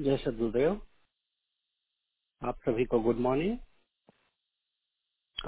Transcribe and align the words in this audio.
जय 0.00 0.16
सदगुरुदेव। 0.16 0.86
आप 2.42 2.58
सभी 2.58 2.84
को 2.84 3.00
गुड 3.00 3.16
मॉर्निंग 3.16 3.58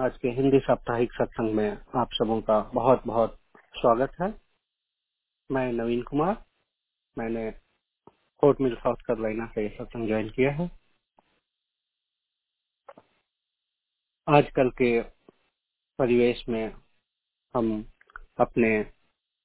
आज 0.01 0.19
के 0.19 0.29
हिंदी 0.29 0.59
साप्ताहिक 0.59 1.13
सत्संग 1.13 1.55
में 1.55 1.79
आप 1.97 2.09
सबों 2.13 2.41
का 2.43 2.61
बहुत 2.75 3.03
बहुत 3.07 3.39
स्वागत 3.55 4.17
है। 4.23 4.29
मैं 5.51 5.73
नवीन 5.73 6.03
कुमार। 6.03 6.45
मैंने 7.19 7.51
फोर्ट 8.41 8.61
मिल 8.61 8.77
साउथ 8.77 8.97
कैरोलिना 8.97 9.47
से 9.47 9.69
सत्संग 9.69 10.09
ज्वाइन 10.09 10.29
किया 10.29 10.53
है। 10.53 10.71
आजकल 14.29 14.71
के 14.71 15.03
परिवेश 15.99 16.45
में 16.49 16.75
हम 17.57 17.91
अपने 18.41 18.85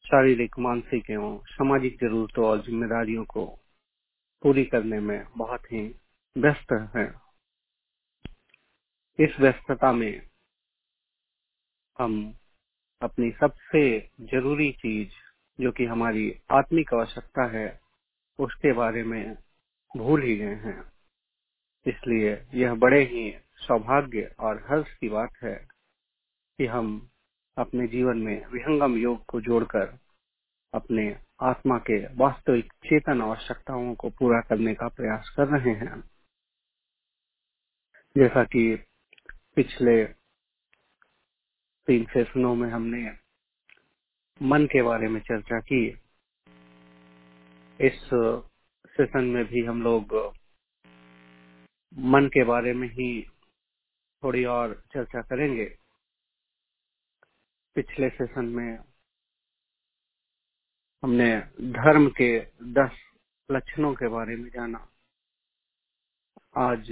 शारीरिक, 0.05 0.59
मानसिक 0.59 1.09
एवं 1.09 1.39
सामाजिक 1.45 1.95
जरूरतों 1.95 2.45
और 2.45 2.61
जिम्मेदारियों 2.61 3.25
को 3.25 3.66
पूरी 4.41 4.65
करने 4.65 4.99
में 4.99 5.25
बहुत 5.37 5.71
ही 5.71 5.95
व्यस्त 6.37 6.91
है। 6.95 7.27
इस 9.25 9.39
व्यस्तता 9.39 9.91
में 9.91 10.29
हम 11.99 12.37
अपनी 13.01 13.31
सबसे 13.31 14.09
ज़रूरी 14.21 14.71
चीज़, 14.71 15.11
जो 15.61 15.71
कि 15.71 15.85
हमारी 15.85 16.41
आत्मिक 16.51 16.93
आवश्यकता 16.93 17.45
है, 17.45 17.79
उसके 18.39 18.73
बारे 18.73 19.03
में 19.03 19.35
भूल 19.97 20.23
ही 20.23 20.35
गए 20.35 20.55
हैं। 20.55 20.91
इसलिए 21.87 22.47
यह 22.53 22.75
बड़े 22.75 23.03
ही 23.03 23.37
सौभाग्य 23.55 24.35
और 24.39 24.67
हर्ष 24.69 24.97
की 24.97 25.09
बात 25.09 25.33
है 25.43 25.67
कि 26.57 26.65
हम 26.65 27.09
अपने 27.57 27.87
जीवन 27.87 28.17
में 28.17 28.45
विहंगम 28.45 28.97
योग 28.97 29.25
को 29.25 29.41
जोड़कर 29.41 29.99
अपने 30.73 31.26
आत्मा 31.39 31.77
के 31.77 31.97
वास्तविक 32.15 32.73
चेतन 32.85 33.21
आवश्यकताओं 33.21 33.93
को 33.95 34.09
पूरा 34.09 34.39
करने 34.41 34.73
का 34.73 34.87
प्रयास 34.87 35.29
कर 35.37 35.47
रहे 35.47 35.73
हैं। 35.75 35.99
जैसा 38.15 38.43
कि 38.43 38.63
पिछले 39.55 40.05
तीन 41.87 42.05
सेशनों 42.05 42.55
में 42.55 42.69
हमने 42.69 43.11
मन 44.41 44.65
के 44.65 44.81
बारे 44.81 45.07
में 45.07 45.19
चर्चा 45.21 45.59
की, 45.59 45.87
इस 47.81 48.09
सेशन 48.87 49.23
में 49.23 49.45
भी 49.45 49.65
हम 49.65 49.81
लोग 49.81 50.15
मन 51.93 52.27
के 52.27 52.43
बारे 52.43 52.73
में 52.73 52.87
ही 52.87 53.09
थोड़ी 54.23 54.45
और 54.45 54.83
चर्चा 54.93 55.21
करेंगे। 55.21 55.65
पिछले 57.75 58.09
सेशन 58.09 58.45
में 58.45 58.77
हमने 61.03 61.39
धर्म 61.71 62.09
के 62.09 62.29
दस 62.73 62.91
लक्षणों 63.51 63.93
के 63.93 64.07
बारे 64.07 64.35
में 64.35 64.49
जाना। 64.49 64.79
आज 66.57 66.91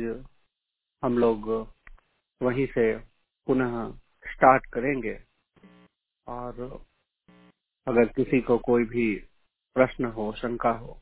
हम 1.04 1.18
लोग 1.18 1.50
वहीं 2.42 2.68
से 2.68 2.98
पुनः 3.48 3.92
स्टार्ट 4.32 4.66
करेंगे। 4.66 5.24
और 6.28 6.86
अगर 7.88 8.06
किसी 8.08 8.42
को 8.42 8.58
कोई 8.58 8.84
भी 8.84 9.16
प्रश्न 9.76 10.06
हो, 10.06 10.34
शंका 10.34 10.72
हो 10.72 11.02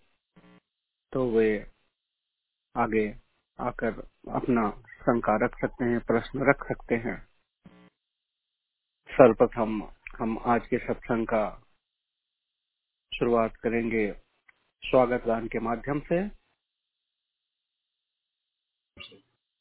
तो 1.11 1.29
वे 1.31 1.71
आगे 2.77 3.05
आकर 3.59 3.99
अपना 4.31 4.69
शंका 5.01 5.35
रख 5.45 5.59
सकते 5.61 5.85
हैं, 5.85 5.99
प्रश्न 5.99 6.39
रख 6.49 6.63
सकते 6.67 6.95
हैं। 6.95 7.27
सर्वप्रथम 9.11 9.83
हम 10.17 10.37
आज 10.45 10.67
के 10.67 10.77
सत्संग 10.77 11.27
का 11.27 11.45
शुरुआत 13.14 13.56
करेंगे 13.56 14.06
स्वागत 14.83 15.25
गान 15.28 15.47
के 15.47 15.59
माध्यम 15.59 16.00
से। 16.00 16.17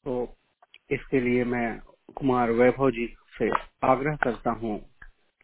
तो 0.05 0.13
इसके 0.91 1.19
लिए 1.19 1.43
मैं 1.43 1.67
कुमार 2.15 2.51
वैभव 2.51 2.89
जी 2.91 3.05
से 3.37 3.49
आग्रह 3.83 4.15
करता 4.23 4.51
हूँ 4.61 4.77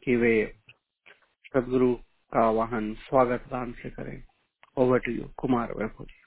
कि 0.04 0.16
वे 0.16 0.34
सदगुरु 1.46 1.94
का 2.32 2.50
वाहन 2.52 2.94
स्वागत 3.00 3.46
गान 3.52 3.72
से 3.74 3.90
करें। 3.90 4.18
Over 4.78 5.00
to 5.00 5.12
you 5.12 5.30
Kumar 5.38 5.74
Vaibhav 5.74 6.06
ji. 6.06 6.20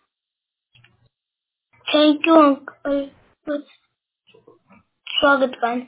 Thank 1.86 2.26
you 2.26 2.36
uncle 2.36 3.62
स्वागत 5.06 5.58
गान। 5.62 5.86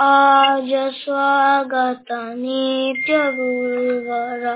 आज 0.00 0.70
स्वागत 0.94 2.12
नित्य 2.36 3.18
गुरुवर 3.32 4.48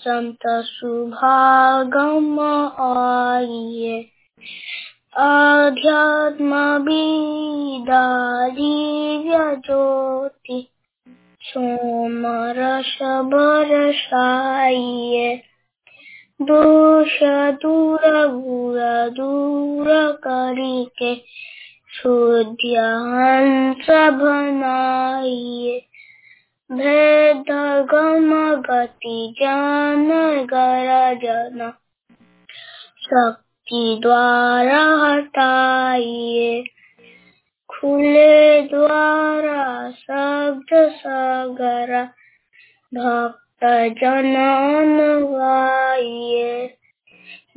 संत 0.00 0.46
सुभागम 0.46 2.40
आइए 2.80 4.00
अध्यात्म 5.16 6.54
दिव्य 6.88 7.96
ज्योति 9.66 10.66
सोमरस 11.42 12.98
बरसाइए 13.02 15.36
दोष 16.42 17.18
दूर 17.62 18.26
गुर 18.36 19.10
दूर 19.10 19.86
करिके 20.26 21.14
शुद्ध 21.92 22.58
हंस 22.66 23.90
बनाइए 24.22 25.78
भेद 26.72 27.44
गम 27.90 28.60
गति 28.60 29.34
जन 29.42 30.08
गर 30.50 31.14
जन। 31.14 31.72
शक्ति 33.02 33.98
द्वारा 34.02 34.80
हटाइए। 34.80 36.64
खुले 37.68 38.62
द्वारा 38.62 39.90
शब्द 39.90 40.90
सागर। 40.90 42.08
भक्त 42.94 43.64
जन 44.02 44.34
अनुगाइए 44.78 46.76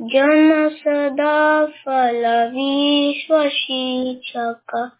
जन 0.02 0.68
सदा 0.72 1.66
फल 1.66 2.50
विश्व 2.52 3.48
शिक्षक 3.48 4.90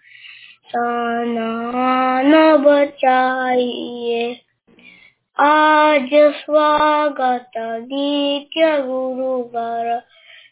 सनान 0.70 2.56
बचाइए। 2.56 4.40
आज 5.40 6.10
स्वागत 6.14 7.50
नित्य 7.56 8.82
गुरुवर 8.82 10.00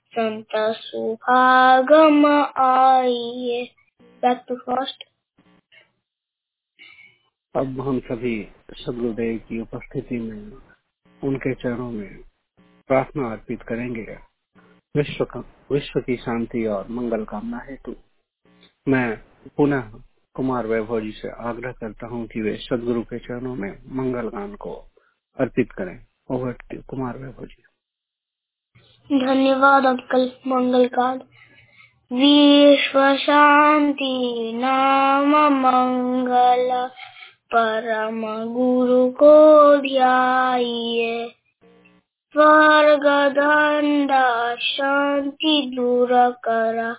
संत 0.09 0.49
सुभागम 0.57 2.27
आइए। 2.57 3.71
बैक 4.23 4.43
टू 4.49 4.57
फ़र्स्ट 4.57 5.05
अब 7.57 7.81
हम 7.81 8.01
सभी 8.01 8.49
सदगुरुदेव 8.73 9.39
की 9.39 9.61
उपस्थिति 9.61 10.19
में, 10.19 10.53
उनके 11.25 11.55
चरणों 11.55 11.91
में 11.91 12.19
प्रार्थना 12.89 13.33
अर्पित 13.33 13.63
करेंगे। 13.63 14.19
विश्व 14.97 15.25
का 15.25 15.45
विश्व 15.73 16.01
की 16.01 16.17
शांति 16.17 16.67
और 16.67 16.89
मंगल 16.89 17.25
कामना 17.25 17.67
हेतु 17.71 17.97
मैं 18.89 19.19
पुनः 19.57 20.08
कुमार 20.39 20.67
वैभव 20.67 21.01
जी 21.01 21.13
से 21.13 21.29
आग्रह 21.29 21.73
करता 21.73 22.07
हूँ 22.07 22.27
कि 22.27 22.41
वे 22.41 22.57
सदगुरु 22.57 23.03
के 23.03 23.19
चरणों 23.19 23.55
में 23.55 23.79
मंगल 23.93 24.29
गान 24.29 24.55
को 24.55 24.91
अर्पित 25.41 25.73
करें। 25.73 26.07
ओवर 26.31 26.57
कुमार 26.89 27.19
वैभव 27.19 27.47
जी। 27.47 27.63
धन्यवाद 29.27 29.87
अंकल, 29.87 30.33
मंगल 30.47 30.85
गान। 30.85 31.19
विश्व 32.13 33.17
शांति, 33.17 34.53
नाम 34.55 35.37
मंगल। 35.49 36.91
परम 37.55 38.53
गुरु 38.53 39.11
को 39.11 39.77
ध्याइए। 39.77 41.35
स्वर्ग 42.33 43.33
धंधा 43.33 44.55
शांति 44.55 45.73
दूर 45.75 46.09
करा। 46.31 46.97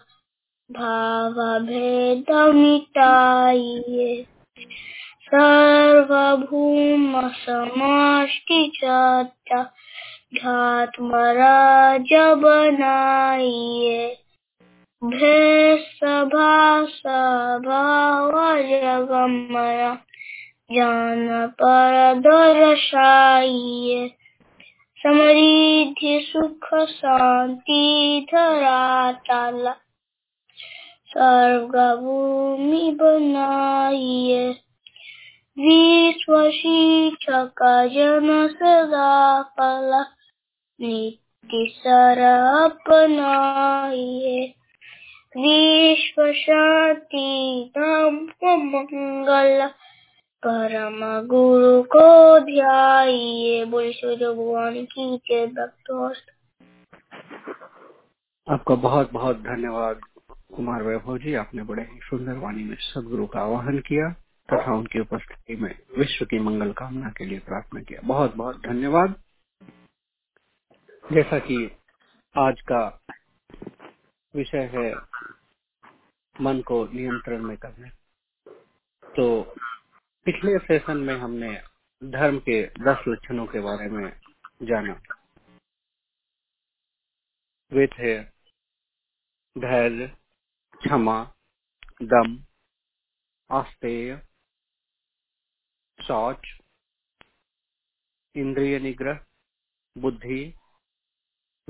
भाव 0.72 1.36
भेद 1.66 2.32
मिटाइए 2.56 4.24
सर्वभूम 5.28 7.14
समष्टि 7.46 8.72
चर्चा 8.76 9.64
ध्यात्मराज 10.34 12.14
बनाइए 12.44 14.16
ज्ञान 20.72 21.28
पर 21.62 22.14
दर्शाइए 22.20 24.08
समृद्धि, 25.00 26.20
सुख, 26.24 26.68
शांति 26.90 27.84
धरातल 28.34 29.74
स्वर्ग 31.12 32.00
भूमि 32.02 32.98
बनाइए 33.02 34.50
विश्व 35.60 36.50
शिक्षक 36.50 37.88
जन 37.94 38.48
सदा 38.52 39.42
फल 39.44 40.06
सर 41.54 42.20
अपनाइए 42.66 44.56
विश्व 45.38 46.32
शांति 46.34 47.72
धाम 47.78 48.16
मंगल 48.46 49.68
परम 50.46 51.28
गुरु 51.28 51.84
को 51.84 52.40
ध्याइए 52.40 53.66
बोले 53.66 53.92
सूर्य 53.92 54.30
भगवान 54.30 54.86
की 54.86 55.18
जय 55.18 55.48
भक्त। 55.48 56.16
आपका 58.52 58.76
बहुत 58.76 59.14
बहुत 59.14 59.38
धन्यवाद। 59.38 60.02
कुमार 60.56 60.84
वैभव 60.84 61.18
जी, 61.18 61.34
आपने 61.34 61.64
बड़े 61.64 61.84
ही 61.84 62.00
सुंदर 62.04 62.34
वाणी 62.34 62.64
में 62.64 62.76
सदगुरु 62.80 63.28
का 63.28 63.40
आह्वान 63.42 63.80
किया 63.80 64.12
तथा 64.54 64.74
उनकी 64.76 65.00
उपस्थिति 65.00 65.56
में 65.56 65.80
विश्व 65.98 66.26
की 66.26 66.40
मंगल 66.40 66.74
कामना 66.74 67.10
के 67.10 67.26
लिए 67.26 67.40
प्रार्थना 67.40 67.82
किया। 67.82 68.00
बहुत 68.08 68.36
बहुत 68.36 68.62
धन्यवाद। 68.62 69.24
जैसा 71.14 71.40
कि 71.40 71.72
आज 72.38 72.62
का 72.62 73.02
विषय 74.36 74.72
है 74.74 74.96
मन 76.42 76.62
को 76.62 76.86
नियंत्रण 76.86 77.44
में 77.44 77.58
करने। 77.58 77.90
तो 79.16 79.56
पिछले 80.26 80.58
सेशन 80.58 80.98
में 80.98 81.16
हमने 81.16 81.62
धर्म 82.04 82.40
के 82.40 82.66
दस 82.66 83.04
लक्षणों 83.08 83.46
के 83.46 83.60
बारे 83.60 83.90
में 83.90 84.20
जाना। 84.64 85.02
वे 87.74 87.88
थे 87.88 88.24
धैर्य 89.58 90.19
क्षमा, 90.80 91.34
दम 92.02 92.46
आस्तेय 93.52 94.28
शौच, 96.08 96.48
इंद्रिय 98.36 98.80
निग्रह, 98.80 99.26
बुद्धि, 99.98 100.54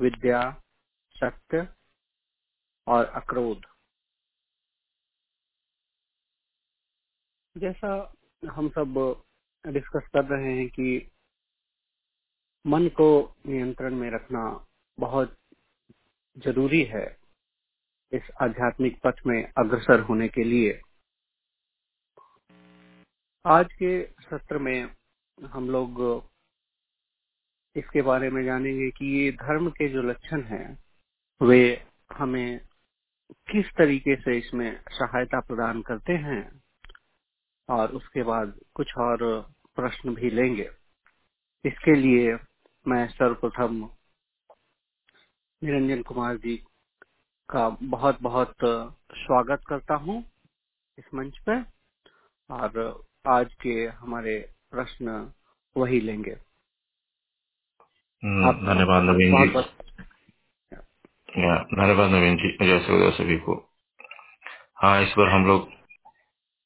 विद्या, 0.00 0.62
सत्य 1.16 1.74
और 2.86 3.04
अक्रोध। 3.04 3.66
जैसा 7.56 8.14
हम 8.50 8.68
सब 8.68 9.22
डिस्कस 9.66 10.08
कर 10.08 10.24
रहे 10.24 10.56
हैं 10.56 10.68
कि 10.68 11.10
मन 12.66 12.88
को 12.88 13.34
नियंत्रण 13.46 13.94
में 13.94 14.10
रखना 14.10 14.66
बहुत 14.98 15.38
ज़रूरी 16.38 16.84
है। 16.84 17.19
इस 18.12 18.30
आध्यात्मिक 18.42 18.98
पथ 19.04 19.20
में 19.26 19.42
अग्रसर 19.58 20.00
होने 20.00 20.28
के 20.28 20.44
लिए। 20.44 20.80
आज 23.44 23.72
के 23.72 23.90
सत्र 24.22 24.58
में 24.58 24.96
हम 25.38 25.68
लोग 25.70 26.00
इसके 27.76 28.02
बारे 28.02 28.30
में 28.30 28.42
जानेंगे 28.44 28.90
कि 28.90 29.06
ये 29.16 29.30
धर्म 29.32 29.70
के 29.70 29.88
जो 29.88 30.02
लक्षण 30.02 30.42
हैं, 30.42 30.78
वे 31.40 31.86
हमें 32.12 32.60
किस 33.48 33.66
तरीके 33.78 34.16
से 34.16 34.36
इसमें 34.38 34.70
सहायता 34.90 35.40
प्रदान 35.40 35.82
करते 35.82 36.12
हैं 36.24 36.42
और 37.68 37.94
उसके 37.96 38.22
बाद 38.22 38.58
कुछ 38.74 38.96
और 38.98 39.24
प्रश्न 39.76 40.14
भी 40.14 40.30
लेंगे। 40.30 40.68
इसके 41.64 41.94
लिए 41.94 42.34
मैं 42.86 43.06
सर्वप्रथम 43.08 43.76
निरंजन 45.62 46.02
कुमार 46.02 46.36
जी 46.36 46.56
का 47.50 47.68
बहुत 47.82 48.18
बहुत 48.22 48.54
स्वागत 49.14 49.62
करता 49.68 49.94
हूँ 49.94 50.24
इस 50.98 51.04
मंच 51.14 51.38
पर 51.38 51.64
और 52.50 53.04
आज 53.28 53.54
के 53.54 53.72
हमारे 53.86 54.34
प्रश्न 54.70 55.32
वही 55.76 56.00
लेंगे। 56.00 56.34
धन्यवाद 58.22 59.02
नवीन 59.02 59.36
जी। 59.40 59.62
धन्यवाद 61.76 62.10
नवीन 62.10 62.36
जी 62.36 62.52
जय 62.66 62.78
सूर्य 62.80 63.10
सभी 63.10 63.36
को। 63.38 63.56
हाँ 64.82 65.02
इस 65.02 65.14
बार 65.18 65.28
हम 65.28 65.46
लोग 65.46 65.68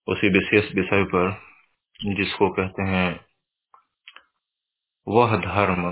उसी 0.09 0.29
विशेष 0.29 0.75
विषय 0.75 1.05
पर 1.05 1.31
जिसको 2.15 2.49
कहते 2.51 2.83
हैं 2.83 3.09
वह 5.07 5.37
धर्म। 5.37 5.91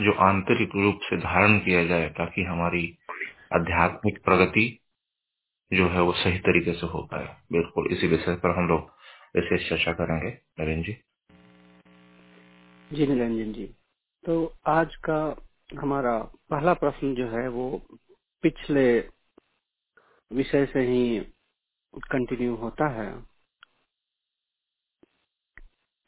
जो 0.00 0.12
आंतरिक 0.12 0.70
रूप 0.74 1.00
से 1.02 1.16
धारण 1.16 1.58
किया 1.58 1.84
जाए 1.84 2.08
ताकि 2.08 2.42
हमारी 2.42 2.98
आध्यात्मिक 3.54 4.24
प्रगति 4.24 4.78
जो 5.72 5.88
है 5.88 6.00
वो 6.00 6.12
सही 6.12 6.38
तरीके 6.38 6.72
से 6.72 6.86
हो 6.86 7.02
पाए। 7.02 7.36
बिल्कुल, 7.52 7.86
इसी 7.86 8.06
विषय 8.06 8.36
पर 8.36 8.58
हम 8.58 8.68
लोग 8.68 8.80
विशेष 9.36 9.68
चर्चा 9.70 9.92
करेंगे। 9.92 10.38
नवीन 10.60 10.82
जी? 10.82 10.92
जी 12.92 13.06
निरंजन 13.06 13.52
जी। 13.52 13.74
तो 14.24 14.56
आज 14.66 14.96
का 14.96 15.48
हमारा 15.80 16.18
पहला 16.22 16.74
प्रश्न 16.74 17.14
जो 17.14 17.28
है 17.28 17.48
वो 17.48 17.82
पिछले 18.42 19.00
विषय 20.32 20.66
से 20.66 20.80
ही 20.80 21.20
कंटिन्यू 21.96 22.54
होता 22.54 22.88
है। 22.88 23.22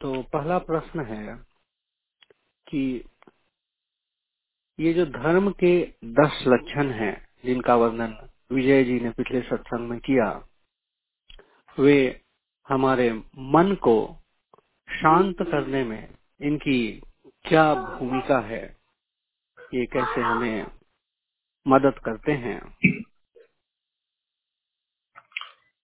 तो 0.00 0.22
पहला 0.22 0.58
प्रश्न 0.58 1.00
है 1.00 1.36
कि 2.68 3.04
ये 4.78 4.92
जो 4.94 5.06
धर्म 5.06 5.50
के 5.52 5.72
दस 6.04 6.44
लक्षण 6.48 6.90
हैं 6.90 7.14
जिनका 7.44 7.76
वर्णन 7.76 8.16
विजय 8.52 8.84
जी 8.84 9.00
ने 9.00 9.10
पिछले 9.10 9.40
सत्संग 9.42 9.88
में 9.88 9.98
किया, 10.00 10.48
वे 11.78 12.22
हमारे 12.68 13.10
मन 13.38 13.74
को 13.82 13.96
शांत 14.88 15.36
करने 15.42 15.84
में 15.84 16.08
इनकी 16.42 17.02
क्या 17.44 17.74
भूमिका 17.74 18.40
है, 18.40 18.62
ये 19.74 19.86
कैसे 19.86 20.20
हमें 20.20 20.66
मदद 21.66 21.98
करते 21.98 22.32
हैं? 22.32 22.60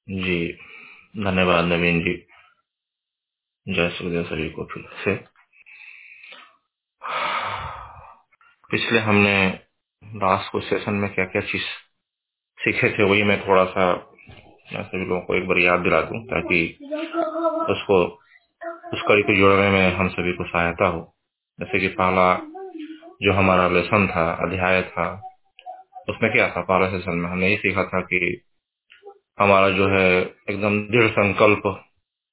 जी, 0.08 0.52
धन्यवाद 1.16 1.64
नवीन 1.64 2.00
जी। 2.00 2.14
जय 3.66 3.90
सूर्य 3.90 4.24
सभी 4.24 4.50
को 4.50 4.64
फिर 4.64 4.88
से। 5.04 5.16
पिछले 8.70 8.98
हमने 8.98 9.60
लास्ट 10.04 10.52
को 10.52 10.60
सेशन 10.60 10.92
में 10.92 11.14
क्या 11.14 11.24
क्या 11.24 11.42
चीज़ 11.42 11.62
सीखे 12.58 12.90
थे, 12.90 13.02
वही 13.02 13.22
मैं 13.22 13.48
थोड़ा 13.48 13.64
सा 13.64 13.94
सभी 14.74 15.06
लोगों 15.06 15.20
को 15.20 15.34
एक 15.34 15.46
बार 15.48 15.58
याद 15.58 15.80
दिला 15.80 16.00
दूँ 16.00 16.24
ताकि 16.24 16.78
उसको, 17.70 18.04
उस 18.92 19.02
कड़ी 19.08 19.22
को 19.22 19.36
जोड़ने 19.36 19.70
में 19.70 19.94
हम 19.94 20.08
सभी 20.08 20.32
को 20.32 20.44
सहायता 20.44 20.86
हो। 20.86 21.16
जैसे 21.60 21.80
कि 21.80 21.88
पहला 21.88 22.34
जो 23.22 23.32
हमारा 23.32 23.68
लेसन 23.68 24.06
था, 24.06 24.30
अध्याय 24.32 24.82
था, 24.82 25.36
उसमें 26.08 26.32
क्या 26.32 26.48
था? 26.48 26.60
पहला 26.60 26.90
सेशन 26.90 27.16
में 27.16 27.30
हमने 27.30 27.50
ये 27.50 27.56
सीखा 27.56 27.84
था 27.84 28.00
कि 28.00 28.42
हमारा 29.40 29.70
जो 29.70 29.88
है 29.88 30.10
एकदम 30.50 30.80
दृढ़ 30.88 31.10
संकल्प 31.10 31.62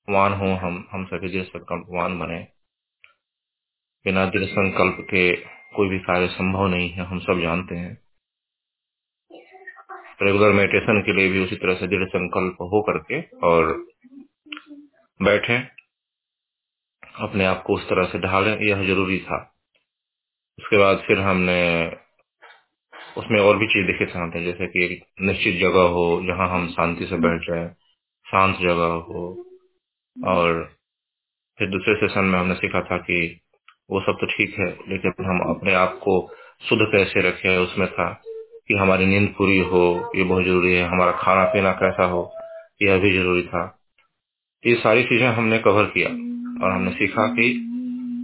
वान 0.10 0.34
हो 0.34 0.48
हम 0.56 0.88
हम 0.91 1.06
सभी 1.06 1.29
दृढ़ 1.29 1.44
संकल्पवान 1.44 2.20
बने। 2.20 2.48
बिना 4.06 4.25
दृढ़ 4.25 4.44
संकल्प 4.44 4.98
के 5.01 5.57
कोई 5.77 5.89
भी 5.89 6.00
कार्य 6.00 6.27
संभव 6.27 6.67
नहीं 6.67 6.89
है, 6.89 7.05
हम 7.05 7.19
सब 7.19 7.41
जानते 7.41 7.75
हैं। 7.75 7.98
रेगुलर 10.22 10.53
मेडिटेशन 10.53 11.01
के 11.05 11.13
लिए 11.13 11.29
भी 11.29 11.39
उसी 11.39 11.55
तरह 11.55 11.75
से 11.75 11.88
दृढ़ 11.88 12.07
संकल्प 12.10 12.62
हो 12.63 12.81
करके 12.81 13.22
और 13.48 13.74
बैठे, 15.19 15.57
अपने 17.22 17.46
आप 17.46 17.63
को 17.67 17.75
उस 17.75 17.84
तरह 17.89 18.05
से 18.05 18.19
ढालें, 18.19 18.57
यह 18.60 18.84
ज़रूरी 18.88 19.19
था। 19.19 19.38
उसके 20.60 20.77
बाद 20.77 21.03
फिर 21.07 21.19
हमने 21.19 21.62
उसमें 23.17 23.39
और 23.41 23.57
भी 23.57 23.67
चीज़ 23.67 23.86
देखे 23.88 24.05
हैं 24.13 24.43
जैसे 24.46 24.67
कि 24.67 24.84
एक 24.86 25.03
निश्चित 25.22 25.60
जगह 25.60 25.88
हो 25.96 26.05
जहाँ 26.25 26.50
हम 26.50 26.67
शांति 26.72 27.05
से 27.05 27.17
बैठ 27.17 27.41
जाए, 27.41 27.67
शांत 28.25 28.55
जगह 28.57 28.93
हो 29.07 29.24
और 30.17 30.63
फिर 31.60 31.69
दूसरे 31.69 31.96
सेशन 31.96 32.25
में 32.25 32.39
हमने 32.39 32.55
सीखा 32.55 32.81
था 32.81 32.98
कि 33.00 33.17
वो 33.89 34.00
सब 34.00 34.17
तो 34.22 34.27
ठीक 34.27 34.56
है, 34.60 34.65
लेकिन 34.89 35.25
हम 35.25 35.39
अपने 35.50 35.74
आप 35.74 36.00
को 36.03 36.13
शुद्ध 36.70 36.82
कैसे 36.91 37.22
रखें 37.22 37.58
उसमें 37.58 37.88
था 37.91 38.10
कि 38.67 38.74
हमारी 38.74 39.06
नींद 39.06 39.27
पूरी 39.38 39.60
हो, 39.60 40.12
ये 40.15 40.24
बहुत 40.24 40.44
ज़रूरी 40.44 40.74
है, 40.74 40.88
हमारा 40.88 41.12
खाना 41.12 41.44
पीना 41.44 41.72
कैसा 41.72 42.06
हो, 42.06 42.34
यह 42.82 42.98
भी 42.98 43.12
ज़रूरी 43.17 43.44
था। 43.44 43.63
ये 44.63 44.75
सारी 44.75 45.03
चीज़ें 45.03 45.27
हमने 45.27 45.60
कवर 45.60 45.86
किया 45.86 46.10
और 46.65 46.72
हमने 46.72 46.91
सीखा 46.91 47.27
कि 47.27 47.50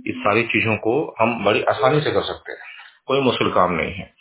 इस 0.07 0.15
सारी 0.15 0.43
चीज़ों 0.43 0.75
को 0.77 0.93
हम 1.21 1.43
बड़ी 1.45 1.61
आसानी 1.63 2.01
से 2.01 2.11
कर 2.11 2.21
सकते 2.21 2.51
हैं। 2.51 2.71
कोई 3.05 3.21
मुश्किल 3.21 3.49
काम 3.49 3.73
नहीं 3.73 3.93
है। 3.93 4.13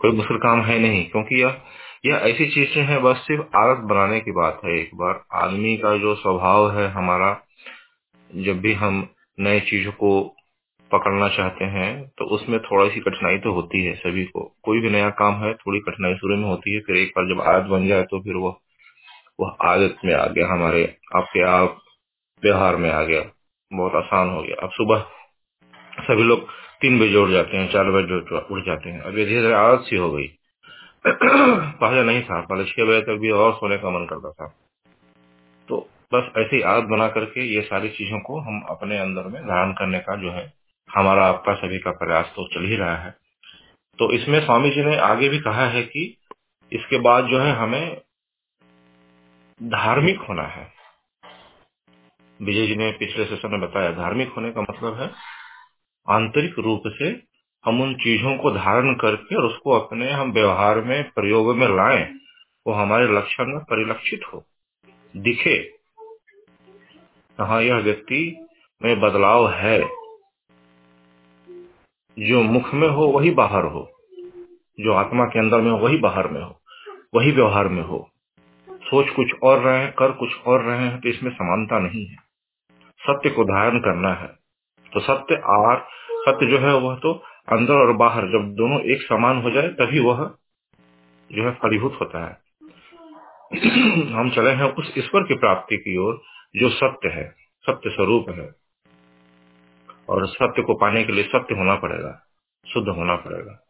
कोई 0.00 0.10
मुश्किल 0.10 0.36
काम 0.36 0.62
है 0.62 0.78
नहीं, 0.78 1.04
क्योंकि 1.10 1.42
यह 1.42 1.60
यह 2.06 2.16
ऐसी 2.24 2.46
चीज़ें 2.50 2.82
हैं, 2.84 3.02
बस 3.02 3.16
सिर्फ़ 3.18 3.56
आदत 3.56 3.82
बनाने 3.84 4.20
की 4.20 4.32
बात 4.32 4.60
है 4.64 4.72
एक 4.72 4.90
बार। 4.94 5.22
आदमी 5.34 5.76
का 5.76 5.96
जो 5.98 6.14
स्वभाव 6.14 6.70
है 6.70 6.88
हमारा, 6.90 7.30
जब 8.30 8.60
भी 8.60 8.72
हम 8.74 9.06
नए 9.38 9.60
चीज़ों 9.60 9.92
को 9.92 10.10
पकड़ना 10.90 11.28
चाहते 11.28 11.64
हैं 11.64 11.88
तो 12.18 12.24
उसमें 12.24 12.58
थोड़ी 12.60 12.90
सी 12.90 13.00
कठिनाई 13.00 13.38
तो 13.38 13.52
होती 13.52 13.84
है 13.84 13.94
सभी 13.94 14.24
को। 14.24 14.42
कोई 14.62 14.80
भी 14.80 14.90
नया 14.90 15.08
काम 15.12 15.34
है, 15.34 15.52
थोड़ी 15.54 15.80
कठिनाई 15.80 16.14
शुरू 16.14 16.36
में 16.36 16.44
होती 16.44 16.74
है, 16.74 16.80
फिर 16.80 16.96
एक 16.96 17.12
बार 17.16 17.28
जब 17.28 17.40
आदत 17.42 17.66
बन 17.66 17.86
जाए 17.88 18.02
तो 18.02 18.20
फिर 18.20 18.34
वह 18.36 18.54
वह 19.40 19.56
आदत 19.62 19.96
में 20.04 20.14
आ 20.14 20.26
गया 20.26 20.46
हमारे, 20.48 20.84
आपके 21.16 21.42
आप, 21.42 21.78
व्यवहार 22.42 22.76
में 22.76 22.90
आ 22.90 23.02
गया। 23.02 23.22
बहुत 23.70 23.94
आसान 23.94 24.28
हो 24.30 24.42
गया। 24.42 24.62
अब 24.62 24.70
सुबह 24.70 25.06
सभी 26.00 26.22
लोग 26.22 26.48
तीन 26.80 26.98
बजे 27.00 27.16
उठ 27.16 27.30
जाते 27.30 27.56
हैं, 27.56 27.68
चार 27.72 27.90
बजे 27.90 28.16
उठ 28.54 28.64
जाते 28.66 28.90
हैं। 28.90 29.00
अब 29.00 29.18
ये 29.18 29.24
धीरे 29.26 29.40
धीरे 29.42 29.54
आदत 29.54 29.84
सी 29.84 29.96
हो 29.96 30.10
गई। 30.12 30.26
पहले 31.80 32.04
नहीं 32.04 32.22
था 32.22 32.40
पहले 32.40 32.64
छह 32.64 32.84
बजे 32.84 33.00
तक 33.00 33.18
भी 33.20 33.30
और 33.30 33.52
सोने 33.54 33.78
का 33.78 33.90
मन 33.90 34.06
करता 34.06 34.30
था। 34.30 34.54
तो 35.68 35.90
बस 36.14 36.32
ऐसी 36.38 36.60
आदत 36.60 36.84
बना 36.84 37.08
करके 37.08 37.54
ये 37.54 37.62
सारी 37.62 37.88
चीज़ों 37.88 38.20
को 38.20 38.40
हम 38.40 38.60
अपने 38.70 38.98
अंदर 38.98 39.22
में 39.22 39.42
धारण 39.42 39.72
करने 39.72 39.98
का 39.98 40.16
जो 40.16 40.30
है, 40.30 40.52
हमारा 40.96 41.26
आपका 41.26 41.54
सभी 41.54 41.78
का 41.78 41.90
प्रयास 41.90 42.32
तो 42.36 42.48
चल 42.48 42.64
ही 42.64 42.76
रहा 42.76 42.96
है। 42.96 43.10
तो 43.98 44.12
इसमें 44.12 44.44
स्वामी 44.44 44.70
जी 44.70 44.84
ने 44.84 44.96
आगे 44.96 45.28
भी 45.28 45.38
कहा 45.38 45.66
है 45.66 45.82
कि 45.82 46.16
इसके 46.72 46.98
बाद 46.98 47.24
जो 47.24 47.38
है 47.38 47.52
हमें 47.52 48.00
धार्मिक 49.62 50.20
होना 50.20 50.42
है। 50.42 50.72
विजय 52.42 52.66
जी 52.66 52.76
ने 52.76 52.92
पिछले 52.92 53.24
सेशन 53.24 53.50
में 53.50 53.60
बताया, 53.60 53.90
धार्मिक 53.90 54.32
होने 54.32 54.50
का 54.50 54.60
मतलब 54.60 55.00
है 55.00 55.10
आंतरिक 56.08 56.58
रूप 56.58 56.82
से 56.86 57.25
हम 57.66 57.82
उन 57.82 57.94
चीज़ों 57.94 58.36
को 58.36 58.50
धारण 58.50 58.94
करके 58.94 59.36
और 59.36 59.44
उसको 59.44 59.70
अपने 59.70 60.10
हम 60.10 60.32
व्यवहार 60.32 60.80
में, 60.80 61.10
प्रयोग 61.10 61.56
में 61.56 61.68
लाए, 61.68 62.12
वो 62.66 62.72
हमारे 62.72 63.06
लक्षण 63.06 63.46
में 63.46 63.58
परिलक्षित 63.58 64.20
हो। 64.34 64.44
दिखे। 65.16 65.72
हाँ 67.40 67.62
यह 67.62 67.74
व्यक्ति 67.74 68.46
में 68.84 69.00
बदलाव 69.00 69.50
है। 69.50 69.80
जो 72.18 72.42
मुख 72.42 72.74
में 72.74 72.88
हो, 72.88 73.06
वही 73.06 73.30
बाहर 73.30 73.64
हो। 73.64 73.92
जो 74.80 74.92
आत्मा 74.92 75.24
के 75.24 75.38
अंदर 75.38 75.60
में 75.60 75.70
हो, 75.70 75.78
वही 75.78 75.98
बाहर 75.98 76.28
में 76.28 76.42
हो। 76.42 76.60
वही 77.14 77.32
व्यवहार 77.32 77.68
में 77.68 77.82
हो। 77.82 78.10
सोच 78.70 79.10
कुछ 79.10 79.32
और 79.42 79.58
रहे 79.58 79.86
कर 79.86 80.12
कुछ 80.12 80.40
और 80.46 80.62
रहे 80.62 80.78
हैं 80.78 81.00
तो 81.00 81.08
इसमें 81.08 81.30
समानता 81.30 81.78
नहीं 81.78 82.06
है। 82.06 82.16
सत्य 83.00 83.30
को 83.30 83.44
धारण 83.44 83.78
करना 83.78 84.14
है। 84.14 84.28
तो 84.92 85.00
सत्य 85.00 85.34
आर, 85.34 85.88
सत्य 86.10 86.46
जो 86.46 86.58
है, 86.58 86.74
वह 86.74 86.96
तो 86.96 87.22
अंदर 87.52 87.74
और 87.74 87.92
बाहर 87.92 88.22
जब 88.22 88.54
दोनों 88.54 88.80
एक 88.80 89.02
समान 89.02 89.42
हो 89.42 89.50
जाए, 89.50 89.68
तभी 89.68 90.00
वह 90.00 90.34
जो 91.32 91.44
है 91.44 91.50
फलीभूत 91.50 91.98
होता 92.00 92.26
है। 92.26 92.38
हम 94.14 94.30
चले 94.30 94.50
हैं 94.50 94.64
उस 94.64 94.94
ईश्वर 94.98 95.22
की 95.22 95.34
प्राप्ति 95.34 95.76
की 95.76 95.96
ओर, 95.96 96.22
जो 96.56 96.68
सत्य 96.68 97.08
है, 97.08 97.34
सत्य 97.62 97.90
स्वरूप 97.90 98.26
है। 98.30 98.54
और 100.08 100.26
सत्य 100.26 100.62
को 100.62 100.74
पाने 100.74 101.04
के 101.04 101.12
लिए 101.12 101.24
सत्य 101.24 101.54
होना 101.54 101.74
पड़ेगा, 101.74 102.26
शुद्ध 102.66 102.88
होना 102.88 103.16
पड़ेगा। 103.16 103.62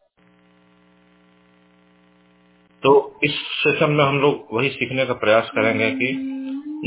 तो 2.82 3.20
इस 3.24 3.34
सेशन 3.34 3.90
में 3.90 4.04
हम 4.04 4.20
लोग 4.20 4.48
वही 4.52 4.68
सीखने 4.68 5.06
का 5.06 5.14
प्रयास 5.14 5.50
करेंगे 5.54 5.90
कि 5.90 6.32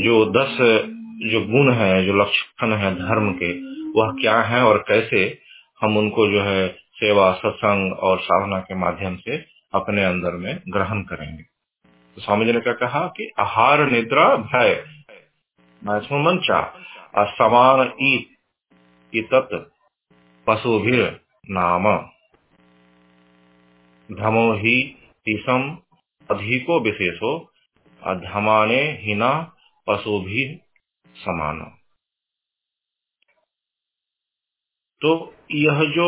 जो 0.04 0.26
दस 0.26 0.58
जो 1.32 1.42
गुण 1.42 1.72
है, 1.72 2.06
जो 2.06 2.14
लक्षण 2.14 2.74
है 2.74 2.96
धर्म 2.96 3.34
के, 3.34 3.54
वह 4.00 4.12
क्या 4.12 4.42
है 4.42 4.64
और 4.64 4.86
कैसे 4.88 5.49
हम 5.82 5.98
उनको 5.98 6.28
जो 6.28 6.42
है 6.42 6.68
सेवा, 6.94 7.32
सत्संग 7.34 7.94
और 7.94 8.20
साधना 8.20 8.60
के 8.60 8.76
माध्यम 8.76 9.16
से 9.18 9.38
अपने 9.74 10.04
अंदर 10.04 10.32
में 10.32 10.62
ग्रहण 10.70 11.02
करेंगे। 11.04 11.44
तो 11.44 12.22
स्वामी 12.22 12.46
जी 12.46 12.54
ने 12.54 12.60
क्या 12.60 12.74
कहा 12.74 13.08
कि 13.08 13.32
आहार 13.40 13.82
निद्रा 13.92 14.36
भय 14.36 14.74
मंचा 15.84 16.62
समान 17.26 17.94
इत 19.14 19.30
पशुभिर 20.48 21.20
नाम। 21.50 21.98
धमो 24.10 24.54
ही 24.54 24.76
तीसम 25.26 25.78
अधिको 26.32 26.80
विशेषो 26.80 27.52
धमाने 28.02 28.82
हिना 29.02 29.32
पशु 29.88 30.20
भी 30.20 30.62
समान। 31.16 31.60
तो 35.02 35.36
यह 35.50 35.84
जो 35.96 36.08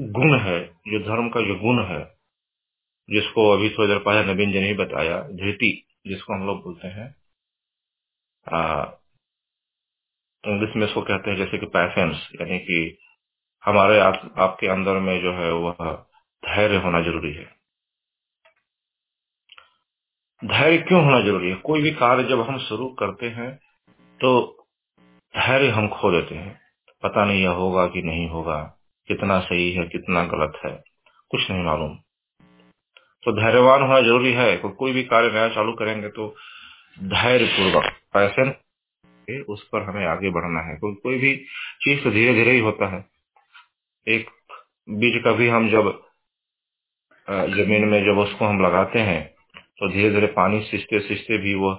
गुण 0.00 0.38
है 0.38 0.58
जो 0.88 1.00
धर्म 1.00 1.28
का 1.28 1.40
जो 1.40 1.54
गुण 1.54 1.84
है 1.84 2.02
जिसको 3.10 3.50
अभी 3.50 3.70
थोड़ी 3.70 3.88
देर 3.88 3.98
पहले 3.98 4.34
नवीन 4.34 4.52
जी 4.52 4.60
ने 4.60 4.74
बताया 4.74 5.20
धृति 5.22 5.70
जिसको 6.06 6.34
हम 6.34 6.46
लोग 6.46 6.62
बोलते 6.64 6.88
हैं 6.88 7.08
इंग्लिश 10.44 10.76
में 10.76 10.86
इसको 10.86 11.02
कहते 11.02 11.30
हैं 11.30 11.36
जैसे 11.38 11.58
कि 11.58 11.66
पैसेंस 11.66 12.28
यानी 12.40 12.58
कि 12.58 12.98
हमारे 13.64 13.98
आप, 14.00 14.34
आपके 14.38 14.66
अंदर 14.66 14.98
में 14.98 15.20
जो 15.22 15.32
है 15.32 15.52
वह 15.52 15.92
धैर्य 16.42 16.76
होना 16.76 17.00
ज़रूरी 17.02 17.32
है। 17.34 17.44
धैर्य 20.42 20.78
क्यों 20.78 21.04
होना 21.04 21.20
ज़रूरी 21.20 21.48
है? 21.50 21.54
कोई 21.56 21.82
भी 21.82 21.90
कार्य 21.94 22.24
जब 22.24 22.40
हम 22.40 22.58
शुरू 22.58 22.88
करते 23.00 23.28
हैं 23.30 23.50
तो 24.20 24.32
धैर्य 25.34 25.68
हम 25.70 25.88
खो 25.88 26.10
देते 26.12 26.34
हैं। 26.34 26.67
पता 27.02 27.24
नहीं 27.24 27.42
यह 27.42 27.50
होगा 27.56 27.86
कि 27.86 28.02
नहीं 28.02 28.28
होगा 28.30 28.58
कितना 29.08 29.38
सही 29.40 29.70
है 29.72 29.84
कितना 29.88 30.24
गलत 30.26 30.60
है 30.64 30.72
कुछ 31.30 31.50
नहीं 31.50 31.64
मालूम। 31.64 31.94
तो 33.22 33.32
धैर्यवान 33.32 33.82
होना 33.82 34.00
ज़रूरी 34.00 34.32
है 34.32 34.56
तो 34.56 34.68
कोई 34.78 34.92
भी 34.92 35.02
कार्य 35.04 35.30
नया 35.32 35.48
चालू 35.48 35.72
करेंगे 35.72 36.08
तो 36.08 36.28
धैर्य 37.06 37.46
पूर्वक 37.48 37.92
पैसे 38.14 39.42
उस 39.52 39.62
पर 39.72 39.82
हमें 39.82 40.04
आगे 40.06 40.30
बढ़ना 40.30 40.60
है। 40.60 40.76
क्योंकि 40.76 41.00
कोई 41.02 41.18
भी 41.18 41.34
चीज़ 41.82 42.02
तो 42.04 42.10
धीरे 42.10 42.34
धीरे 42.34 42.52
ही 42.52 42.60
होता 42.60 42.86
है। 42.94 43.04
एक 44.06 44.30
बीज 44.88 45.20
का 45.24 45.32
भी 45.32 45.48
हम 45.48 45.68
जब 45.70 45.90
ज़मीन 47.28 47.84
में 47.88 48.00
जब 48.04 48.18
उसको 48.18 48.44
हम 48.44 48.60
लगाते 48.62 48.98
हैं 49.00 49.22
तो 49.78 49.88
धीरे 49.88 50.10
धीरे 50.10 50.26
पानी 50.36 50.60
सींचते 50.62 51.00
सींचते 51.00 51.38
भी 51.38 51.54
वो 51.54 51.74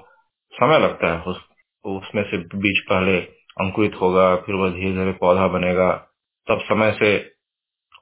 समय 0.54 0.80
लगता 0.80 1.14
है। 1.14 1.22
उस, 1.24 1.38
उसमें 1.86 2.24
से 2.24 2.38
बीज 2.38 2.80
पहले 2.90 3.18
अंकुरित 3.60 3.96
होगा, 4.02 4.36
फिर 4.36 4.56
वह 4.56 4.70
धीरे 4.70 4.92
धीरे 4.92 5.12
पौधा 5.12 5.48
बनेगा। 5.48 5.92
तब 6.48 6.60
समय 6.62 6.92
से 6.92 7.34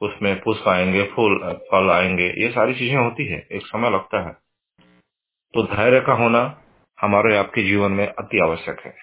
उसमें 0.02 0.42
पुष्प 0.42 0.68
आएँगे, 0.68 1.04
फूल, 1.04 1.54
फल 1.72 1.90
आएँगे। 1.90 2.34
ये 2.38 2.52
सारी 2.52 2.74
चीज़ें 2.74 2.98
होती 2.98 3.26
है, 3.26 3.48
एक 3.52 3.62
समय 3.66 3.90
लगता 3.90 4.28
है। 4.28 4.34
तो 5.54 5.64
धैर्य 5.64 6.02
का 6.02 6.14
होना 6.14 6.62
हमारे 7.02 7.38
आपके 7.38 7.64
जीवन 7.64 7.92
में 7.92 8.08
अति 8.08 8.40
आवश्यक 8.40 8.80
है। 8.80 8.96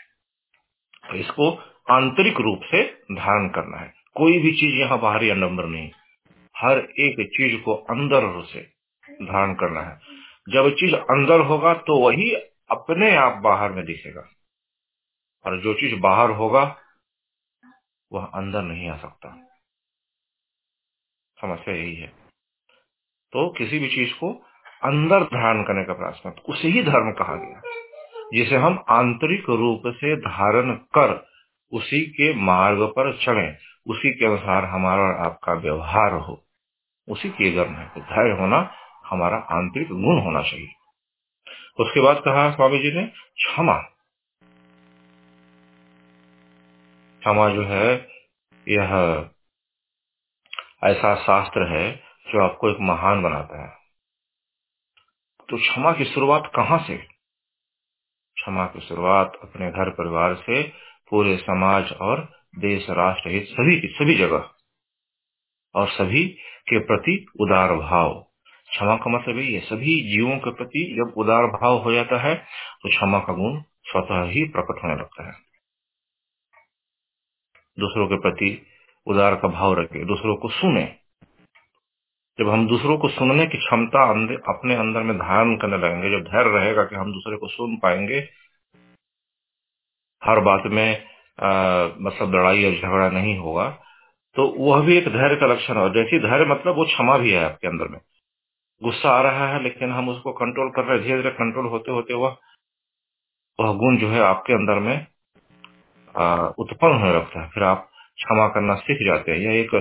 इसको 1.14 1.50
आंतरिक 1.90 2.40
रूप 2.40 2.61
से 2.64 2.82
धारण 3.12 3.49
करना 3.49 3.76
है। 3.76 3.94
कोई 4.14 4.38
भी 4.38 4.52
चीज़ 4.52 4.75
यहाँ 4.75 5.00
बाहरी 5.00 5.30
अडम्बर 5.30 5.64
नहीं। 5.64 5.90
हर 6.58 6.78
एक 6.78 7.28
चीज़ 7.37 7.62
को 7.62 7.75
अंदर 7.75 8.44
से 8.44 8.61
धारण 9.11 9.54
करना 9.54 9.80
है। 9.80 10.00
जब 10.49 10.70
चीज़ 10.70 10.94
अंदर 10.94 11.40
होगा 11.40 11.75
तो 11.75 12.00
वही 12.00 12.34
अपने 12.70 13.16
आप 13.16 13.37
बाहर 13.37 13.73
में 13.73 13.84
दिखेगा। 13.84 14.28
और 15.46 15.60
जो 15.60 15.74
चीज़ 15.74 16.00
बाहर 16.00 16.30
होगा, 16.30 16.76
वह 18.12 18.24
अंदर 18.24 18.62
नहीं 18.62 18.88
आ 18.88 18.96
सकता। 18.96 19.48
समस्या 21.40 21.74
यही 21.74 21.94
है। 21.94 22.08
तो 23.32 23.52
किसी 23.52 23.78
भी 23.78 23.88
चीज़ 23.88 24.14
को 24.14 24.46
अंदर 24.82 25.24
धारण 25.24 25.62
करने 25.62 25.84
का 25.84 25.92
प्रयास 25.92 26.22
मत। 26.26 26.36
उसे 26.48 26.68
ही 26.68 26.82
धर्म 26.82 27.12
कहा 27.12 27.34
गया। 27.36 27.60
जिसे 28.34 28.56
हम 28.56 28.84
आंतरिक 28.88 29.44
रूप 29.48 29.82
से 29.86 30.16
धारण 30.16 30.74
कर, 30.74 31.26
उसी 31.72 32.00
के 32.00 32.34
मार्ग 32.34 32.82
पर 32.82 33.16
चले, 33.16 33.52
उसी 33.86 34.18
के 34.18 34.26
अनुसार 34.26 34.64
हमारा 34.64 35.02
और 35.02 35.14
आपका 35.14 35.52
व्यवहार 35.52 36.12
हो, 36.12 36.46
उसी 37.08 37.30
के 37.30 37.56
धर्म 37.56 37.72
है 37.72 37.88
धैर्य 37.88 38.40
होना 38.40 38.70
हमारा 39.06 39.36
आंतरिक 39.36 39.88
गुण 39.88 40.20
होना 40.20 40.42
चाहिए। 40.42 40.68
उसके 41.80 42.00
बाद 42.00 42.22
कहा 42.24 42.50
स्वामी 42.50 42.78
जी 42.78 42.92
ने, 42.92 43.06
क्षमा। 43.06 43.93
क्षमा 47.24 47.48
जो 47.48 47.64
है, 47.64 48.08
यह 48.68 48.90
ऐसा 50.84 51.14
शास्त्र 51.14 51.76
है 51.76 51.96
जो 52.28 52.44
आपको 52.44 52.70
एक 52.70 52.76
महान 52.80 53.22
बनाता 53.22 53.62
है। 53.62 53.78
तो 55.50 55.56
क्षमा 55.56 55.92
की 55.92 56.04
शुरुआत 56.04 56.52
कहाँ 56.56 56.78
से? 56.78 56.96
क्षमा 58.34 58.66
की 58.66 58.80
शुरुआत 58.80 59.38
अपने 59.42 59.70
घर 59.70 59.90
परिवार 59.90 60.34
से, 60.34 60.62
पूरे 61.10 61.36
समाज 61.36 61.92
और 61.92 62.32
देश, 62.58 62.90
राष्ट्र 62.90 63.30
हित, 63.30 63.46
सभी 63.48 63.80
की, 63.80 63.88
सभी 63.88 64.14
जगह। 64.14 64.50
और 65.74 65.88
सभी 65.88 66.28
के 66.68 66.78
प्रति 66.78 67.26
उदार 67.40 67.72
भाव। 67.76 68.26
क्षमा 68.70 68.96
का 68.96 69.10
मतलब 69.10 69.38
ये 69.38 69.60
सभी 69.60 70.12
जीवों 70.12 70.38
के 70.38 70.50
प्रति 70.50 70.94
जब 70.98 71.14
उदार 71.16 71.42
भाव 71.42 71.78
हो 71.78 71.92
जाता 71.92 72.20
है 72.20 72.34
तो 72.82 72.88
क्षमा 72.88 73.18
का 73.18 73.32
गुण 73.32 73.62
स्वतः 73.62 74.22
ही 74.22 74.44
प्रकट 74.44 74.84
होने 74.84 74.94
लगता 74.94 75.26
है। 75.26 75.43
दूसरों 77.78 78.06
के 78.08 78.16
प्रति 78.20 78.50
उदार 79.06 79.34
का 79.34 79.48
भाव 79.48 79.74
रखे 79.80 80.04
दूसरों 80.04 80.36
को 80.36 80.48
सुने। 80.50 80.84
जब 82.38 82.48
हम 82.48 82.66
दूसरों 82.68 82.96
को 82.98 83.08
सुनने 83.08 83.46
की 83.46 83.58
क्षमता 83.58 84.02
अपने 84.52 84.74
अंदर 84.74 85.02
में 85.02 85.16
धारण 85.18 85.56
करने 85.56 85.76
लगेंगे 85.78 86.10
जब 86.10 86.24
धैर्य 86.24 86.50
रहेगा 86.50 86.84
कि 86.84 86.96
हम 86.96 87.12
दूसरे 87.12 87.36
को 87.36 87.48
सुन 87.48 87.76
पाएँगे 87.76 88.18
हर 90.22 90.40
बात 90.40 90.62
में 90.66 90.88
आ, 91.38 91.50
मतलब 92.00 92.34
लड़ाई 92.34 92.64
और 92.64 92.72
झगड़ा 92.72 93.08
नहीं 93.10 93.36
होगा 93.38 93.68
तो 94.36 94.46
वह 94.58 94.80
भी 94.80 94.96
एक 94.98 95.08
धैर्य 95.08 95.36
का 95.36 95.46
लक्षण 95.46 95.78
है। 95.78 95.88
जैसी 95.92 96.18
धैर्य 96.20 96.44
मतलब 96.44 96.76
वो 96.76 96.84
क्षमा 96.84 97.16
भी 97.18 97.32
है 97.32 97.44
आपके 97.44 97.68
अंदर 97.68 97.88
में। 97.88 97.98
गुस्सा 98.82 99.10
आ 99.10 99.20
रहा 99.22 99.48
है 99.48 99.62
लेकिन 99.62 99.90
हम 99.90 100.08
उसको 100.08 100.32
कंट्रोल 100.32 100.70
कर 100.70 100.84
रहे 100.84 100.98
धीरे 100.98 101.16
धीरे 101.16 101.30
कंट्रोल 101.30 101.66
होते 101.66 101.92
होते 101.92 102.14
वह 102.14 102.36
वह 103.58 103.72
गुण 103.74 103.96
जो 103.98 104.08
है 104.08 104.20
आपके 104.20 104.52
अंदर 104.52 104.78
में 104.80 105.06
उत्पन्न 106.14 106.92
होने 106.94 107.12
लगता 107.14 107.40
है, 107.42 107.49
फिर 107.49 107.62
आप 107.64 107.88
क्षमा 108.16 108.47
करना 108.49 108.75
सीख 108.76 108.99
जाते 109.06 109.33
हैं। 109.33 109.38
यह 109.38 109.61
एक 109.61 109.75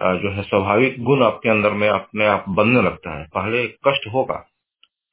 जो 0.00 0.30
है 0.32 0.42
स्वाभाविक 0.42 1.02
गुण 1.04 1.22
आपके 1.24 1.48
अंदर 1.50 1.72
में 1.72 1.88
अपने 1.88 2.26
आप 2.26 2.44
बनने 2.50 2.82
लगता 2.82 3.18
है। 3.18 3.24
पहले 3.34 3.66
कष्ट 3.86 4.06
होगा, 4.14 4.36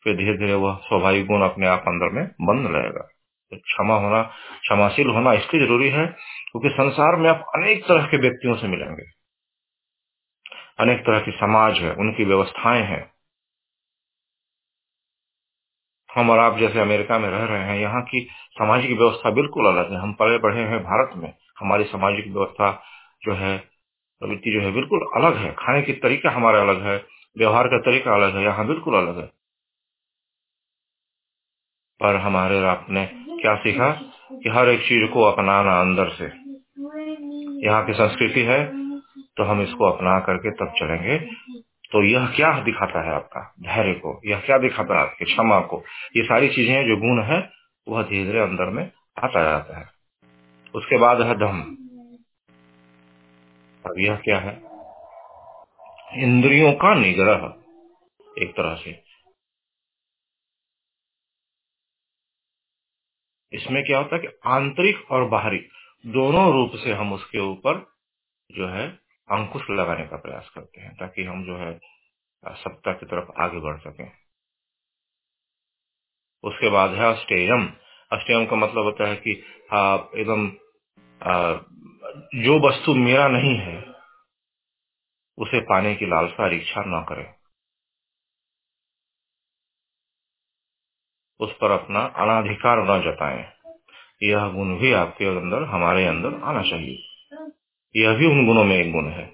फिर 0.05 0.15
धीरे 0.17 0.37
धीरे 0.37 0.53
वह 0.55 0.75
स्वाभाविक 0.83 1.25
गुण 1.27 1.41
अपने 1.41 1.67
आप 1.67 1.83
अंदर 1.87 2.09
में 2.11 2.23
बनने 2.41 2.69
लगेगा। 2.69 3.07
तो 3.51 3.57
क्षमा 3.57 3.95
होना, 3.95 4.21
क्षमाशील 4.61 5.07
होना 5.07 5.33
इसलिए 5.33 5.65
ज़रूरी 5.65 5.89
है, 5.89 6.05
क्योंकि 6.51 6.69
संसार 6.69 7.15
में 7.15 7.29
आप 7.29 7.45
अनेक 7.55 7.83
तरह 7.87 8.05
के 8.05 8.17
व्यक्तियों 8.17 8.55
से 8.55 8.67
मिलेंगे। 8.67 9.03
अनेक 10.79 10.99
तरह 10.99 11.19
की 11.19 11.31
समाज 11.31 11.79
है, 11.79 11.93
उनकी 11.95 12.25
व्यवस्थाएँ 12.25 12.83
हैं। 12.83 13.03
हम 16.15 16.29
और 16.29 16.39
आप 16.39 16.57
जैसे 16.57 16.79
अमेरिका 16.79 17.19
में 17.19 17.29
रह 17.29 17.45
रहे 17.45 17.63
हैं, 17.63 17.79
यहाँ 17.79 18.01
की 18.01 18.27
सामाजिक 18.51 18.97
व्यवस्था 18.97 19.29
बिल्कुल 19.31 19.65
अलग 19.65 19.91
है। 19.91 19.99
हम 19.99 20.13
पले 20.13 20.37
बढ़े 20.37 20.61
हैं 20.61 20.79
भारत 20.79 21.11
में। 21.15 21.33
हमारी 21.59 21.83
सामाजिक 21.83 22.27
व्यवस्था 22.27 22.83
जो 23.23 23.33
है, 23.33 23.57
प्रवृत्ति 24.19 24.51
जो 24.51 24.61
है 24.61 24.71
बिल्कुल 24.71 24.99
अलग 25.15 25.35
है। 25.37 25.55
खाने 25.59 25.81
की 25.81 25.93
तरीका 25.93 26.29
हमारा 26.29 26.61
अलग 26.61 26.81
है, 26.81 27.05
व्यवहार 27.37 27.67
का 27.67 27.77
तरीका 27.77 28.13
अलग 28.13 28.35
है, 28.35 28.43
यहाँ 28.43 28.67
बिल्कुल 28.67 28.95
अलग 28.95 29.19
है। 29.19 29.27
पर 31.99 32.15
हमारे 32.15 32.65
आपने 32.65 33.09
क्या 33.41 33.55
सीखा? 33.55 34.01
कि 34.33 34.49
हर 34.49 34.69
एक 34.69 34.81
चीज़ 34.81 35.11
को 35.11 35.23
अपनाना 35.23 35.81
अंदर 35.81 36.09
से। 36.09 36.25
यहाँ 37.67 37.85
की 37.85 37.93
संस्कृति 37.93 38.41
है 38.41 38.65
तो 39.37 39.43
हम 39.43 39.61
इसको 39.61 39.85
अपना 39.85 40.19
करके 40.19 40.51
तब 40.51 40.73
चलेंगे। 40.77 41.19
तो 41.91 42.03
यह 42.03 42.27
क्या 42.27 42.59
दिखाता 42.59 43.01
है 43.01 43.13
आपका? 43.13 43.53
धैर्य 43.59 43.93
को। 43.93 44.21
यह 44.25 44.39
क्या 44.39 44.57
दिखाता 44.57 44.95
है 44.95 45.01
आपके? 45.01 45.25
क्षमा 45.25 45.59
को। 45.59 45.83
ये 46.17 46.23
सारी 46.23 46.49
चीज़ें 46.49 46.87
जो 46.87 46.97
गुण 46.97 47.23
है, 47.23 47.51
वह 47.87 48.03
धीरे 48.03 48.25
धीरे 48.25 48.39
अंदर 48.39 48.65
में 48.65 48.91
आता 49.23 49.43
जाता 49.43 49.79
है। 49.79 49.89
उसके 50.75 50.97
बाद 50.97 51.21
है 51.21 51.35
धम। 51.35 51.61
अब 53.85 53.95
यह 53.99 54.15
क्या 54.15 54.39
है? 54.39 54.61
इंद्रियों 56.23 56.73
का 56.73 56.95
निग्रह, 56.95 57.53
एक 58.43 58.51
तरह 58.57 58.75
से। 58.75 59.03
इसमें 63.53 63.83
क्या 63.83 63.97
होता 63.97 64.15
है 64.15 64.21
कि 64.21 64.27
आंतरिक 64.45 65.11
और 65.11 65.25
बाहरी 65.25 65.57
दोनों 66.05 66.53
रूप 66.53 66.71
से 66.75 66.93
हम 66.93 67.13
उसके 67.13 67.39
ऊपर 67.39 67.93
जो 68.51 68.67
है 68.67 69.00
अंकुश 69.31 69.69
लगाने 69.69 70.07
का 70.07 70.17
प्रयास 70.17 70.49
करते 70.55 70.81
हैं, 70.81 70.95
ताकि 70.95 71.23
हम 71.23 71.45
जो 71.45 71.57
है 71.57 71.79
सत्ता 72.45 72.93
की 72.93 73.05
तरफ़ 73.05 73.41
आगे 73.41 73.59
बढ़ 73.59 73.77
सके। 73.79 74.07
उसके 76.43 76.69
बाद 76.69 76.91
है 76.91 77.13
अष्टेयम। 77.13 77.65
अष्टेयम 78.11 78.45
का 78.45 78.55
मतलब 78.55 78.83
होता 78.83 79.07
है 79.07 79.15
कि 79.15 79.31
एकदम 80.21 80.49
जो 82.41 82.59
वस्तु 82.59 82.95
मेरा 82.95 83.27
नहीं 83.27 83.55
है, 83.57 83.83
उसे 85.37 85.59
पाने 85.61 85.95
की 85.95 86.05
लालसा 86.05 86.47
इच्छा 86.47 86.83
न 86.87 87.05
करें। 87.09 87.33
उस 91.39 91.53
पर 91.61 91.71
अपना 91.71 91.99
अनाधिकार 91.99 92.77
न 92.79 93.01
जताएँ। 93.01 93.43
यह 94.23 94.47
गुण 94.47 94.77
भी 94.77 94.93
आपके 94.93 95.25
अंदर, 95.25 95.63
हमारे 95.63 96.05
अंदर 96.05 96.33
आना 96.43 96.61
चाहिए। 96.61 97.10
यह 97.95 98.13
भी 98.13 98.25
उन 98.25 98.45
गुणों 98.45 98.63
में 98.63 98.77
एक 98.77 98.91
गुण 98.91 99.05
है। 99.05 99.27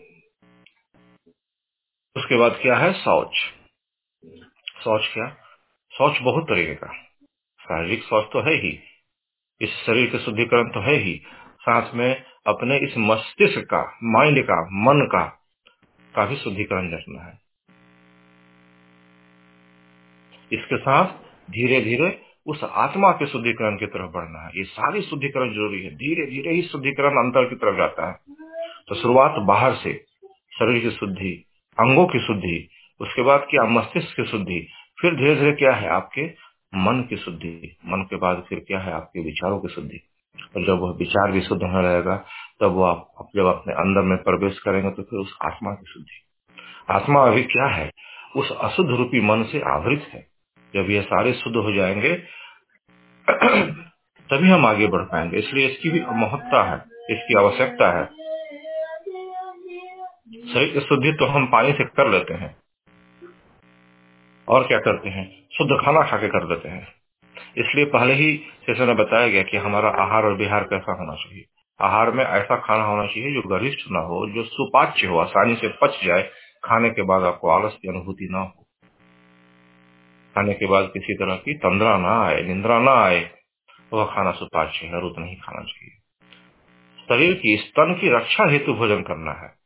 उसके 2.15 2.37
बाद 2.37 2.59
क्या 2.61 2.75
है? 2.75 2.93
शौच। 2.93 3.35
शौच 4.83 5.09
क्या? 5.13 5.37
शौच 5.97 6.19
बहुत 6.21 6.43
तरीके 6.43 6.75
का। 6.75 6.93
शारीरिक 7.61 8.03
शौच 8.03 8.25
तो 8.33 8.39
है 8.39 8.53
ही। 8.53 8.79
इस 9.61 9.69
शरीर 9.69 10.09
के 10.09 10.19
शुद्धिकरण 10.19 10.69
तो 10.69 10.79
है 10.79 10.93
ही। 10.93 11.21
साथ 11.61 11.93
में 11.93 12.23
अपने 12.47 12.77
इस 12.77 12.93
मस्तिष्क 12.97 13.59
का 13.59 13.97
माइंड 14.03 14.43
का, 14.43 14.65
मन 14.65 15.05
का 15.11 15.23
काफ़ी 16.15 16.35
शुद्धिकरण 16.35 16.93
रखना 16.93 17.21
है। 17.21 17.39
इसके 20.53 20.77
साथ 20.77 21.05
धीरे 21.51 21.81
धीरे 21.81 22.21
उस 22.45 22.63
आत्मा 22.63 23.11
के 23.11 23.27
शुद्धिकरण 23.27 23.77
की 23.77 23.85
तरफ़ 23.85 24.11
बढ़ना 24.11 24.39
है। 24.39 24.51
ये 24.57 24.63
सारी 24.63 25.01
शुद्धिकरण 25.01 25.53
ज़रूरी 25.53 25.83
है। 25.83 25.95
धीरे 25.95 26.25
धीरे 26.25 26.53
ही 26.53 26.61
शुद्धिकरण 26.61 27.11
अंतर 27.11 27.49
की 27.49 27.55
तरफ़ 27.55 27.77
जाता 27.77 28.11
है। 28.11 28.46
तो 28.87 28.95
शुरुआत 28.95 29.31
बाहर 29.31 29.75
से, 29.75 30.05
शरीर 30.59 30.83
की 30.83 30.91
शुद्धि, 30.91 31.45
अंगों 31.79 32.07
की 32.07 32.19
शुद्धि, 32.19 32.69
उसके 33.01 33.21
बाद 33.21 33.47
क्या 33.49 33.63
मस्तिष्क 33.63 34.15
की 34.15 34.25
शुद्धि, 34.25 34.67
फिर 35.01 35.15
धीरे 35.15 35.35
धीरे 35.35 35.51
क्या 35.51 35.73
है 35.73 35.89
आपके 35.89 36.27
मन 36.75 37.07
की 37.09 37.17
शुद्धि, 37.17 37.77
मन 37.85 38.01
के 38.01 38.15
बाद 38.15 38.45
फिर 38.49 38.59
क्या 38.59 38.79
है 38.79 38.93
आपके 38.93 39.19
विचारों 39.19 39.59
की 39.59 39.67
शुद्धि। 39.67 40.07
और 40.55 40.65
जब 40.65 40.79
वह 40.79 40.91
विचार 40.91 41.31
भी 41.31 41.41
शुद्ध 41.41 41.63
होने 41.63 41.87
रहेगा 41.87 42.25
तब 42.59 42.67
वो 42.67 42.83
आप 42.83 43.29
जब 43.35 43.45
अपने 43.45 43.73
अंदर 43.73 44.01
में 44.01 44.17
प्रवेश 44.17 44.59
करेंगे 44.59 44.89
तो 44.89 45.03
फिर 45.03 45.19
उस 45.19 45.37
आत्मा 45.41 45.71
की 45.71 45.91
शुद्धि। 45.91 46.23
आत्मा 46.89 47.23
अभी 47.23 47.43
क्या 47.43 47.65
है? 47.65 47.91
उस 48.35 48.51
अशुद्ध 48.51 48.89
रूपी 48.89 49.21
मन 49.21 49.43
से 49.43 49.61
आवृत 49.61 50.09
है। 50.13 50.27
जब 50.73 50.89
ये 50.89 51.01
सारे 51.01 51.33
शुद्ध 51.33 51.57
हो 51.57 51.71
जाएँगे, 51.71 52.15
तभी 54.29 54.49
हम 54.49 54.65
आगे 54.65 54.87
बढ़ 54.87 55.01
पाएँगे। 55.01 55.37
इसलिए 55.37 55.67
इसकी 55.67 55.89
भी 55.89 55.99
महत्ता 55.99 56.63
है, 56.63 56.77
इसकी 57.15 57.33
आवश्यकता 57.33 57.99
है। 57.99 58.26
शरीर 60.53 60.81
शुद्धि 60.81 61.11
तो 61.11 61.25
हम 61.25 61.45
पानी 61.45 61.71
से 61.71 61.83
कर 61.83 62.09
लेते 62.09 62.33
हैं। 62.33 62.57
और 64.47 64.67
क्या 64.67 64.79
करते 64.79 65.09
हैं? 65.09 65.47
शुद्ध 65.57 65.85
खाना 65.85 66.01
खा 66.01 66.17
के 66.17 66.27
कर 66.27 66.49
लेते 66.49 66.69
हैं। 66.69 66.87
इसलिए 67.57 67.85
पहले 67.85 68.13
ही 68.13 68.37
सेशन 68.37 68.83
में 68.83 68.95
बताया 68.95 69.27
गया 69.27 69.43
कि 69.43 69.57
हमारा 69.57 69.89
आहार 69.89 70.25
और 70.25 70.33
विहार 70.33 70.63
कैसा 70.63 70.93
होना 70.93 71.13
चाहिए। 71.13 71.45
आहार 71.81 72.11
में 72.11 72.25
ऐसा 72.25 72.55
खाना 72.55 72.83
होना 72.83 73.07
चाहिए 73.07 73.33
जो 73.33 73.41
गरिष्ठ 73.41 73.79
ना 73.91 73.99
हो, 73.99 74.29
जो 74.29 74.43
सुपाच्य 74.43 75.07
हो, 75.07 75.17
आसानी 75.17 75.55
से 75.55 75.67
पच 75.67 76.05
जाए। 76.05 76.31
खाने 76.63 76.89
के 76.89 77.01
बाद 77.01 77.23
आपको 77.23 77.49
आलस 77.49 77.77
की 77.81 77.87
अनुभूति 77.87 78.27
न 78.31 78.35
हो। 78.35 78.67
खाने 80.35 80.53
के 80.53 80.65
बाद 80.65 80.91
किसी 80.93 81.13
तरह 81.13 81.35
की 81.35 81.53
तंद्रा 81.53 81.97
ना 81.97 82.23
आए, 82.23 82.41
निंद्रा 82.41 82.79
ना 82.79 82.91
आए, 82.91 83.31
वह 83.93 84.05
खाना 84.05 84.31
सुपाच्य 84.31 84.85
है 84.87 85.01
उतना 85.01 85.25
ही 85.25 85.35
खाना 85.35 85.61
चाहिए। 85.61 85.97
शरीर 87.09 87.33
की 87.33 87.57
स्तन 87.57 87.97
की 88.01 88.09
रक्षा 88.09 88.45
हेतु 88.45 88.73
भोजन 88.73 89.01
करना 89.01 89.31
है। 89.31 89.56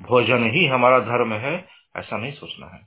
भोजन 0.00 0.50
ही 0.50 0.66
हमारा 0.66 0.98
धर्म 0.98 1.32
है, 1.32 1.66
ऐसा 1.96 2.16
नहीं 2.16 2.32
सोचना 2.32 2.66
है। 2.66 2.80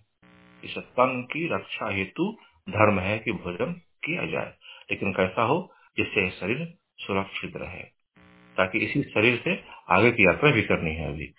इस 0.64 0.78
तन 0.78 1.28
की 1.32 1.56
रक्षा 1.56 1.90
हेतु 1.90 2.38
धर्म 2.70 3.00
है 3.00 3.20
कि 3.20 3.32
भोजन 3.32 3.74
किया 4.04 4.26
जाए। 4.26 4.54
लेकिन 4.92 5.14
कैसा 5.14 5.44
हो, 5.44 5.74
जिससे 5.98 6.30
शरीर 6.30 6.74
सुरक्षित 6.98 7.58
रहे, 7.58 7.84
ताकि 8.58 8.78
इसी 8.78 9.02
शरीर 9.02 9.42
से 9.44 9.64
आगे 9.90 10.12
की 10.12 10.26
यात्रा 10.26 10.52
भी 10.52 10.62
करनी 10.62 10.96
है 10.96 11.08
अभी। 11.08 11.34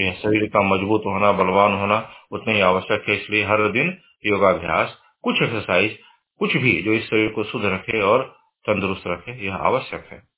यह 0.00 0.12
शरीर 0.12 0.48
का 0.48 0.62
मज़बूत 0.62 1.02
होना, 1.06 1.32
बलवान 1.32 1.72
होना, 1.72 2.10
उतना 2.32 2.54
ही 2.54 2.60
आवश्यक 2.60 3.04
है, 3.08 3.16
इसलिए 3.16 3.44
हर 3.44 3.68
दिन 3.68 3.98
योगाभ्यास, 4.26 4.98
कुछ 5.22 5.42
एक्सरसाइज 5.42 5.98
कुछ 6.38 6.56
भी 6.56 6.82
जो 6.82 6.92
इस 6.92 7.06
शरीर 7.06 7.30
को 7.30 7.44
शुद्ध 7.44 7.66
रखे 7.66 8.00
और 8.00 8.22
तंदुरुस्त 8.66 9.02
रखे, 9.06 9.46
यह 9.46 9.54
आवश्यक 9.54 10.08
है। 10.10 10.31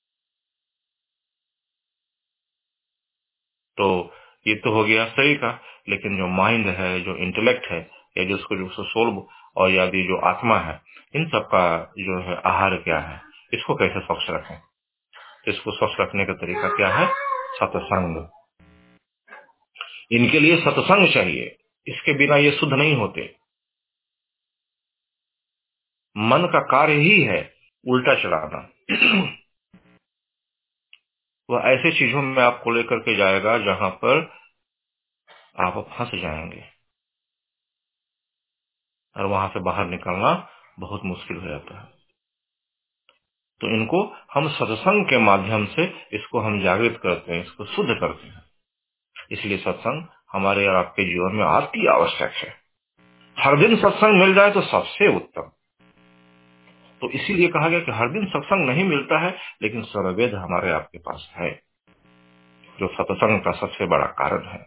तो 3.76 3.86
ये 4.46 4.54
तो 4.54 4.70
हो 4.70 4.84
गया 4.84 5.06
शरीर 5.06 5.36
का, 5.36 5.60
लेकिन 5.88 6.16
जो 6.18 6.26
माइंड 6.26 6.66
है, 6.68 7.00
जो 7.00 7.16
इंटेलेक्ट 7.16 7.66
है, 7.66 7.90
या 8.18 8.24
जो 8.24 8.34
उसको 8.34 8.56
जो 8.56 8.84
सोल 8.84 9.26
और 9.56 9.70
या 9.70 9.86
जो 9.86 10.20
आत्मा 10.20 10.58
है, 10.58 10.80
इन 11.16 11.28
सब 11.28 11.42
का 11.46 11.92
जो 11.98 12.20
है 12.22 12.36
आहार 12.46 12.76
क्या 12.76 12.98
है? 12.98 13.20
इसको 13.54 13.74
कैसे 13.74 14.00
स्वच्छ 14.00 14.30
रखें? 14.30 14.60
इसको 15.48 15.72
स्वच्छ 15.72 15.94
रखने 16.00 16.24
का 16.24 16.32
तरीका 16.34 16.68
क्या 16.68 16.88
है? 16.88 17.06
सत्संग। 17.54 18.28
इनके 20.10 20.40
लिए 20.40 20.56
सत्संग 20.60 21.08
चाहिए, 21.14 21.56
इसके 21.86 22.12
बिना 22.12 22.36
ये 22.36 22.50
शुद्ध 22.50 22.72
नहीं 22.72 22.94
होते। 22.96 23.34
मन 26.16 26.48
का 26.52 26.60
कार्य 26.60 26.94
ही 26.94 27.20
है 27.22 27.54
उल्टा 27.86 28.14
चलाना। 28.14 28.68
वह 31.50 31.60
ऐसे 31.60 31.98
चीज़ों 31.98 32.22
में 32.22 32.42
आपको 32.42 32.70
लेकर 32.70 32.98
के 32.98 33.16
जाएगा 33.16 33.58
जहाँ 33.58 33.90
पर 33.90 34.32
आप 35.60 35.88
फंस 35.98 36.10
जाएँगे। 36.14 36.64
और 39.16 39.26
वहाँ 39.26 39.48
से 39.48 39.60
बाहर 39.60 39.86
निकलना 39.86 40.48
बहुत 40.78 41.00
मुश्किल 41.04 41.36
हो 41.36 41.48
जाता 41.48 41.78
है। 41.78 41.84
तो 43.60 43.66
इनको 43.66 44.16
हम 44.34 44.48
सत्संग 44.48 45.06
के 45.06 45.18
माध्यम 45.18 45.66
से 45.66 46.06
इसको 46.12 46.40
हम 46.40 46.62
जागृत 46.62 47.00
करते 47.02 47.32
हैं, 47.32 47.42
इसको 47.42 47.64
शुद्ध 47.64 47.90
करते 48.00 48.26
हैं। 48.26 48.44
इसलिए 49.30 49.58
सत्संग 49.58 50.08
हमारे 50.32 50.66
और 50.66 50.74
आपके 50.76 51.04
जीवन 51.04 51.32
में 51.32 51.44
अति 51.44 51.86
आवश्यक 51.86 52.32
है। 52.32 52.54
हर 53.38 53.56
दिन 53.56 53.76
सत्संग 53.76 54.20
मिल 54.20 54.34
जाए 54.34 54.50
तो 54.50 54.62
सबसे 54.62 55.16
उत्तम। 55.16 55.53
तो 57.04 57.10
इसीलिए 57.10 57.48
कहा 57.48 57.68
गया 57.68 57.80
कि 57.80 57.92
हर 57.92 58.08
दिन 58.08 58.26
सत्संग 58.26 58.70
नहीं 58.70 58.84
मिलता 58.84 59.18
है, 59.18 59.36
लेकिन 59.62 59.82
सर्वेद 59.82 60.34
हमारे 60.34 60.70
आपके 60.70 60.98
पास 60.98 61.32
है, 61.36 61.62
जो 62.80 62.86
सत्संग 62.86 63.40
का 63.40 63.52
सबसे 63.52 63.86
बड़ा 63.86 64.06
कारण 64.06 64.44
है। 64.44 64.66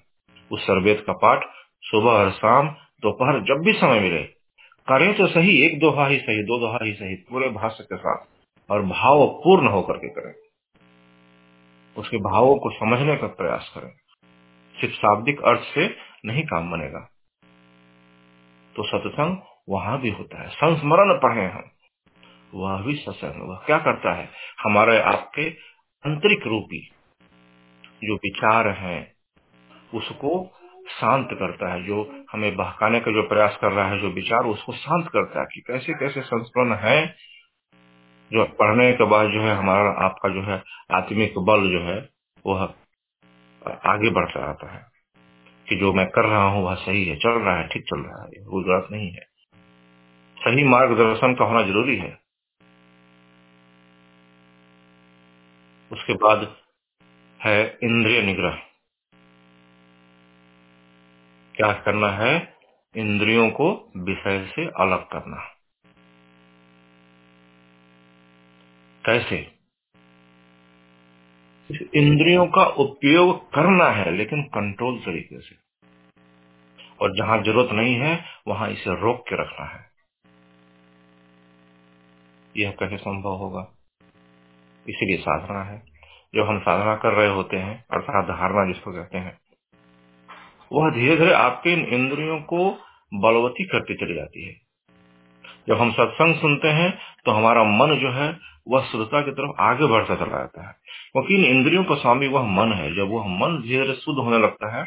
उस 0.51 0.63
सर्वेद 0.63 1.03
का 1.07 1.13
पाठ 1.13 1.43
सुबह 1.81 2.11
और 2.11 2.31
शाम, 2.31 2.69
दोपहर 3.01 3.39
जब 3.39 3.63
भी 3.65 3.73
समय 3.73 3.99
मिले, 3.99 4.23
करें 4.87 5.17
तो 5.17 5.27
सही, 5.27 5.65
एक 5.65 5.79
दोहा 5.79 6.07
ही 6.07 6.17
सही, 6.17 6.43
दो 6.43 6.59
दोहा 6.59 6.79
ही 6.83 6.93
सही, 6.93 7.15
पूरे 7.15 7.49
भाष्य 7.49 7.83
के 7.83 7.97
साथ, 7.97 8.25
और 8.71 8.81
भाव 8.81 9.27
पूर्ण 9.27 9.67
होकर 9.67 9.93
के 9.93 10.09
करें। 10.09 10.33
उसके 11.97 12.17
भावों 12.17 12.55
को 12.55 12.69
समझने 12.69 13.17
का 13.17 13.27
प्रयास 13.27 13.71
करें। 13.75 13.91
सिर्फ़ 14.81 14.95
शाब्दिक 14.95 15.41
अर्थ 15.41 15.61
से 15.61 15.95
नहीं 16.25 16.43
काम 16.43 16.71
बनेगा। 16.71 17.09
तो 18.75 18.83
सत्संग 18.83 19.37
वहाँ 19.69 20.01
भी 20.01 20.09
होता 20.09 20.41
है। 20.41 20.49
संस्मरण 20.49 21.19
पढ़े 21.19 21.45
हम। 21.45 21.63
वह 22.53 22.81
भी 22.81 22.95
सत्संग 22.95 23.49
वह 23.49 23.57
क्या 23.65 23.77
करता 23.77 24.13
है? 24.13 24.29
हमारे 24.63 24.99
आपके 24.99 25.49
आंतरिक 26.05 26.47
रूपी 26.47 26.91
जो 28.03 28.15
विचार 28.15 28.67
हैं, 28.67 29.15
उसको 29.93 30.51
शांत 31.01 31.29
करता 31.33 31.73
है। 31.73 31.83
जो 31.83 32.25
हमें 32.31 32.55
बहकाने 32.55 32.99
का 32.99 33.11
जो 33.11 33.23
प्रयास 33.23 33.57
कर 33.61 33.71
रहा 33.71 33.87
है, 33.87 33.99
जो 33.99 34.09
विचार, 34.09 34.39
उसको 34.39 34.73
शांत 34.73 35.07
करता 35.07 35.39
है 35.39 35.45
कि 35.45 35.61
कैसे 35.67 35.93
कैसे 35.93 36.21
संस्करण 36.21 36.73
है? 36.73 37.15
जो 38.33 38.45
पढ़ने 38.45 38.93
के 38.93 39.03
बाद 39.03 39.29
जो 39.29 39.41
है, 39.41 39.55
हमारा 39.55 39.89
आपका 39.89 40.29
जो 40.29 40.41
है, 40.41 40.63
आत्मिक 40.91 41.39
बल 41.39 41.71
जो 41.71 41.81
है, 41.81 42.09
वह 42.45 42.73
आगे 43.85 44.09
बढ़ता 44.09 44.45
रहता 44.45 44.73
है। 44.73 44.85
कि 45.69 45.75
जो 45.75 45.93
मैं 45.93 46.07
कर 46.09 46.25
रहा 46.25 46.43
हूँ, 46.43 46.63
वह 46.63 46.75
सही 46.75 47.05
है। 47.05 47.15
चल 47.15 47.29
रहा 47.29 47.57
है, 47.57 47.67
ठीक 47.67 47.83
चल 47.83 47.99
रहा 47.99 48.23
है। 48.23 48.47
वो 48.47 48.61
गलत 48.61 48.87
नहीं 48.91 49.11
है। 49.11 49.21
सही 50.39 50.63
मार्गदर्शन 50.63 51.33
का 51.33 51.45
होना 51.45 51.61
ज़रूरी 51.61 51.97
है। 51.97 52.26
उसके 55.91 56.13
बाद 56.13 56.57
है 57.41 57.77
इंद्रिय 57.83 58.21
निग्रह। 58.21 58.55
क्या 61.55 61.73
करना 61.73 62.09
है? 62.09 62.57
इंद्रियों 62.97 63.49
को 63.49 63.91
विषय 63.97 64.51
से 64.55 64.65
अलग 64.65 65.07
करना। 65.07 65.37
कैसे? 69.05 69.57
इंद्रियों 71.95 72.47
का 72.47 72.65
उपयोग 72.65 73.53
करना 73.53 73.85
है, 73.85 74.11
लेकिन 74.11 74.43
कंट्रोल 74.43 74.99
तरीके 74.99 75.41
से। 75.41 75.55
और 77.01 77.17
जहाँ 77.17 77.43
ज़रूरत 77.43 77.71
नहीं 77.71 77.95
है, 77.95 78.25
वहाँ 78.47 78.69
इसे 78.69 79.01
रोक 79.01 79.21
के 79.29 79.35
रखना 79.35 79.65
है। 79.65 79.91
यह 82.57 82.71
कैसे 82.71 82.97
संभव 82.97 83.35
होगा? 83.35 83.76
इसीलिए 84.89 85.17
साधना 85.17 85.63
है। 85.63 85.83
जो 86.35 86.43
हम 86.43 86.59
साधना 86.59 86.95
कर 86.95 87.13
रहे 87.13 87.27
होते 87.27 87.57
हैं, 87.57 87.85
अर्थात 87.91 88.25
धारणा 88.25 88.73
जिसको 88.73 88.91
कहते 88.91 89.17
हैं, 89.17 89.37
वह 90.71 90.91
धीरे 90.91 91.17
धीरे 91.17 91.33
आपके 91.33 91.73
इन 91.73 91.85
इंद्रियों 91.85 92.39
को 92.39 92.79
बलवती 93.13 93.63
करती 93.63 93.95
चली 93.95 94.15
जाती 94.15 94.45
है। 94.45 94.55
जब 95.67 95.77
हम 95.77 95.91
सत्संग 95.91 96.35
सुनते 96.35 96.67
हैं 96.67 96.97
तो 97.25 97.31
हमारा 97.31 97.63
मन 97.63 97.95
जो 97.95 98.11
है, 98.11 98.39
वह 98.67 98.81
शुद्धता 98.81 99.21
की 99.21 99.31
तरफ़ 99.31 99.51
आगे 99.59 99.85
बढ़ता 99.85 100.15
चला 100.15 100.37
जाता 100.37 100.67
है। 100.67 100.73
क्योंकि 101.11 101.35
इन 101.35 101.45
इंद्रियों 101.45 101.83
का 101.83 101.95
स्वामी 101.95 102.27
वह 102.27 102.43
मन 102.43 102.73
है। 102.73 102.95
जब 102.95 103.09
वह 103.09 103.27
मन 103.27 103.61
धीरे 103.61 103.93
शुद्ध 103.93 104.19
होने 104.19 104.37
लगता 104.37 104.79
है, 104.79 104.85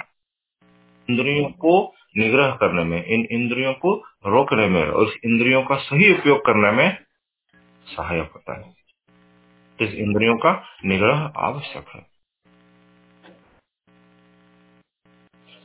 इंद्रियों 1.10 1.48
को 1.48 1.94
निग्रह 2.16 2.50
करने 2.50 2.84
में, 2.84 3.04
इन 3.04 3.26
इंद्रियों 3.30 3.72
को 3.72 3.94
रोकने 4.26 4.68
में 4.68 4.88
और 4.88 5.12
इंद्रियों 5.24 5.62
का 5.62 5.76
सही 5.76 6.14
उपयोग 6.14 6.38
करने 6.38 6.70
में 6.70 6.96
सहायक 7.86 8.30
होता 8.34 8.58
है। 8.58 8.79
इस 9.80 9.94
इंद्रियों 9.94 10.36
का 10.36 10.52
निग्रह 10.84 11.20
आवश्यक 11.38 11.88
है। 11.88 12.00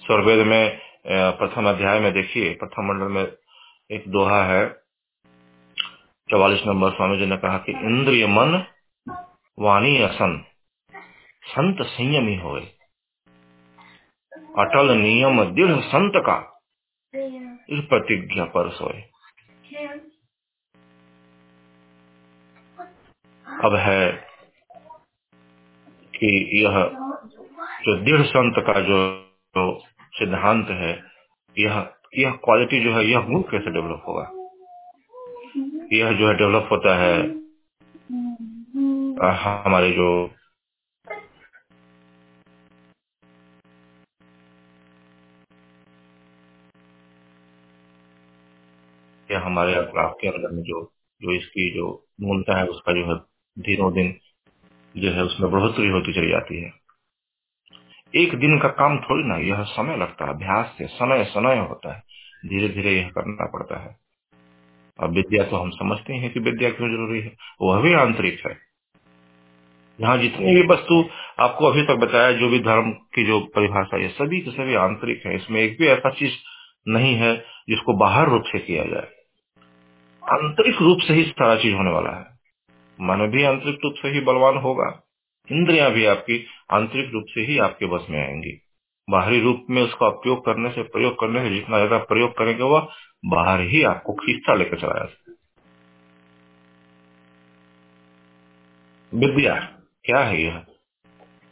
स्वर्वेद 0.02 0.46
में 0.48 0.80
प्रथम 1.08 1.70
अध्याय 1.70 2.00
में 2.00 2.12
देखिए, 2.14 2.54
प्रथम 2.54 2.84
मंडल 2.84 3.08
में 3.08 3.24
एक 3.92 4.08
दोहा 4.08 4.44
है। 4.46 4.68
चौवालीस 6.30 6.62
नंबर 6.68 6.92
स्वामी 6.92 7.18
जी 7.18 7.26
ने 7.26 7.38
कहा 7.38 7.58
कि 7.58 7.72
इंद्रिय 7.72 8.28
मन 8.28 8.64
वाणी 9.58 9.98
असन, 10.02 10.38
संत 11.46 11.82
संयमी 11.88 12.36
हो 12.36 12.56
अटल 14.60 14.92
नियम 14.98 15.44
दृढ़ 15.46 15.80
संत 15.86 16.14
का 16.26 16.38
इस 17.70 17.84
प्रतिज्ञा 17.90 18.46
पर 18.46 18.70
सोए। 18.72 19.02
अब 23.66 23.76
है 23.76 24.12
कि 26.16 26.32
यह 26.64 26.76
जो 27.86 27.96
दृढ़ 28.06 28.22
संत 28.26 28.56
का 28.60 28.82
जो 28.82 28.98
सिद्धांत 30.20 30.68
है, 30.70 30.92
यह 31.58 31.94
यह 32.18 32.32
क्वालिटी 32.44 32.84
जो 32.84 32.94
है, 32.94 33.06
यह 33.06 33.20
गुण 33.20 33.42
कैसे 33.42 33.72
डेवलप 33.72 34.04
होगा? 34.08 34.24
यह 35.94 36.12
जो 36.12 36.28
है 36.28 36.34
डेवलप 36.34 36.68
होता 36.72 36.96
है 36.96 37.16
हमारे 39.66 39.92
जो 39.92 40.08
या 49.32 49.40
हमारे 49.40 49.76
आपके 49.76 50.28
अंदर 50.28 50.52
में 50.52 50.64
जो 50.64 50.82
जो 51.22 51.34
इसकी 51.34 51.70
जो 51.76 51.86
मूलता 52.22 52.58
है, 52.58 52.66
उसका 52.68 52.94
जो 52.94 53.06
है 53.14 53.35
दिनों 53.60 53.94
दिन 53.94 54.16
जो 54.98 55.12
है 55.12 55.24
उसमें 55.24 55.52
बढ़ोतरी 55.52 55.88
होती 55.88 56.14
चली 56.14 56.30
जाती 56.30 56.62
है। 56.62 56.74
एक 58.16 58.36
दिन 58.36 58.60
का 58.60 58.68
काम 58.68 58.98
थोड़ी 58.98 59.24
ना, 59.24 59.38
यह 59.38 59.64
समय 59.64 59.98
लगता 59.98 60.26
है, 60.26 60.32
अभ्यास 60.32 60.76
से 60.78 60.88
समय 60.88 61.24
समय 61.24 61.58
होता 61.58 61.94
है 61.94 62.04
धीरे 62.46 62.70
धीरे 62.70 62.92
यह 62.92 63.10
करना 63.10 63.46
पड़ता 63.46 63.84
है। 63.84 63.98
अब 65.00 65.10
विद्या 65.10 65.44
तो 65.44 65.58
हम 65.58 65.70
समझते 65.70 66.14
हैं 66.14 66.34
कि 66.34 66.40
विद्या 66.40 66.70
क्यों 66.70 66.90
ज़रूरी 66.90 67.22
है, 67.22 67.36
वह 67.62 67.82
भी 67.82 67.94
आंतरिक 67.94 68.48
है। 68.48 68.58
यहाँ 70.02 70.18
जितनी 70.18 70.56
भी 70.56 70.68
वस्तु 70.68 71.10
आपको 71.40 71.66
अभी 71.66 71.82
तक 71.82 71.96
बताया, 71.96 72.32
जो 72.32 72.50
भी 72.50 72.60
धर्म 72.60 72.92
की 72.92 73.26
जो 73.26 73.40
परिभाषा 73.40 73.98
है 73.98 74.08
सभी 74.08 74.42
के 74.42 74.52
सभी 74.52 74.76
आंतरिक 74.76 75.26
है, 75.26 75.36
इसमें 75.36 75.62
एक 75.62 75.78
भी 75.80 75.88
ऐसा 75.88 76.10
चीज़ 76.10 76.34
नहीं 76.88 77.16
है 77.16 77.38
जिसको 77.70 77.94
बाहर 77.94 78.30
रूप 78.30 78.44
से 78.46 78.60
किया 78.60 78.84
जाए। 78.84 79.08
आंतरिक 80.24 80.82
रूप 80.82 81.00
से 81.00 81.14
ही 81.14 81.24
सारा 81.24 81.56
चीज़ 81.56 81.76
होने 81.76 81.92
वाला 81.92 82.12
है। 82.12 82.35
मन 83.00 83.28
भी 83.28 83.44
आंतरिक 83.44 83.80
रूप 83.84 83.94
से 84.02 84.10
ही 84.10 84.20
बलवान 84.20 84.58
होगा, 84.58 85.02
इंद्रिया 85.52 85.90
भी 85.90 86.06
आपकी 86.06 86.46
आंतरिक 86.72 87.12
रूप 87.14 87.26
से 87.30 87.42
ही 87.42 87.58
आपके 87.60 87.86
बस 87.86 88.08
में 88.10 88.20
आएँगी। 88.28 88.62
बाहरी 89.10 89.42
रूप 89.42 89.66
में 89.70 89.82
उसका 89.84 90.08
उपयोग 90.08 90.46
करने 90.46 90.70
से, 90.70 90.84
प्रयोग 90.84 91.14
करने 91.14 91.42
से 91.42 91.56
जितना 91.56 91.78
ज़्यादा 91.78 91.98
प्रयोग 91.98 92.32
करेंगे 92.32 92.64
वह 92.64 92.88
बाहर 93.26 93.62
ही 93.62 93.84
आपको 93.84 94.14
खींचता 94.14 94.56
लेकर 94.56 94.80
चला 94.80 94.94
जाता 94.94 95.34
विद्या, 99.14 99.56
क्या 100.06 100.20
है 100.20 100.44
यह? 100.44 100.60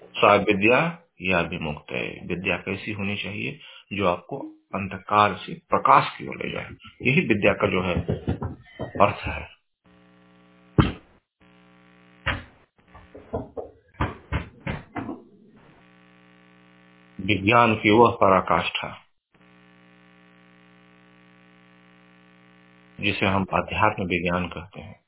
सा 0.01 0.35
विद्या, 0.35 0.99
या 1.21 1.41
विमुक्त 1.41 1.91
है? 1.91 2.19
विद्या 2.25 2.57
कैसी 2.57 2.91
होनी 2.91 3.15
चाहिए 3.15 3.59
जो 3.93 4.07
आपको 4.07 4.37
अंधकार 4.75 5.33
से 5.35 5.53
प्रकाश 5.53 6.17
की 6.17 6.27
ओर 6.27 6.35
ले 6.35 6.51
जाए? 6.51 6.69
यही 7.01 7.21
विद्या 7.21 7.53
का 7.53 7.67
जो 7.67 7.81
है 7.81 7.95
अर्थ 9.01 9.15
है। 9.15 9.62
विज्ञान 17.25 17.75
की 17.75 17.89
वह 17.89 18.11
पराकाष्ठा, 18.11 18.97
जिसे 23.01 23.25
हम 23.25 23.45
अध्यात्म 23.53 24.03
विज्ञान 24.03 24.47
कहते 24.47 24.81
हैं, 24.81 24.99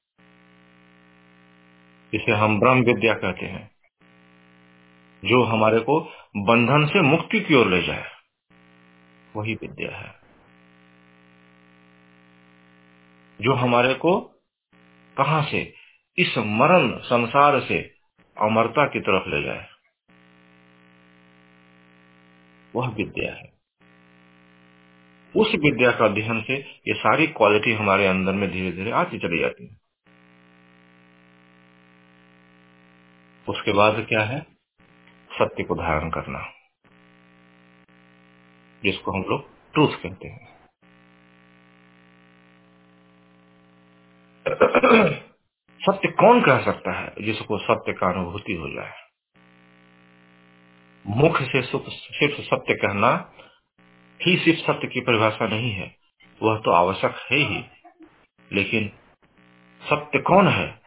जिसे 2.14 2.32
हम 2.32 2.60
ब्रह्म 2.60 2.84
विद्या 2.84 3.14
कहते 3.14 3.46
हैं, 3.46 3.72
जो 5.26 5.44
हमारे 5.44 5.80
को 5.80 6.00
बंधन 6.38 6.86
से 6.86 7.02
मुक्ति 7.02 7.40
की 7.40 7.56
ओर 7.56 7.68
ले 7.68 7.82
जाए, 7.84 8.06
वही 9.36 9.54
विद्या 9.54 9.98
है। 9.98 10.16
जो 13.42 13.54
हमारे 13.54 13.94
को 13.94 14.20
कहा 15.18 15.42
से, 15.42 15.74
इस 16.18 16.38
मरण 16.38 16.98
संसार 16.98 17.60
से 17.60 17.82
अमरता 18.42 18.88
की 18.88 19.00
तरफ़ 19.00 19.30
ले 19.30 19.44
जाए 19.44 19.75
वह 22.76 22.90
विद्या 22.96 23.34
है। 23.34 23.54
उस 25.36 25.52
विद्या 25.56 25.92
का 25.92 26.06
अध्ययन 26.06 26.42
से 26.42 26.56
ये 26.88 26.94
सारी 26.96 27.28
क्वालिटी 27.30 27.74
हमारे 27.74 28.06
अंदर 28.08 28.34
में 28.34 28.50
धीरे 28.52 28.72
धीरे 28.72 28.92
आती 28.94 29.20
चली 29.20 29.40
जाती 29.40 29.68
है। 29.68 29.78
उसके 33.48 33.74
बाद 33.74 34.06
क्या 34.10 34.24
है? 34.24 34.40
सत्य 35.32 35.64
को 35.64 35.76
धारण 35.76 36.10
करना, 36.10 36.40
जिसको 38.84 39.12
हम 39.12 39.22
लोग 39.30 39.50
ट्रूथ 39.74 39.98
कहते 40.04 40.28
हैं। 40.28 40.54
सत्य 45.82 46.08
कौन 46.20 46.42
कह 46.42 46.64
सकता 46.66 46.92
है 46.94 47.26
जिसको 47.26 47.58
सत्य 47.60 47.94
का 47.94 48.08
अनुभूति 48.10 48.54
हो 48.54 48.70
जाए? 48.70 49.05
मुख 51.08 51.42
से 51.42 51.62
सिर्फ़ 51.62 52.42
सत्य 52.42 52.74
कहना 52.74 53.32
ही 54.26 54.38
सिर्फ़ 54.38 54.60
सत्य 54.60 54.88
की 54.88 55.02
परिभाषा 55.02 55.48
नहीं 55.48 55.72
है। 55.72 55.96
वह 56.42 56.58
तो 56.58 56.72
आवश्यक 56.72 57.16
है 57.32 57.38
ही। 57.38 57.64
लेकिन 58.52 58.92
सत्य 59.82 60.20
कौन 60.20 60.48
है? 60.48 60.82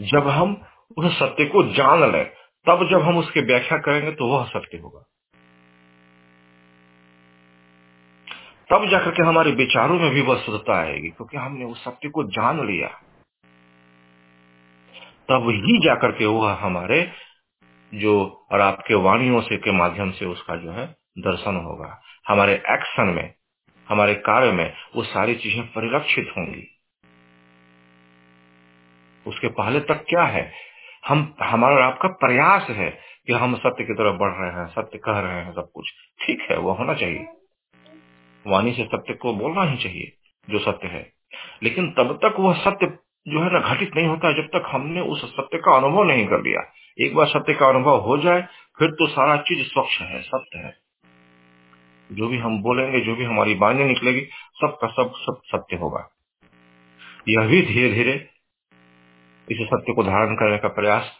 जब 0.00 0.28
हम 0.28 0.62
उस 0.96 1.18
सत्य 1.18 1.44
को 1.44 1.62
जान 1.62 2.12
लें, 2.12 2.24
तब 2.66 2.88
जब 2.90 3.02
हम 3.02 3.18
उसकी 3.18 3.40
व्याख्या 3.40 3.78
करेंगे 3.78 4.12
तो 4.12 4.26
वह 4.26 4.44
सत्य 4.44 4.78
होगा। 4.78 5.00
तब 8.70 8.88
जाकर 8.90 9.10
के 9.10 9.26
हमारे 9.26 9.50
विचारों 9.50 10.00
में 10.00 10.10
भी 10.10 10.20
वह 10.20 10.42
शुद्धता 10.42 10.74
आएगी, 10.78 11.08
क्योंकि 11.08 11.36
हमने 11.36 11.64
उस 11.64 11.84
सत्य 11.84 12.08
को 12.08 12.22
जान 12.24 12.66
लिया। 12.66 12.88
तब 15.28 15.48
ही 15.50 15.78
जाकर 15.78 16.12
के 16.12 16.26
वह 16.26 16.52
हमारे 16.52 17.27
जो 17.94 18.46
और 18.52 18.60
आपके 18.60 18.94
वाणियों 18.94 19.40
से 19.40 19.56
के 19.56 19.72
माध्यम 19.72 20.10
से 20.10 20.24
उसका 20.24 20.56
जो 20.56 20.70
है 20.72 20.86
दर्शन 21.18 21.56
होगा। 21.56 22.02
हमारे 22.28 22.52
एक्शन 22.54 23.06
में, 23.06 23.34
हमारे 23.88 24.14
कार्य 24.14 24.52
में 24.52 24.72
वो 24.96 25.02
सारी 25.02 25.34
चीज़ें 25.34 25.66
परिलक्षित 25.66 26.32
होंगी। 26.38 26.80
उसके 29.26 29.48
पहले 29.48 29.80
तक 29.80 30.04
क्या 30.08 30.22
है? 30.22 30.52
हम, 31.08 31.34
हमारा 31.42 31.86
आपका 31.86 32.08
प्रयास 32.08 32.66
है 32.70 32.90
कि 33.26 33.32
हम 33.32 33.54
सत्य 33.54 33.84
की 33.84 33.92
तरफ़ 33.92 34.16
बढ़ 34.16 34.30
रहे 34.30 34.50
हैं, 34.50 34.66
सत्य 34.66 34.98
कह 34.98 35.18
रहे 35.18 35.32
हैं 35.32 35.52
सब 35.52 35.70
कुछ। 35.74 35.90
ठीक 36.22 36.46
है, 36.50 36.58
वो 36.58 36.72
होना 36.72 36.94
चाहिए। 36.94 37.26
वाणी 38.46 38.72
से 38.72 38.84
सत्य 38.84 39.14
को 39.14 39.34
बोलना 39.34 39.62
ही 39.62 39.76
चाहिए, 39.76 40.16
जो 40.50 40.58
सत्य 40.58 40.88
है। 40.88 41.12
लेकिन 41.62 41.90
तब 41.90 42.18
तक 42.24 42.34
वह 42.40 42.54
सत्य 42.54 42.98
जो 43.28 43.40
है 43.40 43.52
ना 43.52 43.74
घटित 43.74 43.96
नहीं 43.96 44.06
होता 44.06 44.32
जब 44.32 44.46
तक 44.46 44.62
हमने 44.66 45.00
उस 45.00 45.36
सत्य 45.36 45.58
का 45.58 45.76
अनुभव 45.76 46.04
नहीं 46.04 46.26
कर 46.26 46.38
लिया। 46.40 46.72
एक 47.00 47.14
बार 47.14 47.26
सत्य 47.26 47.54
का 47.54 47.68
अनुभव 47.68 47.98
हो 47.98 48.18
जाए, 48.18 48.42
फिर 48.78 48.90
तो 48.90 49.06
सारा 49.06 49.36
चीज़ 49.36 49.68
स्वच्छ 49.68 50.00
है, 50.00 50.22
सत्य 50.22 50.58
है। 50.58 50.76
जो 52.12 52.28
भी 52.28 52.38
हम 52.38 52.62
बोलेंगे, 52.62 53.00
जो 53.00 53.16
भी 53.16 53.24
हमारी 53.24 53.54
बाणी 53.54 53.84
निकलेगी, 53.84 54.20
सब 54.54 54.78
का 54.80 54.86
सब 54.86 55.12
सब 55.14 55.40
सत्य 55.44 55.76
होगा। 55.76 56.10
यह 57.28 57.46
भी 57.46 57.62
धीरे 57.62 57.94
धीरे 57.94 58.30
इस 59.50 59.58
सत्य 59.62 59.92
को 59.92 60.02
धारण 60.02 60.34
करने 60.34 60.58
का 60.58 60.68
प्रयास, 60.68 61.12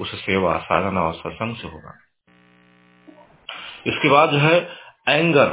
उस 0.00 0.26
सेवा, 0.26 0.58
साधना 0.58 1.02
और 1.02 1.14
सत्संग 1.14 1.56
से 1.56 1.68
होगा। 1.68 1.94
इसके 3.86 4.08
बाद 4.08 4.30
जो 4.30 4.38
है 4.38 4.68
एंगर, 5.08 5.46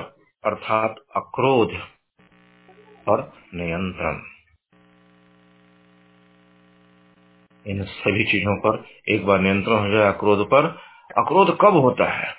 अर्थात 0.45 0.95
अक्रोध 1.15 1.71
और 3.07 3.33
नियंत्रण। 3.53 4.36
इन 7.67 7.83
सभी 7.83 8.23
चीज़ों 8.23 8.55
पर 8.55 8.85
एक 9.09 9.25
बार 9.25 9.39
नियंत्रण 9.39 9.79
हो 9.79 9.89
जाए 9.89 10.07
अक्रोध 10.07 10.47
पर। 10.47 10.65
अक्रोध 11.17 11.57
कब 11.61 11.73
होता 11.73 12.11
है? 12.11 12.33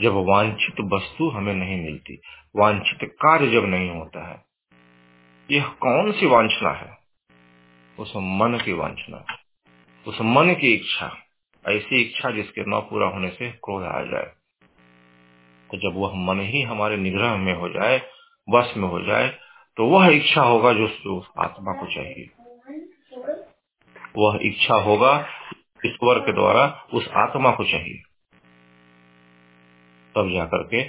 जब 0.00 0.12
वांछित 0.14 0.80
वस्तु 0.80 1.28
हमें 1.28 1.54
नहीं 1.54 1.84
मिलती, 1.84 2.20
वांछित 2.56 3.10
कार्य 3.22 3.50
जब 3.50 3.64
नहीं 3.64 3.90
होता 3.90 4.28
है, 4.28 4.44
यह 5.50 5.64
कौन 5.66 6.12
सी 6.12 6.26
वांछना 6.26 6.70
है? 6.70 6.98
उस 7.98 8.12
मन 8.16 8.62
की 8.64 8.72
वांछना, 8.72 9.24
उस 10.06 10.18
मन 10.20 10.54
की 10.54 10.74
इच्छा, 10.74 11.16
ऐसी 11.68 12.02
इच्छा 12.02 12.30
जिसके 12.30 12.60
न 12.60 12.80
पूरा 12.80 13.06
होने 13.06 13.28
से 13.28 13.50
क्रोध 13.50 13.84
आ 13.84 14.02
जाए। 14.02 14.32
तो 15.70 15.76
जब 15.78 15.98
वह 15.98 16.14
मन 16.14 16.40
ही 16.40 16.62
हमारे 16.62 16.96
निग्रह 16.96 17.36
में 17.36 17.54
हो 17.54 17.68
जाए 17.68 18.02
बस 18.50 18.74
में 18.76 18.88
हो 18.88 19.02
जाए 19.02 19.38
तो 19.76 19.86
वह 19.86 20.06
इच्छा 20.06 20.42
होगा 20.42 20.72
जो 20.72 21.16
उस 21.16 21.30
आत्मा 21.38 21.72
को 21.72 21.86
चाहिए। 21.86 22.30
वह 24.16 24.38
इच्छा 24.42 24.74
होगा 24.74 25.26
ईश्वर 25.86 26.18
के 26.18 26.32
द्वारा 26.32 26.86
उस 26.94 27.08
आत्मा 27.08 27.50
को 27.50 27.64
चाहिए। 27.64 28.02
तब 30.14 30.30
जाकर 30.32 30.62
के 30.62 30.82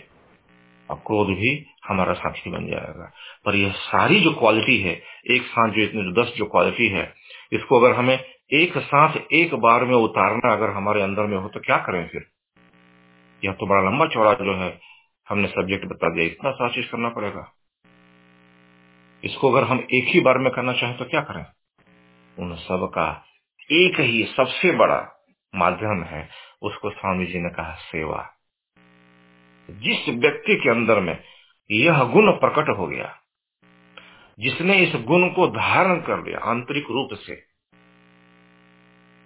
क्रोध 0.91 1.27
भी 1.27 1.65
हमारा 1.87 2.13
साथी 2.13 2.49
बन 2.49 2.67
जाएगा। 2.67 3.11
पर 3.45 3.55
यह 3.55 3.71
सारी 3.71 4.19
जो 4.21 4.31
क्वालिटी 4.31 4.81
है, 4.81 5.01
एक 5.31 5.45
साथ 5.45 5.69
जो 5.69 5.81
इतने 5.81 6.03
जो 6.03 6.23
दस 6.23 6.33
जो 6.37 6.45
क्वालिटी 6.45 6.87
है, 6.87 7.13
इसको 7.53 7.79
अगर 7.79 7.95
हमें 7.95 8.25
एक 8.53 8.77
साथ 8.77 9.13
एक 9.33 9.55
बार 9.55 9.85
में 9.85 9.95
उतारना 9.95 10.53
अगर 10.53 10.69
हमारे 10.69 11.01
अंदर 11.01 11.23
में 11.23 11.37
हो 11.37 11.49
तो 11.49 11.59
क्या 11.59 11.77
करें 11.77 12.07
फिर? 12.07 12.25
यह 13.45 13.51
तो 13.51 13.67
बड़ा 13.67 13.81
लंबा 13.81 14.05
चौड़ा 14.05 14.33
जो 14.33 14.55
है, 14.55 14.79
हमने 15.29 15.47
सब्जेक्ट 15.47 15.85
बता 15.85 16.09
दिया, 16.09 16.25
इतना 16.25 16.51
सारा 16.51 16.69
चीज़ 16.69 16.91
करना 16.91 17.09
पड़ेगा। 17.09 17.53
इसको 19.23 19.51
अगर 19.51 19.67
हम 19.67 19.87
एक 19.93 20.07
ही 20.07 20.19
बार 20.19 20.37
में 20.37 20.51
करना 20.51 20.73
चाहें 20.73 20.97
तो 20.97 21.05
क्या 21.05 21.21
करें? 21.21 21.45
उन 22.39 22.55
सब 22.55 22.91
का 22.95 23.25
एक 23.71 23.99
ही 23.99 24.23
सबसे 24.23 24.71
बड़ा 24.71 25.25
माध्यम 25.55 26.03
है 26.03 26.29
उसको 26.61 26.89
स्वामी 26.89 27.25
जी 27.25 27.39
ने 27.39 27.49
कहा 27.49 27.73
सेवा। 27.73 28.29
जिस 29.69 30.09
व्यक्ति 30.09 30.55
के 30.55 30.69
अंदर 30.69 30.99
में 30.99 31.23
यह 31.71 32.03
गुण 32.03 32.31
प्रकट 32.31 32.69
हो 32.77 32.87
गया, 32.87 33.15
जिसने 34.39 34.77
इस 34.77 34.95
गुण 34.95 35.29
को 35.29 35.47
धारण 35.47 36.01
कर 36.01 36.23
लिया 36.23 36.39
आंतरिक 36.39 36.85
रूप 36.89 37.09
से, 37.13 37.35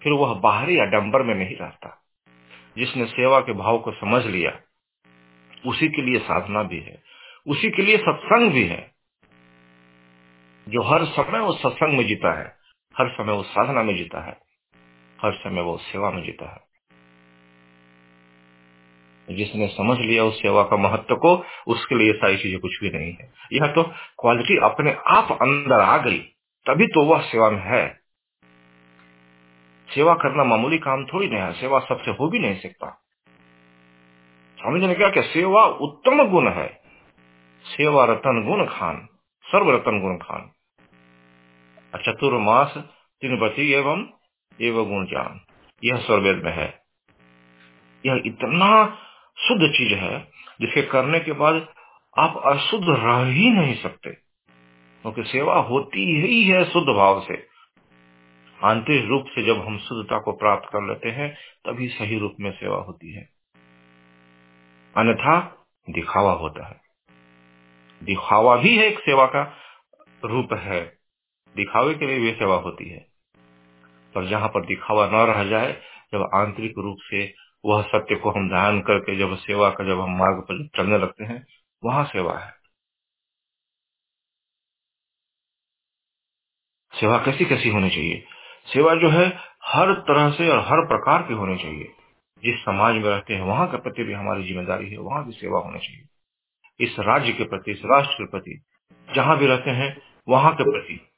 फिर 0.03 0.13
वह 0.13 0.33
बाहरी 0.33 0.79
आडंबर 0.79 1.23
में 1.23 1.35
नहीं 1.35 1.55
रहता। 1.55 2.05
जिसने 2.77 3.05
सेवा 3.05 3.39
के 3.39 3.53
भाव 3.53 3.77
को 3.79 3.91
समझ 3.91 4.25
लिया, 4.25 4.59
उसी 5.65 5.89
के 5.89 6.01
लिए 6.01 6.19
साधना 6.19 6.63
भी 6.63 6.79
है, 6.79 7.03
उसी 7.47 7.69
के 7.69 7.81
लिए 7.81 7.97
सत्संग 7.97 8.51
भी 8.51 8.63
है। 8.63 8.94
जो 10.69 10.81
हर 10.81 11.05
समय 11.05 11.39
वो 11.39 11.53
सत्संग 11.53 11.97
में 11.97 12.07
जीता 12.07 12.39
है, 12.39 12.55
हर 12.97 13.09
समय 13.09 13.33
वो 13.33 13.43
साधना 13.43 13.83
में 13.83 13.97
जीता 13.97 14.25
है, 14.25 14.37
हर 15.21 15.31
समय 15.31 15.61
वो 15.61 15.77
सेवा 15.77 16.11
में 16.11 16.23
जीता 16.23 16.53
है। 16.53 16.65
जिसने 19.35 19.67
समझ 19.67 19.99
लिया 19.99 20.23
उस 20.23 20.41
सेवा 20.41 20.63
का 20.63 20.77
महत्व 20.77 21.15
को, 21.15 21.45
उसके 21.67 21.95
लिए 21.95 22.13
सारी 22.13 22.37
चीज़ें 22.37 22.59
कुछ 22.59 22.79
भी 22.81 22.89
नहीं 22.89 23.13
है। 23.13 23.33
यह 23.53 23.67
तो 23.67 23.83
क्वालिटी 24.19 24.57
अपने 24.57 24.97
आप 25.07 25.31
अंदर 25.31 25.79
आ 25.79 25.97
गई, 25.97 26.19
तभी 26.65 26.87
तो 26.87 27.05
वह 27.05 27.21
सेवा 27.21 27.49
में 27.49 27.63
है। 27.63 27.99
सेवा 29.89 30.13
करना 30.13 30.43
मामूली 30.43 30.77
काम 30.77 31.05
थोड़ी 31.05 31.27
नहीं 31.27 31.39
है, 31.39 31.53
सेवा 31.53 31.79
सबसे 31.79 32.11
हो 32.11 32.29
भी 32.29 32.39
नहीं 32.39 32.59
सकता। 32.59 33.01
स्वामी 34.57 34.79
जी 34.79 34.87
ने 34.87 34.95
क्या 34.95 35.09
क्या 35.09 35.23
सेवा 35.23 35.65
उत्तम 35.65 36.29
गुण 36.29 36.49
है? 36.49 36.81
सेवा 37.65 38.05
रतन 38.05 38.45
गुण 38.47 38.65
खान। 38.65 39.07
सर्व 39.45 39.71
रतन 39.71 40.01
गुण 40.01 40.17
खान। 40.17 40.51
चतुर्मास 42.01 42.73
तीन 43.21 43.39
बची 43.39 43.71
एवं 43.71 44.05
एवं 44.61 44.89
गुण 44.89 45.05
जान 45.05 45.41
यह 45.83 45.97
स्वर्वेद 45.97 46.43
में 46.43 46.51
है। 46.51 46.81
यह 48.05 48.23
इतना 48.25 48.97
शुद्ध 49.37 49.71
चीज़ 49.71 49.93
है, 49.93 50.31
जिसके 50.61 50.81
करने 50.81 51.19
के 51.19 51.31
बाद 51.31 51.67
आप 52.17 52.41
अशुद्ध 52.45 52.85
रह 52.89 53.25
ही 53.25 53.49
नहीं 53.49 53.75
सकते। 53.75 54.09
क्योंकि 55.01 55.21
तो 55.21 55.27
सेवा 55.27 55.55
होती 55.55 56.21
ही 56.21 56.43
है 56.43 56.65
शुद्ध 56.65 56.87
भाव 56.87 57.21
से। 57.21 57.47
आंतरिक 58.63 59.05
रूप 59.05 59.25
से 59.27 59.45
जब 59.45 59.65
हम 59.65 59.77
शुद्धता 59.77 60.19
को 60.19 60.31
प्राप्त 60.31 60.69
कर 60.69 60.87
लेते 60.87 61.09
हैं, 61.09 61.35
तभी 61.65 61.87
सही 61.87 62.19
रूप 62.19 62.35
में 62.39 62.51
सेवा 62.51 62.77
होती 62.77 63.13
है। 63.13 63.29
अन्यथा 64.97 65.65
दिखावा 65.89 66.31
होता 66.31 66.67
है। 66.67 66.84
दिखावा 68.03 68.55
भी 68.55 68.77
है 68.77 68.85
एक 68.85 68.99
सेवा 68.99 69.25
का 69.25 69.57
रूप 70.25 70.53
है। 70.53 70.97
दिखावे 71.55 71.93
के 71.93 72.05
लिए 72.07 72.19
भी 72.19 72.31
सेवा 72.31 72.55
होती 72.55 72.89
है। 72.89 73.07
पर 74.15 74.27
जहाँ 74.27 74.49
पर 74.49 74.65
दिखावा 74.65 75.07
न 75.07 75.11
रह 75.11 75.43
जाए, 75.43 75.81
जब 76.11 76.29
आंतरिक 76.33 76.73
रूप 76.77 76.97
से 76.99 77.33
वह 77.65 77.81
सत्य 77.81 78.15
को 78.15 78.31
हम 78.31 78.49
ध्यान 78.49 78.81
करके 78.81 79.17
जब 79.17 79.35
सेवा 79.37 79.69
का 79.69 79.83
जब 79.83 79.99
हम 79.99 80.17
मार्ग 80.17 80.41
पर 80.41 80.67
चलने 80.67 80.97
लगते 80.97 81.23
हैं, 81.23 81.47
वहाँ 81.83 82.05
सेवा 82.05 82.39
है। 82.39 82.53
सेवा 87.01 87.17
कैसी 87.17 87.45
कैसी 87.45 87.69
होनी 87.69 87.89
चाहिए? 87.89 88.25
सेवा 88.73 88.95
जो 88.95 89.09
है 89.09 89.39
हर 89.65 89.93
तरह 89.93 90.31
से 90.31 90.49
और 90.49 90.59
हर 90.59 90.87
प्रकार 90.87 91.23
की 91.23 91.33
होनी 91.33 91.57
चाहिए। 91.57 91.93
जिस 92.43 92.55
समाज 92.55 92.93
में 92.95 93.03
रहते 93.03 93.33
हैं, 93.33 93.41
वहाँ 93.41 93.67
के 93.67 93.77
प्रति 93.77 94.03
भी 94.03 94.13
हमारी 94.13 94.43
ज़िम्मेदारी 94.43 94.89
है, 94.89 94.97
वहाँ 94.97 95.25
भी 95.25 95.31
सेवा 95.31 95.59
होनी 95.59 95.79
चाहिए। 95.79 96.14
इस 96.79 96.95
राज्य 96.99 97.33
के 97.33 97.43
प्रति, 97.43 97.71
इस 97.71 97.81
राष्ट्र 97.85 98.13
के 98.13 98.25
प्रति, 98.25 98.63
जहाँ 99.15 99.37
भी 99.37 99.45
रहते 99.45 99.69
हैं, 99.69 100.01
वहाँ 100.27 100.55
के 100.55 100.63
प्रति। 100.63 101.09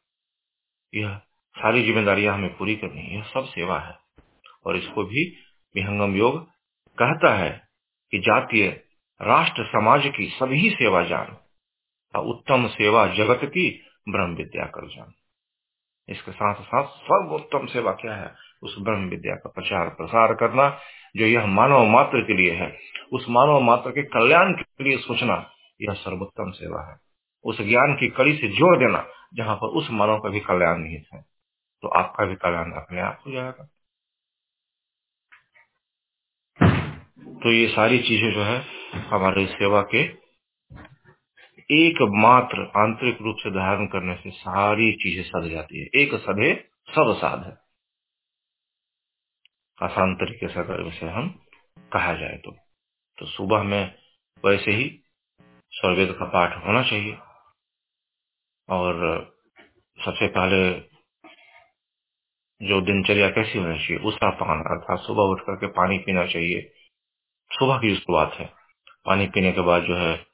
यह 0.96 1.18
सारी 1.58 1.84
जिम्मेदारियाँ 1.84 2.34
हमें 2.34 2.58
पूरी 2.58 2.76
करनी 2.76 3.02
है। 3.02 3.16
यह 3.16 3.24
सब 3.24 3.46
सेवा 3.46 3.80
है। 3.80 3.98
और 4.66 4.78
इसको 4.78 5.04
भी 5.04 5.30
विहंगम 5.76 6.16
योग 6.16 6.50
कहता 6.98 7.38
है 7.38 7.70
कि 8.12 8.20
जातीय, 8.20 8.84
राष्ट्र, 9.22 9.66
समाज 9.66 10.12
की 10.18 10.30
सभी 10.30 10.70
सेवा 10.70 11.04
जान 11.04 11.38
उत्तम 12.20 12.68
सेवा 12.68 13.08
जगत 13.08 13.40
की 13.44 13.86
ब्रह्म 14.10 14.36
विद्या 14.36 14.66
कर 14.66 14.88
जान। 14.88 15.14
इसके 16.10 16.32
साथ 16.32 16.56
साथ 16.56 16.88
सर्वोत्तम 16.88 17.66
सेवा 17.66 17.92
क्या 17.92 18.16
है? 18.16 18.36
उस 18.64 18.76
ब्रह्म 18.80 19.10
विद्या 19.10 19.36
का 19.36 19.50
प्रचार 19.50 19.90
प्रसार 19.90 20.34
करना, 20.34 20.80
जो 21.18 21.26
यह 21.26 21.46
मानव 21.46 21.86
मात्र 21.86 22.22
के 22.22 22.34
लिए 22.34 22.52
है, 22.52 22.78
उस 23.14 23.26
मानव 23.30 23.60
मात्र 23.60 23.92
के 23.92 24.04
कल्याण 24.04 24.54
के 24.54 24.84
लिए 24.84 24.98
सोचना, 24.98 25.50
यह 25.82 25.94
सर्वोत्तम 25.94 26.52
सेवा 26.52 26.92
है। 26.92 26.98
उस 27.44 27.62
ज्ञान 27.62 27.94
की 27.94 28.08
कड़ी 28.08 28.38
से 28.38 28.48
जोड़ 28.48 28.78
देना, 28.78 29.08
जहाँ 29.34 29.56
पर 29.56 29.68
उस 29.68 29.88
मानव 29.92 30.20
का 30.20 30.30
भी 30.30 30.40
कल्याण 30.40 30.78
निहित 30.78 31.06
है। 31.14 31.26
तो 31.82 31.88
आपका 31.88 32.26
भी 32.26 32.36
कल्याण 32.36 32.72
अपने 32.72 33.02
आप 33.02 33.24
हो 33.28 33.32
जाएगा। 33.32 33.70
तो 37.44 37.52
ये 37.52 37.68
सारी 37.68 38.00
चीज़ें 38.00 38.34
जो 38.34 38.44
है, 38.44 38.66
हमारे 38.96 39.46
सेवा 39.46 39.82
के 39.82 40.28
एकमात्र 41.72 42.72
आंतरिक 42.78 43.18
रूप 43.22 43.36
से 43.40 43.52
धारण 43.52 43.86
करने 43.86 44.16
से 44.16 44.30
सारी 44.30 44.92
चीज़ें 44.92 45.24
सद 45.24 45.50
जाती 45.52 45.80
है। 45.80 45.86
एक 45.96 46.16
सदे 46.16 46.70
सब 46.90 47.16
साध 47.18 47.44
है। 47.44 47.67
आसान 49.84 50.16
तरीके 50.16 50.48
से 50.48 50.60
अगर 50.60 50.82
उसे 50.82 51.06
हम 51.06 51.46
कहा 51.94 52.14
जाए 52.14 52.38
तो। 52.38 52.52
तो 53.18 53.26
सुबह 53.26 53.64
में 53.64 53.96
वैसे 54.46 54.72
ही 54.72 55.04
सर्वेद 55.72 56.12
का 56.12 56.26
पाठ 56.26 56.66
होना 56.66 56.84
चाहिए। 56.84 57.18
और 58.70 59.24
सबसे 60.06 60.28
पहले 60.28 60.74
जो 62.68 62.82
दिनचर्या 62.82 63.30
कैसी 63.30 63.60
होनी 63.60 63.80
चाहिए, 63.80 63.98
उसका 63.98 64.30
पान, 64.30 64.60
अर्थात 64.60 65.00
सुबह 65.00 65.24
उठ 65.24 65.42
करके 65.42 65.68
पानी 65.68 65.98
पीना 65.98 66.26
चाहिए। 66.26 66.74
सुबह 67.52 67.78
की 67.78 67.96
शुरुआत 67.96 68.34
है। 68.34 68.54
पानी 69.06 69.28
पीने 69.28 69.52
के 69.52 69.62
बाद 69.62 69.84
जो 69.84 69.96
है, 69.96 70.26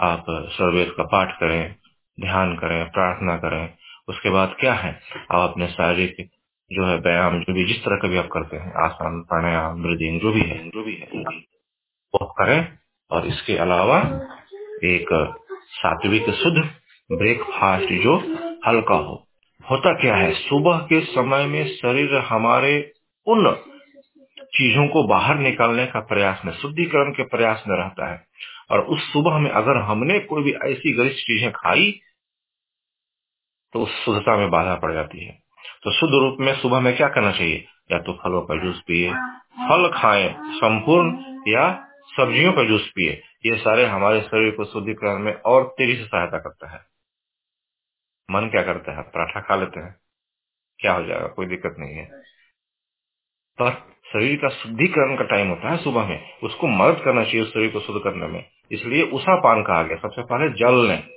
आप 0.00 0.24
सर्वेद 0.28 0.94
का 0.96 1.04
पाठ 1.04 1.40
करें, 1.40 1.76
ध्यान 2.20 2.56
करें, 2.56 2.90
प्रार्थना 2.90 3.36
करें। 3.36 3.76
उसके 4.08 4.30
बाद 4.30 4.56
क्या 4.60 4.74
है? 4.74 5.00
आप 5.32 5.50
अपने 5.50 5.68
शारीरिक 5.68 6.35
जो 6.72 6.86
है 6.86 6.96
व्यायाम, 6.96 7.40
जो 7.40 7.52
भी 7.52 7.64
जिस 7.64 7.84
तरह 7.84 7.96
का 7.96 8.08
भी 8.08 8.16
आप 8.16 8.28
करते 8.32 8.56
हैं, 8.56 8.74
आसान, 8.74 9.20
प्राणायाम, 9.22 9.82
ब्रीदिंग, 9.82 10.20
जो 10.20 10.32
भी 10.32 10.40
है, 10.40 10.68
जो 10.68 10.82
भी 10.82 10.94
है, 10.94 11.06
वो 12.14 12.26
करें। 12.38 12.78
और 13.10 13.26
इसके 13.26 13.56
अलावा 13.56 13.98
एक 14.84 15.36
सात्विक 15.62 16.30
शुद्ध 16.30 16.70
ब्रेकफास्ट 17.12 17.92
जो 17.92 18.16
हल्का 18.66 18.94
हो। 18.94 19.28
होता 19.70 19.92
क्या 19.92 20.16
है? 20.16 20.32
सुबह 20.32 20.78
के 20.78 21.00
समय 21.00 21.46
में 21.46 21.68
शरीर 21.68 22.14
हमारे 22.14 22.92
उन 23.26 23.56
चीज़ों 24.38 24.88
को 24.88 25.04
बाहर 25.04 25.38
निकालने 25.38 25.86
का 25.86 26.00
प्रयास 26.00 26.42
में, 26.44 26.52
शुद्धिकरण 26.52 27.12
के 27.12 27.22
प्रयास 27.22 27.64
में 27.68 27.76
रहता 27.76 28.12
है। 28.12 28.26
और 28.70 28.80
उस 28.80 29.12
सुबह 29.12 29.38
में 29.38 29.50
अगर 29.50 29.76
हमने 29.76 30.20
कोई 30.20 30.42
भी 30.42 30.52
ऐसी 30.52 30.92
गरिष्ठ 30.92 31.18
चीज़ें 31.18 31.52
खाई 31.52 32.00
तो 33.72 33.80
उस 33.80 34.04
शुद्धता 34.04 34.36
में 34.36 34.50
बाधा 34.50 34.74
पड़ 34.74 34.92
जाती 34.92 35.24
है। 35.24 35.45
तो 35.82 35.92
शुद्ध 35.92 36.14
रूप 36.14 36.36
में 36.40 36.54
सुबह 36.54 36.80
में 36.80 36.96
क्या 36.96 37.08
करना 37.08 37.32
चाहिए? 37.32 37.66
या 37.92 37.98
तो 37.98 38.12
फलों 38.12 38.42
का 38.42 38.64
जूस 38.64 38.82
पिए, 38.86 39.10
फल 39.68 39.90
खाएँ, 39.94 40.36
संपूर्ण 40.38 41.18
या 41.48 41.88
सब्जियों 42.16 42.52
का 42.52 42.64
जूस 42.64 42.88
पिए। 42.88 43.22
ये 43.46 43.56
सारे 43.56 43.86
हमारे 43.86 44.20
शरीर 44.20 44.54
को 44.54 44.64
शुद्धिकरण 44.64 45.18
में 45.18 45.34
और 45.34 45.64
तेज़ी 45.64 45.96
से 45.96 46.04
सहायता 46.04 46.38
करता 46.38 46.70
है। 46.70 46.80
मन 48.30 48.48
क्या 48.48 48.62
करता 48.62 48.96
है? 48.96 49.02
पराठा 49.02 49.40
खा 49.40 49.56
लेते 49.56 49.80
हैं। 49.80 49.96
क्या 50.78 50.92
हो 50.92 51.04
जाएगा? 51.04 51.26
कोई 51.26 51.46
दिक्कत 51.46 51.76
नहीं 51.78 51.94
है। 51.94 52.06
पर 53.62 53.70
शरीर 54.12 54.36
का 54.36 54.48
शुद्धिकरण 54.48 55.16
का 55.16 55.24
टाइम 55.24 55.48
होता 55.48 55.70
है 55.70 55.76
सुबह 55.76 56.06
में। 56.06 56.38
उसको 56.42 56.66
मदद 56.66 57.00
करना 57.04 57.24
चाहिए 57.24 57.40
उस 57.40 57.54
शरीर 57.54 57.70
को 57.70 57.80
शुद्ध 57.80 58.00
करने 58.04 58.26
में। 58.26 58.50
इसलिए 58.72 59.02
उषा 59.02 59.36
पान 59.36 59.62
कहा 59.62 59.82
गया। 59.82 59.96
सबसे 59.96 60.22
पहले 60.22 60.48
जल 60.48 60.88
लें। 60.88 61.08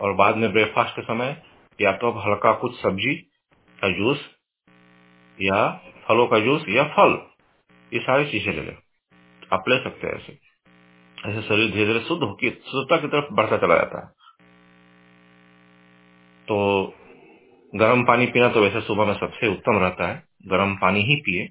और 0.00 0.12
बाद 0.12 0.36
में 0.36 0.52
ब्रेकफास्ट 0.52 0.96
के 0.96 1.02
समय 1.02 1.42
या 1.80 1.92
तो 1.92 2.10
आप 2.10 2.24
हल्का 2.26 2.52
कुछ 2.52 2.82
सब्ज़ी 2.82 3.14
का 3.80 3.88
जूस 3.88 4.30
या 5.40 5.68
फलों 6.08 6.26
का 6.26 6.38
जूस 6.38 6.64
या 6.68 6.84
फल, 6.84 7.26
ये 7.92 8.00
सारी 8.00 8.30
चीज़ें 8.30 8.52
ले 8.52 8.62
लें। 8.62 8.76
आप 9.52 9.64
ले 9.68 9.84
सकते 9.84 10.06
हैं 10.06 10.14
ऐसे। 10.14 10.38
ऐसे 11.30 11.42
शरीर 11.42 11.72
धीरे 11.72 11.86
धीरे 11.86 12.00
शुद्ध 12.00 12.22
होकर 12.22 12.50
शुद्धता 12.50 12.96
की 12.96 13.08
तरफ़ 13.08 13.24
बढ़ता 13.32 13.56
चला 13.56 13.74
जाता 13.74 14.06
है। 14.06 14.12
तो 16.48 16.86
गर्म 17.74 18.04
पानी 18.04 18.26
पीना 18.26 18.48
तो 18.48 18.60
वैसे 18.60 18.80
सुबह 18.80 19.04
में 19.04 19.14
सबसे 19.14 19.48
उत्तम 19.48 19.78
रहता 19.78 20.08
है। 20.08 20.22
गर्म 20.46 20.76
पानी 20.76 21.00
ही 21.00 21.16
पिए। 21.16 21.48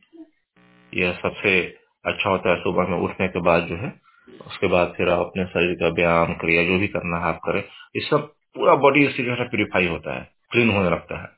यह 0.94 1.14
सबसे 1.14 1.78
अच्छा 2.06 2.30
होता 2.30 2.50
है 2.50 2.64
सुबह 2.64 2.88
में 2.88 2.98
उठने 2.98 3.28
के 3.28 3.42
बाद 3.42 3.64
जो 3.64 3.76
है। 3.76 4.02
उसके 4.48 4.68
बाद 4.68 4.94
फिर 4.98 5.10
आप 5.10 5.20
अपने 5.20 5.46
शरीर 5.46 5.76
का 5.76 5.88
व्यायाम 5.88 6.34
क्रिया 6.34 6.64
जो 6.64 6.80
भी 6.80 6.88
करना 6.88 7.18
है 7.18 7.24
आप 7.24 7.40
करें। 7.46 7.64
इस 7.96 8.10
सब 8.10 8.34
पूरा 8.56 8.76
बॉडी 8.76 9.06
इसी 9.06 9.24
तरह 9.24 9.44
प्यूरिफाई 9.44 9.88
होता 9.88 10.16
है 10.16 10.32
क्लीन 10.52 10.70
होने 10.70 10.89
लगता 10.89 11.22
है। 11.22 11.30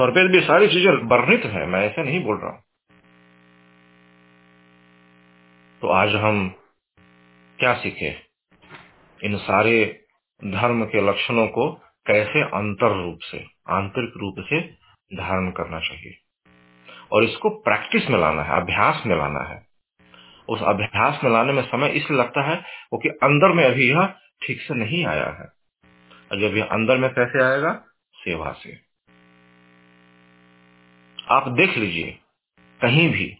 और 0.00 0.14
फिर 0.14 0.28
भी 0.28 0.40
सारी 0.40 0.68
चीज़ें 0.68 0.92
वर्णित 0.92 1.44
है, 1.44 1.66
मैं 1.66 1.86
ऐसे 1.86 2.02
नहीं 2.02 2.24
बोल 2.24 2.36
रहा 2.36 2.50
हूँ। 2.50 2.62
तो 5.80 5.88
आज 5.88 6.14
हम 6.14 6.48
क्या 7.58 7.74
सीखे? 7.74 8.16
इन 9.24 9.36
सारे 9.36 10.04
धर्म 10.44 10.84
के 10.84 11.08
लक्षणों 11.08 11.46
को 11.46 11.72
कैसे 12.06 12.42
अंतर 12.42 13.04
रूप 13.04 13.18
से, 13.22 13.44
आंतरिक 13.68 14.12
रूप 14.16 14.34
से 14.38 14.60
धारण 15.16 15.50
करना 15.50 15.80
चाहिए। 15.80 16.18
और 17.12 17.24
इसको 17.24 17.48
प्रैक्टिस 17.48 18.10
में 18.10 18.18
लाना 18.18 18.42
है, 18.42 18.60
अभ्यास 18.60 19.02
में 19.06 19.16
लाना 19.16 19.40
है। 19.40 19.66
उस 20.48 20.62
अभ्यास 20.62 21.20
में 21.24 21.30
लाने 21.30 21.52
में 21.52 21.62
समय 21.62 21.88
इसलिए 21.88 22.18
लगता 22.18 22.42
है, 22.42 22.56
क्योंकि 22.56 23.08
अंदर 23.08 23.48
में 23.48 23.64
अभी 23.64 23.90
यह 23.90 24.14
ठीक 24.42 24.60
से 24.60 24.74
नहीं 24.74 25.06
आया 25.06 25.26
है। 25.26 25.53
और 26.32 26.40
जब 26.40 26.56
यह 26.56 26.64
अंदर 26.64 26.96
में 26.96 27.10
कैसे 27.10 27.44
आएगा? 27.44 27.84
सेवा 28.14 28.52
से। 28.52 28.94
आप 31.30 31.48
देख 31.48 31.76
लीजिए, 31.76 32.18
कहीं 32.80 33.10
भी 33.10 33.38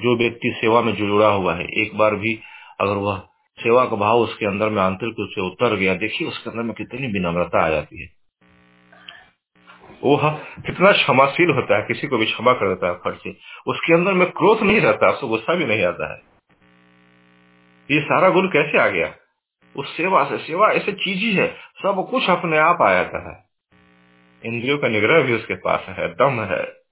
जो 0.00 0.16
व्यक्ति 0.16 0.54
सेवा 0.60 0.82
में 0.82 0.94
जुड़ा 0.94 1.28
हुआ 1.28 1.54
है, 1.54 1.64
एक 1.64 1.96
बार 1.96 2.14
भी 2.14 2.40
अगर 2.80 2.96
वह 2.96 3.28
सेवा 3.60 3.84
का 3.84 3.96
भाव 3.96 4.18
उसके 4.18 4.46
अंदर 4.46 4.68
में 4.68 4.82
आंतरिक 4.82 5.14
रूप 5.18 5.28
से 5.30 5.40
उतर 5.40 5.76
गया, 5.76 5.94
देखिए 5.94 6.28
उसके 6.28 6.50
अंदर 6.50 6.62
में 6.62 6.74
कितनी 6.74 7.06
विनम्रता 7.06 7.66
आ 7.66 7.68
जाती 7.68 8.02
है। 8.02 8.08
वो 10.02 10.20
कितना 10.66 10.92
क्षमाशील 10.92 11.50
होता 11.50 11.76
है, 11.76 11.82
किसी 11.82 12.06
को 12.06 12.18
भी 12.18 12.26
क्षमा 12.26 12.52
कर 12.52 12.68
देता 12.68 12.86
है 12.88 12.94
फट 12.94 13.22
से। 13.22 13.36
उसके 13.66 13.94
अंदर 13.94 14.12
में 14.12 14.30
क्रोध 14.30 14.62
नहीं 14.62 14.80
रहता, 14.80 15.10
उसको 15.10 15.28
गुस्सा 15.28 15.54
भी 15.54 15.64
नहीं 15.64 15.84
आता 15.84 16.12
है। 16.12 16.22
ये 17.90 18.00
सारा 18.00 18.28
गुण 18.28 18.48
कैसे 18.48 18.78
आ 18.78 18.88
गया? 18.88 19.14
उस 19.76 19.96
सेवा 19.96 20.24
से, 20.24 20.38
सेवा 20.38 20.68
ऐसे 20.68 20.92
चीज़ 20.92 21.18
ही 21.18 21.32
है 21.34 21.54
सब 21.54 22.08
कुछ 22.10 22.30
अपने 22.30 22.58
आप 22.58 22.82
आ 22.82 22.92
जाता 22.92 23.30
है। 23.30 23.44
इंद्रियों 24.46 24.78
का 24.78 24.88
निग्रह 24.88 25.22
भी 25.22 25.32
उसके 25.32 25.54
पास 25.54 25.86
है, 25.88 26.08
दम 26.08 26.40
है। 26.40 26.84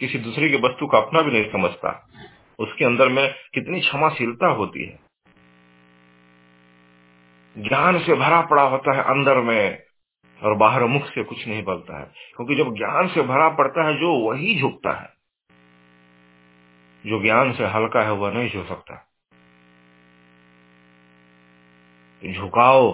किसी 0.00 0.18
दूसरे 0.18 0.48
की 0.48 0.56
वस्तु 0.56 0.86
का 0.86 0.98
अपना 0.98 1.22
भी 1.22 1.30
नहीं 1.30 1.52
समझता। 1.52 2.08
उसके 2.58 2.84
अंदर 2.84 3.08
में 3.08 3.34
कितनी 3.54 3.80
क्षमाशीलता 3.80 4.46
होती 4.46 4.84
है। 4.84 4.98
ज्ञान 7.58 7.98
से 7.98 8.14
भरा 8.14 8.40
पड़ा 8.40 8.62
होता 8.62 8.96
है 8.96 9.02
अंदर 9.02 9.36
में, 9.36 9.82
और 10.42 10.54
बाहर 10.54 10.84
मुख 10.84 11.06
से 11.06 11.22
कुछ 11.22 11.48
नहीं 11.48 11.64
बोलता 11.64 12.00
है। 12.00 12.04
क्योंकि 12.04 12.54
जब 12.54 12.74
ज्ञान 12.74 13.08
से 13.08 13.22
भरा 13.22 13.48
पड़ता 13.48 13.88
है, 13.88 13.94
जो 13.94 14.12
वही 14.12 14.60
झुकता 14.60 15.00
है। 15.00 15.08
जो 17.06 17.22
ज्ञान 17.22 17.52
से 17.52 17.64
हल्का 17.64 18.02
है, 18.02 18.12
वह 18.12 18.32
नहीं 18.32 18.50
झुक 18.50 18.68
सकता। 18.68 19.11
झुकाव 22.30 22.90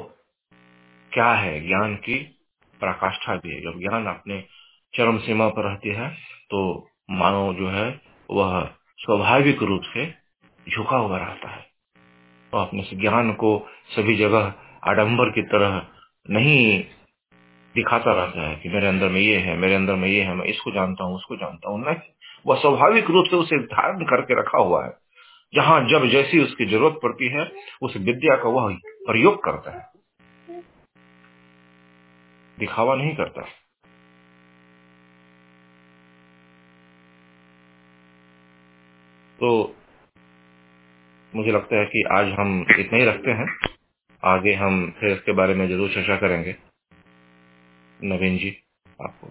क्या 1.13 1.33
है? 1.33 1.61
ज्ञान 1.67 1.95
की 1.97 2.15
पराकाष्ठा 2.81 3.35
भी 3.35 3.51
है। 3.51 3.61
जब 3.63 3.79
ज्ञान 3.81 4.07
अपने 4.07 4.45
चरम 4.95 5.19
सीमा 5.19 5.49
पर 5.49 5.63
रहती 5.63 5.89
है 5.89 6.09
तो 6.51 6.89
मानव 7.11 7.55
जो 7.55 7.69
है, 7.69 8.01
वह 8.31 8.63
स्वाभाविक 8.99 9.63
रूप 9.63 9.83
से 9.85 10.07
झुका 10.67 10.97
हुआ 10.97 11.19
रहता 11.19 11.51
है। 11.51 11.63
तो 12.53 12.59
अपने 12.59 12.83
ज्ञान 12.95 13.33
को 13.33 13.51
सभी 13.89 14.17
जगह 14.17 14.53
आडंबर 14.85 15.31
की 15.31 15.43
तरह 15.43 15.87
नहीं 16.31 16.85
दिखाता 17.75 18.13
रहता 18.13 18.49
है 18.49 18.57
कि 18.57 18.69
मेरे 18.69 18.87
अंदर 18.87 19.09
में 19.09 19.21
ये 19.21 19.39
है, 19.39 19.57
मेरे 19.57 19.75
अंदर 19.75 19.95
में 19.95 20.09
ये 20.09 20.23
है, 20.23 20.35
मैं 20.35 20.45
इसको 20.45 20.71
जानता 20.71 21.05
हूँ, 21.05 21.15
उसको 21.15 21.37
जानता 21.37 21.71
हूँ। 21.71 21.85
वह 22.47 22.57
स्वाभाविक 22.57 23.11
रूप 23.11 23.25
से 23.27 23.37
उसे 23.37 23.59
धारण 23.59 24.05
करके 24.05 24.41
रखा 24.41 24.59
हुआ 24.59 24.85
है। 24.87 25.08
जहाँ 25.55 25.89
जब 25.89 26.07
जैसी 26.09 26.39
उसकी 26.39 26.67
ज़रूरत 26.67 27.01
पड़ती 27.03 27.29
है, 27.29 27.53
उस 27.83 27.97
विद्या 27.97 28.37
का 28.37 28.49
वह 28.49 28.75
प्रयोग 29.07 29.45
करता 29.45 29.71
है। 29.71 29.93
दिखावा 32.59 32.95
नहीं 32.95 33.17
करता। 33.17 33.43
तो 39.39 39.77
मुझे 41.35 41.53
लगता 41.53 41.77
है 41.77 41.85
कि 41.85 42.03
आज 42.13 42.27
हम 42.29 42.67
इतना 42.79 42.99
ही 42.99 43.05
रखते 43.05 43.31
हैं। 43.31 43.57
आगे 44.25 44.55
हम 44.55 44.91
फिर 45.01 45.11
इसके 45.11 45.33
बारे 45.33 45.55
में 45.55 45.69
ज़रूर 45.69 45.89
चर्चा 45.89 46.17
करेंगे। 46.17 46.57
नवीन 48.05 48.39
जी, 48.39 48.57
आपको। 49.03 49.29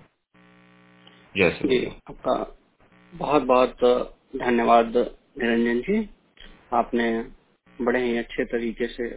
जय 1.38 1.60
जी, 1.66 1.86
आपका 1.86 2.58
बहुत 3.14 3.44
बहुत 3.44 3.78
धन्यवाद 4.36 4.94
निरंजन 5.38 5.82
जी। 5.82 6.10
आपने 6.72 7.10
बड़े 7.80 8.04
ही 8.04 8.18
अच्छे 8.18 8.46
तरीके 8.46 8.88
से 8.88 9.10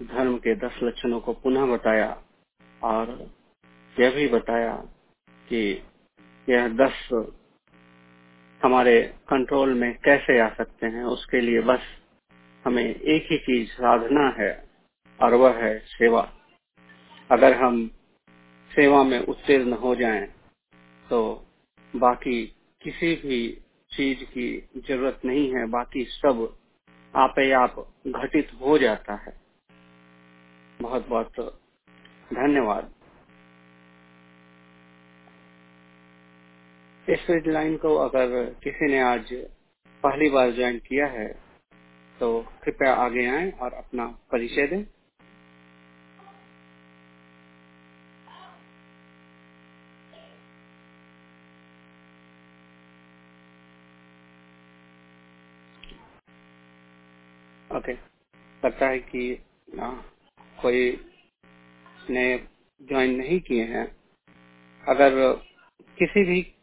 धर्म 0.00 0.36
के 0.38 0.54
दस 0.56 0.78
लक्षणों 0.82 1.20
को 1.20 1.32
पुनः 1.32 1.66
बताया 1.66 2.10
और 2.82 3.10
यह 3.96 4.10
भी 4.10 4.26
बताया 4.28 4.74
कि 5.48 5.62
यह 6.48 6.68
दस 6.76 7.08
हमारे 8.60 9.00
कंट्रोल 9.28 9.74
में 9.74 9.92
कैसे 10.04 10.38
आ 10.40 10.48
सकते 10.48 10.86
हैं, 10.86 11.04
उसके 11.04 11.40
लिए 11.40 11.60
बस 11.62 11.80
हमें 12.64 12.84
एक 12.84 13.26
ही 13.30 13.38
चीज़ 13.38 13.70
साधना 13.70 14.28
है 14.38 14.52
और 15.20 15.34
वह 15.34 15.56
है 15.56 15.78
सेवा। 15.88 16.22
अगर 17.30 17.54
हम 17.54 17.86
सेवा 18.70 19.02
में 19.04 19.18
उत्तीर्ण 19.20 19.72
हो 19.74 19.94
जाएँ 19.94 20.26
तो 21.06 21.20
बाकी 21.94 22.44
किसी 22.82 23.14
भी 23.18 23.40
चीज़ 23.90 24.24
की 24.24 24.48
ज़रूरत 24.88 25.20
नहीं 25.24 25.52
है, 25.54 25.66
बाकी 25.68 26.04
सब 26.04 26.48
आप 27.14 27.38
आप 27.56 27.94
घटित 28.06 28.50
हो 28.60 28.78
जाता 28.78 29.14
है। 29.14 29.40
बहुत 30.82 31.08
बहुत 31.08 31.32
धन्यवाद। 32.32 32.92
इस 37.08 37.26
लाइन 37.46 37.76
को 37.76 37.94
अगर 37.96 38.44
किसी 38.64 38.88
ने 38.88 39.00
आज 39.00 39.32
पहली 40.02 40.30
बार 40.30 40.50
ज्वाइन 40.50 40.78
किया 40.78 41.06
है 41.06 41.28
तो 42.20 42.42
कृपया 42.64 42.94
आगे 42.94 43.26
आए 43.26 43.50
और 43.50 43.72
अपना 43.72 44.06
परिचय 44.32 44.66
दें। 44.66 44.84
लगता 58.64 58.88
है 58.88 58.98
कि, 58.98 59.38
ना, 59.74 60.04
कोई 60.62 61.04
ने 62.10 62.38
ज्वाइन 62.82 63.16
नहीं 63.16 63.40
किए 63.40 63.64
हैं। 63.64 63.96
अगर 64.88 65.32
किसी 65.98 66.24
भी 66.24 66.54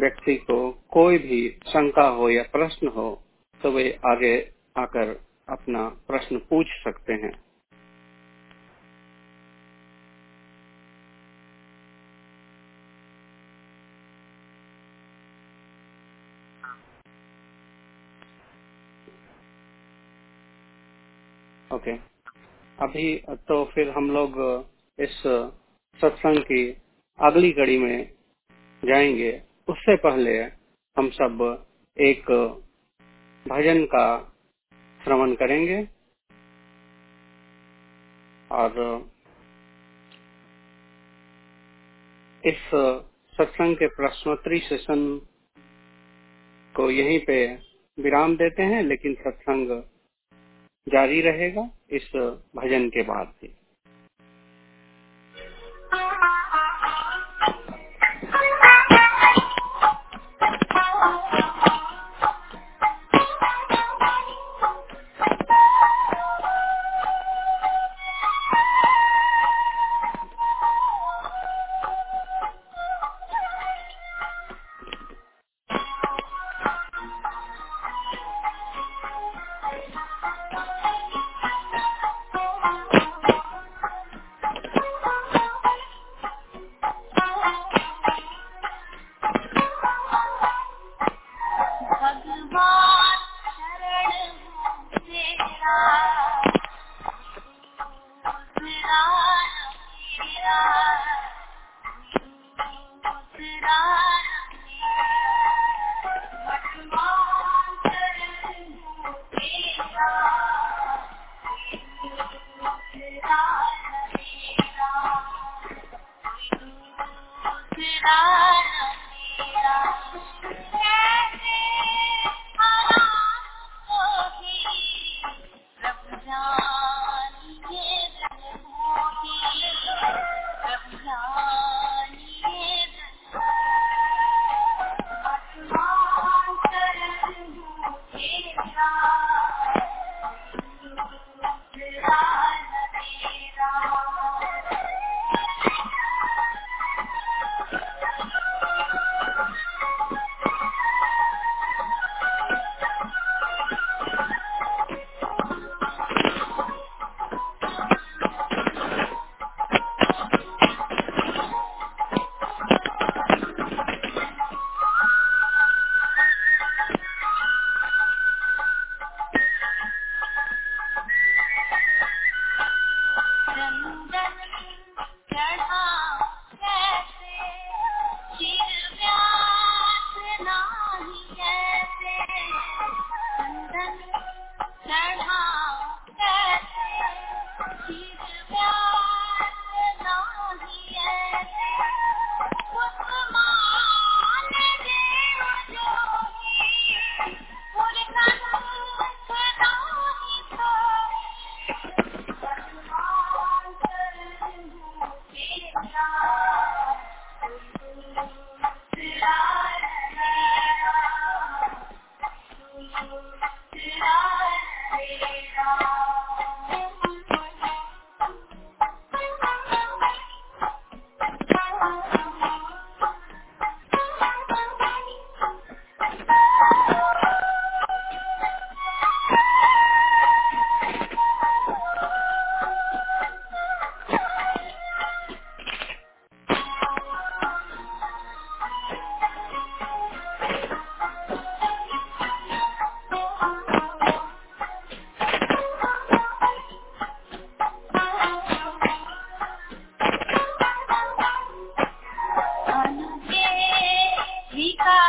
व्यक्ति 0.00 0.36
को 0.36 0.72
कोई 0.88 1.18
भी 1.18 1.58
शंका 1.68 2.08
हो 2.08 2.30
या 2.30 2.42
प्रश्न 2.42 2.88
हो 2.88 3.24
तो 3.62 3.70
वे 3.70 4.00
आगे 4.06 4.52
आकर 4.76 5.24
अपना 5.48 5.88
प्रश्न 5.88 6.38
पूछ 6.38 6.66
सकते 6.66 7.12
हैं। 7.12 7.43
ओके। 21.84 21.96
अभी 22.84 23.22
तो 23.32 23.64
फिर 23.64 23.90
हम 23.90 24.10
लोग 24.10 24.34
इस 24.98 25.22
सत्संग 26.00 26.38
की 26.38 26.76
अगली 27.18 27.52
कड़ी 27.52 27.78
में 27.78 28.12
जाएँगे। 28.84 29.42
उससे 29.68 29.96
पहले 29.96 30.38
हम 30.96 31.10
सब 31.10 31.66
एक 32.00 32.30
भजन 33.48 33.84
का 33.84 34.06
श्रवण 35.04 35.34
करेंगे। 35.34 35.88
और 38.52 38.72
इस 42.46 42.70
सत्संग 43.38 43.76
के 43.76 43.86
प्रश्नोत्तरी 43.86 44.58
सेशन 44.58 45.20
को 46.76 46.90
यहीं 46.90 47.20
पे 47.26 47.58
विराम 47.98 48.36
देते 48.36 48.62
हैं, 48.62 48.82
लेकिन 48.82 49.14
सत्संग 49.14 49.82
जारी 50.88 51.20
रहेगा 51.20 51.70
इस 51.90 52.10
भजन 52.56 52.88
के 52.88 53.02
बाद 53.02 53.26
भी। 53.42 53.52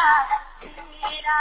मेरा 0.05 1.37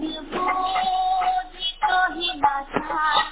भू 0.00 0.46
जी 1.54 1.70
तो 1.84 1.98
ही 2.14 2.30
बाधा 2.40 3.25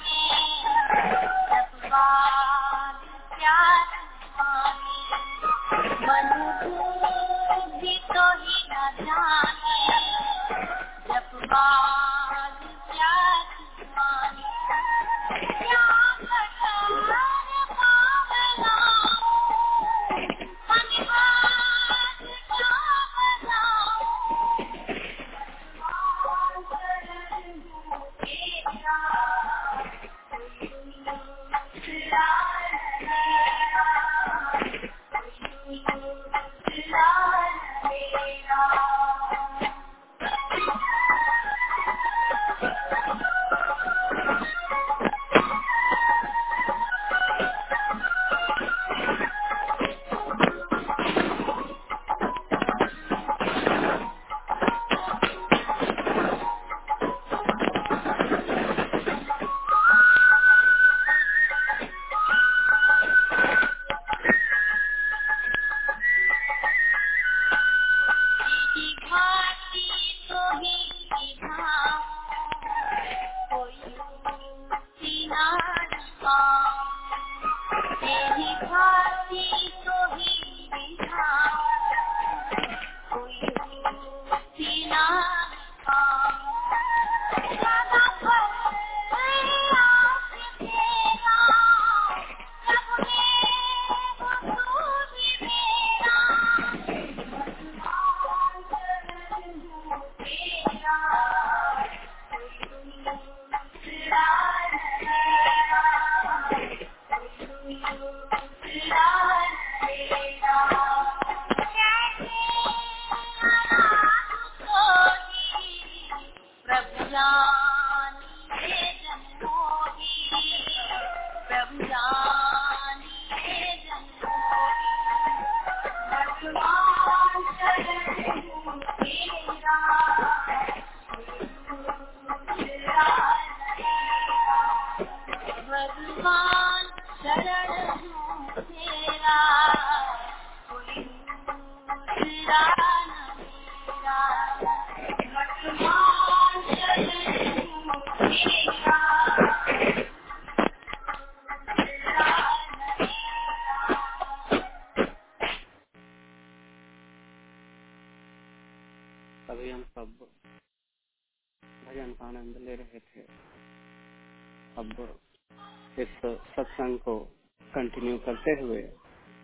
करते 167.97 168.51
हुए, 168.61 168.81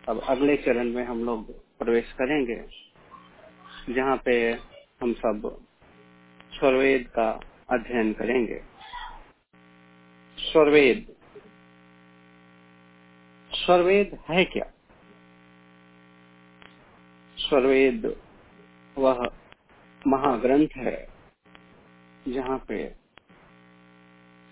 अब 0.08 0.20
अगले 0.20 0.56
चरण 0.56 0.84
में 0.84 1.04
हम 1.04 1.24
लोग 1.24 1.52
प्रवेश 1.78 2.12
करेंगे, 2.12 2.56
जहाँ 3.94 4.16
पे 4.24 4.52
हम 5.02 5.12
सब 5.12 5.66
स्वरवेद 6.54 7.06
का 7.08 7.30
अध्ययन 7.70 8.12
करेंगे। 8.12 8.62
स्वरवेद। 10.38 11.14
स्वरवेद 13.50 14.18
है 14.30 14.44
क्या? 14.44 14.72
स्वरवेद 17.36 18.16
वह 18.98 19.30
महाग्रंथ 20.06 20.68
है, 20.76 21.08
जहाँ 22.28 22.58
पे 22.68 22.94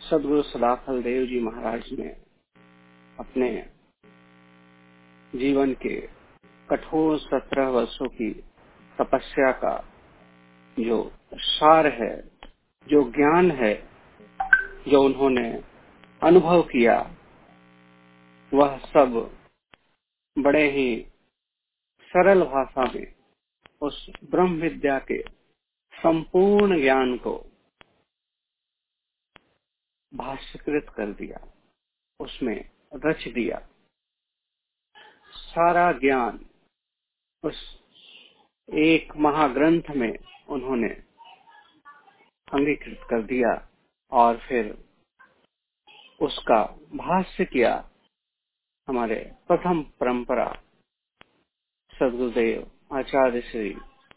सदगुरु 0.00 0.42
सदाफल 0.42 1.02
देव 1.02 1.26
जी 1.26 1.40
महाराज 1.40 1.92
ने 1.92 2.08
अपने 3.18 3.79
जीवन 5.34 5.74
के 5.74 6.08
कठोर 6.70 7.18
सत्रह 7.18 7.68
वर्षों 7.68 8.08
की 8.08 8.32
तपस्या 8.98 9.52
का 9.52 9.90
जो 10.78 11.12
सार 11.34 11.86
है, 11.86 12.30
जो 12.88 13.02
ज्ञान 13.10 13.50
है, 13.50 13.74
जो 14.88 15.02
उन्होंने 15.02 15.62
अनुभव 16.22 16.62
किया, 16.62 17.16
वह 18.54 18.78
सब 18.78 19.38
बड़े 20.38 20.70
ही 20.70 21.06
सरल 22.12 22.44
भाषा 22.44 22.84
में 22.84 23.14
उस 23.82 24.10
ब्रह्म 24.24 24.60
विद्या 24.60 24.98
के 24.98 25.22
संपूर्ण 25.92 26.80
ज्ञान 26.80 27.16
को 27.16 27.46
भाष्यकृत 30.14 30.86
कर 30.96 31.12
दिया, 31.12 31.52
उसमें 32.20 32.70
रच 32.94 33.28
दिया। 33.28 33.69
सारा 35.30 35.92
ज्ञान 35.92 36.44
उस 37.44 37.58
एक 38.68 39.16
महाग्रंथ 39.16 39.82
में 39.96 40.18
उन्होंने 40.48 40.88
अंगीकृत 42.48 43.06
कर 43.10 43.22
दिया 43.22 43.68
और 44.12 44.38
फिर 44.38 44.84
उसका 46.20 46.62
भाष्य 46.94 47.44
किया। 47.44 47.90
हमारे 48.88 49.32
प्रथम 49.48 49.82
परंपरा 50.00 50.62
सदगुरुदेव 51.92 52.70
आचार्य 52.92 53.40
श्री 53.40 53.74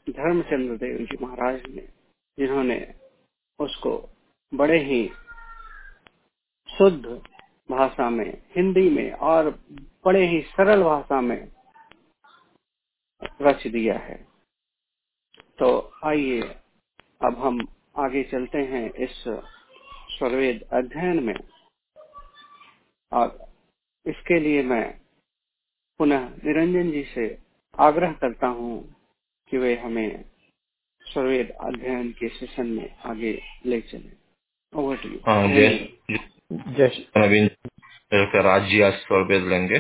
धर्मचंद्र 0.10 0.78
देव 0.78 0.98
जी 0.98 1.26
महाराज 1.26 1.64
ने, 1.68 1.82
जिन्होंने 2.40 2.96
उसको 3.60 4.10
बड़े 4.54 4.80
ही 4.84 5.08
शुद्ध 6.70 7.06
भाषा 7.76 8.10
में 8.10 8.32
हिंदी 8.56 8.90
में 8.90 9.12
और 9.30 9.50
बड़े 10.06 10.26
ही 10.28 10.42
सरल 10.50 10.84
भाषा 10.84 11.22
में 11.22 11.38
रच 13.42 13.68
दिया 13.68 13.98
है। 14.00 14.16
तो 15.60 15.70
आइए 16.06 16.42
अब 17.22 17.38
हम 17.40 17.60
आगे 17.98 18.24
चलते 18.24 18.58
हैं 18.66 18.90
इस 19.04 19.24
स्वरवेद 20.18 20.64
अध्ययन 20.74 21.24
में। 21.24 21.36
और 23.12 23.38
इसके 24.06 24.40
लिए 24.40 24.64
मैं 24.64 24.86
पुनः 26.00 26.30
निरंजन 26.46 26.92
जी 26.92 27.04
से 27.14 27.26
आग्रह 27.76 28.14
करता 28.14 28.48
हूँ 28.48 28.76
कि 29.52 29.58
वे 29.58 29.76
हमें 29.78 30.26
स्वरवेद 31.02 31.50
अध्ययन 31.62 32.12
के 32.12 32.28
सेशन 32.30 32.68
में 32.68 32.96
आगे 33.06 33.32
ले 33.66 33.80
चले। 33.82 34.12
ओवर 34.74 34.98
टू 34.98 35.10
यू 35.10 35.20
नवीन 36.54 37.50
राज्य 38.44 38.90
स्वरवेद 38.98 39.44
लेंगे 39.50 39.80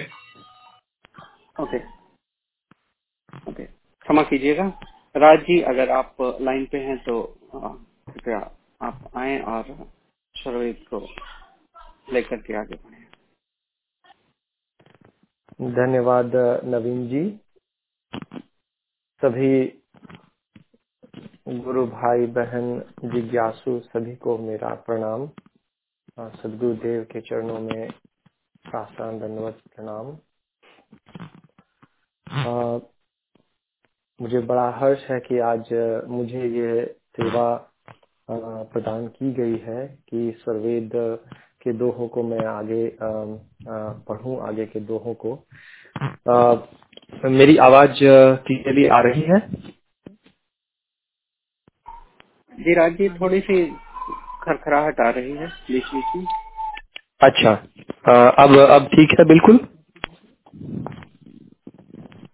ओके 1.59 1.79
ओके 3.49 3.65
क्षमा 3.65 4.23
कीजिएगा। 4.23 4.65
राज 5.15 5.39
जी 5.41 5.59
अगर 5.71 5.89
आप 5.91 6.15
लाइन 6.41 6.65
पे 6.71 6.77
हैं 6.79 6.97
तो 7.03 7.21
कृपया 7.51 8.39
आप 8.81 9.11
आए 9.17 9.39
और 9.47 9.63
स्वरवेद 10.35 10.85
को 10.89 10.99
लेकर 12.13 12.41
के 12.41 12.57
आगे 12.59 12.75
बढ़े। 12.75 13.01
धन्यवाद 15.73 16.31
नवीन 16.67 17.07
जी। 17.09 17.23
सभी 19.21 19.53
गुरु 21.59 21.85
भाई 21.87 22.25
बहन 22.35 22.67
जिज्ञासु 23.05 23.79
सभी 23.81 24.15
को 24.17 24.37
मेरा 24.39 24.73
प्रणाम। 24.87 25.27
सदगुरु 26.19 26.73
देव 26.73 27.03
के 27.11 27.21
चरणों 27.21 27.59
में 27.59 27.89
साष्टांग 28.67 29.19
दंडवत 29.21 29.59
प्रणाम। 29.75 30.05
मुझे 34.21 34.39
बड़ा 34.39 34.69
हर्ष 34.69 35.03
है 35.11 35.19
कि 35.19 35.39
आज 35.39 35.73
मुझे 36.09 36.41
ये 36.49 36.85
सेवा 37.17 37.47
प्रदान 38.31 39.07
की 39.07 39.31
गई 39.33 39.57
है 39.57 39.87
कि 40.09 40.35
स्वरवेद 40.41 40.91
के 41.61 41.73
दोहों 41.73 42.07
को 42.07 42.23
मैं 42.23 42.45
आगे 42.47 42.81
पढ़ूं 44.07 44.39
आगे 44.47 44.65
के 44.65 44.79
दोहों 44.79 45.13
को। 45.25 45.33
आ, 46.29 46.55
मेरी 47.29 47.57
आवाज़ 47.57 47.99
क्लियरली 48.45 48.87
आ 48.87 48.99
रही 49.01 49.21
है? 49.21 49.39
जी 52.59 52.73
राज 52.75 52.97
जी 52.97 53.09
थोड़ी 53.09 53.39
सी 53.39 53.63
खरखराहट 54.43 55.01
आ 55.01 55.09
रही 55.11 55.31
है 55.37 55.47
बीच 55.69 55.93
बीच 55.95 56.15
में 56.15 56.27
अच्छा 57.21 57.51
आ, 58.09 58.29
अब 58.43 58.57
अब 58.59 58.87
ठीक 58.95 59.19
है 59.19 59.25
बिल्कुल? 59.27 59.59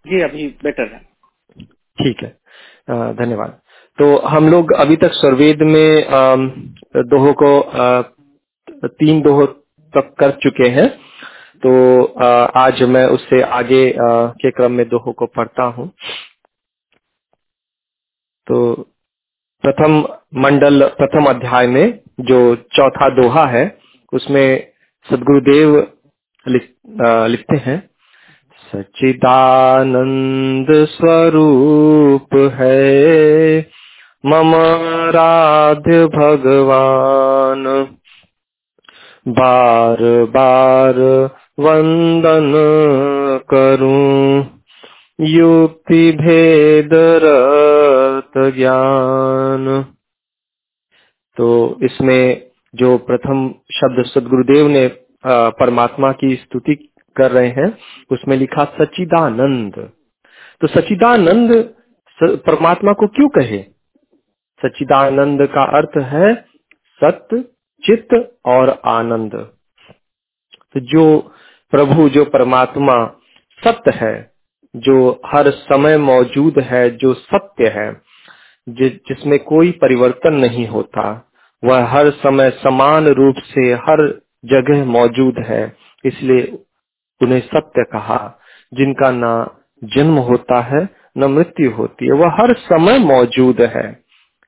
जी 0.06 0.22
अभी 0.22 0.46
बेटर 0.64 0.92
है। 0.94 1.00
ठीक 1.98 2.22
है 2.22 3.14
धन्यवाद। 3.16 3.60
तो 3.98 4.16
हम 4.28 4.48
लोग 4.50 4.72
अभी 4.74 4.96
तक 4.96 5.12
स्वरवेद 5.14 5.62
में 5.64 6.06
दोहों 7.08 7.32
को 7.42 7.50
तीन 8.94 9.22
दोहों 9.22 9.46
तक 9.94 10.14
कर 10.20 10.30
चुके 10.44 10.68
हैं। 10.70 10.88
तो 11.62 11.72
आज 12.58 12.82
मैं 12.90 13.04
उससे 13.16 13.42
आगे 13.54 13.82
के 14.42 14.50
क्रम 14.52 14.72
में 14.72 14.88
दोहों 14.88 15.12
को 15.14 15.26
पढ़ता 15.36 15.64
हूँ। 15.78 15.88
तो 18.46 18.60
प्रथम 19.64 19.96
मंडल 20.34 20.82
प्रथम 20.88 21.24
अध्याय 21.24 21.66
में 21.66 22.00
जो 22.20 22.38
चौथा 22.74 23.08
दोहा 23.08 23.44
है 23.46 23.64
उसमें 24.12 24.68
सदगुरुदेव 25.06 25.74
लिख, 26.46 26.68
लिखते 27.28 27.56
हैं 27.56 27.90
सचिदानंद 28.72 30.66
स्वरूप 30.70 32.36
है 32.54 33.60
मम 34.26 34.54
राध्य 35.16 36.06
भगवान। 36.06 37.64
बार 39.28 39.98
बार 40.30 40.98
वंदन 41.60 42.52
करूँ। 43.54 44.59
युक्ति 45.20 46.10
भेद 46.12 46.90
ज्ञान। 48.56 49.66
तो 51.36 51.78
इसमें 51.82 52.50
जो 52.74 52.96
प्रथम 52.98 53.48
शब्द 53.72 54.04
सदगुरुदेव 54.06 54.68
ने 54.68 54.86
परमात्मा 55.26 56.12
की 56.12 56.34
स्तुति 56.36 56.74
कर 57.16 57.30
रहे 57.30 57.48
हैं, 57.48 57.76
उसमें 58.10 58.36
लिखा 58.36 58.64
सचिदानंद 58.78 59.74
तो 60.60 60.66
सचिदानंद 60.68 61.52
परमात्मा 62.18 62.92
को 62.92 63.06
क्यों 63.08 63.28
कहे? 63.28 63.62
सचिदानंद 64.60 65.46
का 65.46 65.64
अर्थ 65.78 65.96
है 66.04 66.34
सत्य, 67.00 67.44
चित्त 67.84 68.38
और 68.46 68.70
आनंद। 68.86 69.34
तो 70.74 70.80
जो 70.82 71.04
प्रभु, 71.72 72.08
जो 72.08 72.24
परमात्मा 72.24 73.04
सत्य 73.62 73.90
है 73.96 74.14
जो 74.74 75.10
हर 75.26 75.50
समय 75.52 75.98
मौजूद 75.98 76.58
है 76.62 76.88
जो 76.98 77.12
सत्य 77.14 77.68
है 77.70 77.92
जि, 78.66 78.88
जिसमें 79.08 79.38
कोई 79.44 79.70
परिवर्तन 79.82 80.34
नहीं 80.36 80.66
होता 80.68 81.04
वह 81.62 81.84
हर 81.88 82.10
समय 82.18 82.50
समान 82.58 83.08
रूप 83.14 83.36
से 83.44 83.72
हर 83.86 84.02
जगह 84.46 84.84
मौजूद 84.86 85.38
है 85.48 85.64
इसलिए 86.04 86.42
उन्हें 87.20 87.40
सत्य 87.42 87.84
कहा। 87.92 88.18
जिनका 88.72 89.10
न 89.12 89.28
जन्म 89.82 90.18
होता 90.28 90.60
है 90.64 90.82
न 91.18 91.24
मृत्यु 91.32 91.70
होती 91.72 92.06
है 92.06 92.12
वह 92.14 92.36
हर 92.40 92.54
समय 92.60 92.98
मौजूद 93.00 93.60
है 93.76 93.86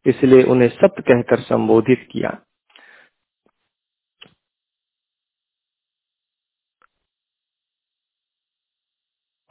इसलिए 0.07 0.43
उन्हें 0.45 0.69
सत्य 0.71 1.03
कहकर 1.05 1.41
संबोधित 1.43 2.09
किया। 2.13 2.31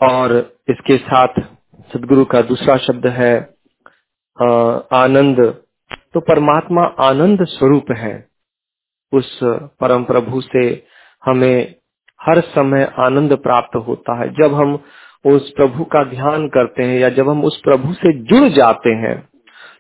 और 0.02 0.34
इसके 0.72 0.98
साथ 1.00 1.42
सदगुरु 1.90 2.26
का 2.26 2.42
दूसरा 2.44 2.78
शब्द 2.80 3.08
है 3.10 3.36
आनंद। 4.96 5.40
तो 6.14 6.20
परमात्मा 6.22 6.84
आनंद 7.02 7.46
स्वरूप 7.48 7.92
है। 7.98 8.14
उस 9.14 9.40
परम 9.44 10.04
प्रभु 10.04 10.42
से 10.44 10.64
हमें 11.24 11.76
हर 12.20 12.40
समय 12.50 12.92
आनंद 13.00 13.34
प्राप्त 13.40 13.76
होता 13.88 14.20
है। 14.20 14.28
जब 14.36 14.54
हम 14.54 14.80
उस 15.26 15.50
प्रभु 15.58 15.84
का 15.86 16.04
ध्यान 16.06 16.48
करते 16.50 16.84
हैं 16.84 17.00
या 17.00 17.10
जब 17.12 17.30
हम 17.30 17.44
उस 17.46 17.60
प्रभु 17.64 17.94
से 17.94 18.14
जुड़ 18.24 18.48
जाते 18.52 18.94
हैं 18.98 19.16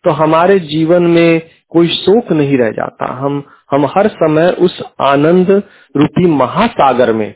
तो 0.05 0.11
हमारे 0.13 0.59
जीवन 0.61 1.03
में 1.09 1.41
कोई 1.71 1.87
शोक 1.89 2.31
नहीं 2.33 2.57
रह 2.57 2.71
जाता। 2.71 3.11
हम 3.15 3.43
हम 3.71 3.85
हर 3.87 4.07
समय 4.09 4.49
उस 4.59 4.81
आनंद 5.01 5.51
रूपी 5.95 6.25
महासागर 6.27 7.13
में 7.13 7.33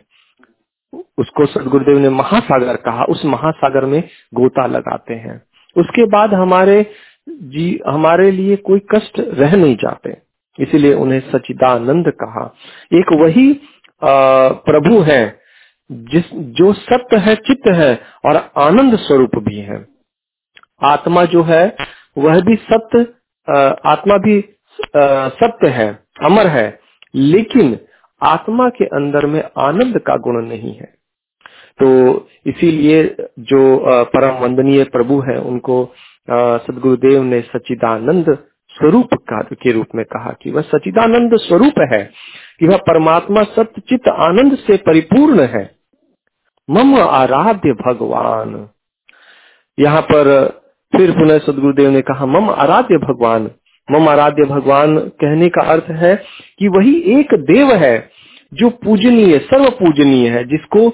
उसको 1.18 1.46
सदगुरुदेव 1.46 1.98
ने 1.98 2.10
महासागर 2.10 2.76
कहा। 2.76 3.04
उस 3.04 3.26
महासागर 3.26 3.86
में 3.86 4.04
गोता 4.34 4.66
लगाते 4.66 5.14
हैं। 5.14 5.42
उसके 5.78 6.06
बाद 6.06 6.34
हमारे 6.34 6.86
जी, 7.30 7.80
हमारे 7.88 8.32
लिए 8.32 8.56
कोई 8.56 8.80
कष्ट 8.80 9.20
रह 9.20 9.56
नहीं 9.56 9.76
जाते। 9.76 10.18
इसीलिए 10.60 10.94
उन्हें 10.94 11.20
सचिदानंद 11.20 12.08
कहा। 12.08 12.54
एक 12.94 13.06
वही 13.12 13.54
प्रभु 14.04 15.00
है, 15.00 15.40
जिस, 15.92 16.24
जो 16.34 16.74
सत्य 16.74 17.18
है, 17.18 17.36
चित्त 17.36 17.72
है 17.72 18.00
और 18.26 18.52
आनंद 18.58 18.96
स्वरूप 18.96 19.32
भी 19.36 19.60
है। 19.60 19.88
आत्मा 20.84 21.26
जो 21.26 21.44
है, 21.44 21.76
वह 22.18 22.42
भी 22.42 22.56
सत्य 22.56 23.00
आत्मा 23.86 24.18
भी 24.18 24.46
सत्य 24.98 25.68
है, 25.70 26.00
अमर 26.24 26.48
है। 26.48 26.80
लेकिन 27.16 27.80
आत्मा 28.22 28.68
के 28.70 28.86
अंदर 28.96 29.26
में 29.26 29.42
आनंद 29.58 30.00
का 30.00 30.16
गुण 30.18 30.42
नहीं 30.46 30.74
है। 30.76 30.94
तो 31.80 31.88
इसीलिए 32.46 33.04
जो 33.42 33.62
परम 34.06 34.36
वंदनीय 34.36 34.84
प्रभु 34.84 35.20
है, 35.22 35.38
उनको 35.40 35.84
सदगुरुदेव 36.28 37.24
ने 37.24 37.42
सचिदानंद 37.42 38.38
स्वरूप 38.78 39.14
का, 39.14 39.42
के 39.42 39.72
रूप 39.72 39.88
में 39.96 40.04
कहा 40.06 40.32
कि 40.42 40.52
वह 40.52 40.62
सचिदानंद 40.62 41.36
स्वरूप 41.38 41.80
है, 41.94 42.04
कि 42.60 42.68
वह 42.68 42.78
परमात्मा 42.78 43.44
सत्य 43.44 43.82
चित्त 43.82 44.08
आनंद 44.10 44.58
से 44.58 44.78
परिपूर्ण 44.78 45.46
है। 45.48 45.70
मम 46.70 46.96
आराध्य 46.96 47.74
भगवान। 47.82 48.68
यहाँ 49.78 50.02
पर 50.02 50.48
फिर 50.94 51.12
पुनः 51.12 51.38
सदगुरुदेव 51.38 51.90
ने 51.92 52.02
कहा, 52.02 52.26
मम 52.26 52.50
आराध्य 52.50 52.98
भगवान 52.98 53.50
मम 53.90 54.08
आराध्य 54.10 54.44
भगवान 54.46 54.98
कहने 55.22 55.48
का 55.50 55.62
अर्थ 55.72 55.90
है 55.94 56.16
कि 56.60 56.68
वही 56.68 56.96
एक 57.20 57.34
देव 57.44 57.72
है 57.76 57.98
जो 58.52 58.70
पूजनीय 58.84 59.38
सर्व 59.44 59.70
पूजनीय 59.80 60.30
है, 60.30 60.44
जिसको 60.44 60.88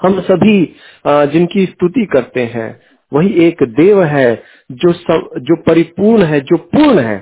हम 0.00 0.20
सभी 0.20 0.58
जिनकी 1.06 1.64
स्तुति 1.66 2.04
करते 2.12 2.40
हैं। 2.54 2.80
वही 3.12 3.32
एक 3.46 3.62
देव 3.70 4.02
है 4.04 4.42
जो 4.72 4.92
सब, 4.92 5.30
जो 5.38 5.56
परिपूर्ण 5.62 6.24
है, 6.24 6.40
जो 6.40 6.56
पूर्ण 6.56 6.98
है। 6.98 7.18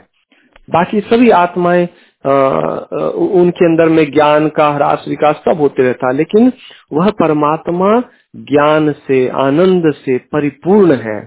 बाकी 0.69 1.01
सभी 1.03 1.31
आत्माएँ 1.37 1.85
उनके 2.25 3.65
अंदर 3.67 3.89
में 3.89 4.05
ज्ञान 4.13 4.49
का, 4.49 4.69
ह्रास 4.69 5.05
विकास 5.09 5.43
सब 5.45 5.61
होते 5.61 5.83
रहता 5.83 6.09
है, 6.09 6.17
लेकिन 6.17 6.53
वह 6.93 7.11
परमात्मा 7.21 8.01
ज्ञान 8.37 8.93
से, 8.93 9.27
आनंद 9.29 9.93
से 9.95 10.19
परिपूर्ण 10.33 10.97
है। 10.99 11.21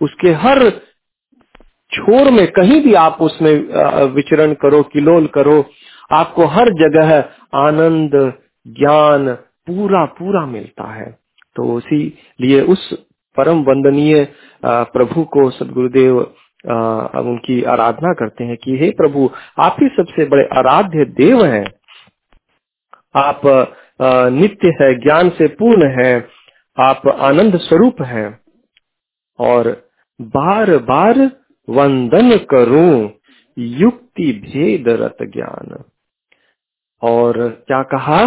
उसके 0.00 0.30
हर 0.38 0.68
छोर 1.92 2.30
में 2.30 2.46
कहीं 2.52 2.80
भी 2.84 2.94
आप 2.96 3.18
उसमें 3.20 3.52
विचरण 4.14 4.52
करो, 4.54 4.82
किलोल 4.84 5.26
करो, 5.34 5.64
आपको 6.10 6.46
हर 6.46 6.70
जगह 6.80 7.12
आनंद, 7.58 8.12
ज्ञान 8.66 9.32
पूरा 9.66 10.04
पूरा 10.18 10.44
मिलता 10.46 10.92
है। 10.92 11.10
तो 11.56 11.72
उसी 11.74 12.02
लिए 12.40 12.60
उस 12.62 12.92
परम 13.36 13.62
वंदनीय 13.62 14.26
प्रभु 14.62 15.24
को 15.32 15.48
सदगुरुदेव 15.50 16.18
उनकी 16.18 17.62
आराधना 17.64 18.12
करते 18.14 18.44
हैं 18.44 18.56
कि 18.56 18.76
हे 18.78 18.90
प्रभु, 18.92 19.30
आप 19.58 19.76
ही 19.82 19.88
सबसे 19.96 20.24
बड़े 20.26 20.44
आराध्य 20.58 21.04
देव 21.16 21.44
हैं। 21.44 21.64
आप 23.16 23.40
नित्य 24.32 24.68
है, 24.80 24.92
ज्ञान 25.00 25.28
से 25.30 25.46
पूर्ण 25.54 25.88
है, 25.98 26.14
आप 26.78 27.08
आनंद 27.08 27.56
स्वरूप 27.58 28.02
है। 28.02 28.26
और 29.38 29.68
बार 30.20 30.76
बार 30.84 31.18
वंदन 31.68 32.38
करूँ 32.38 33.10
युक्ति 33.58 34.32
भेद 34.32 34.88
रत 34.88 35.16
ज्ञान। 35.22 35.84
और 37.02 37.50
क्या 37.50 37.82
कहा 37.82 38.26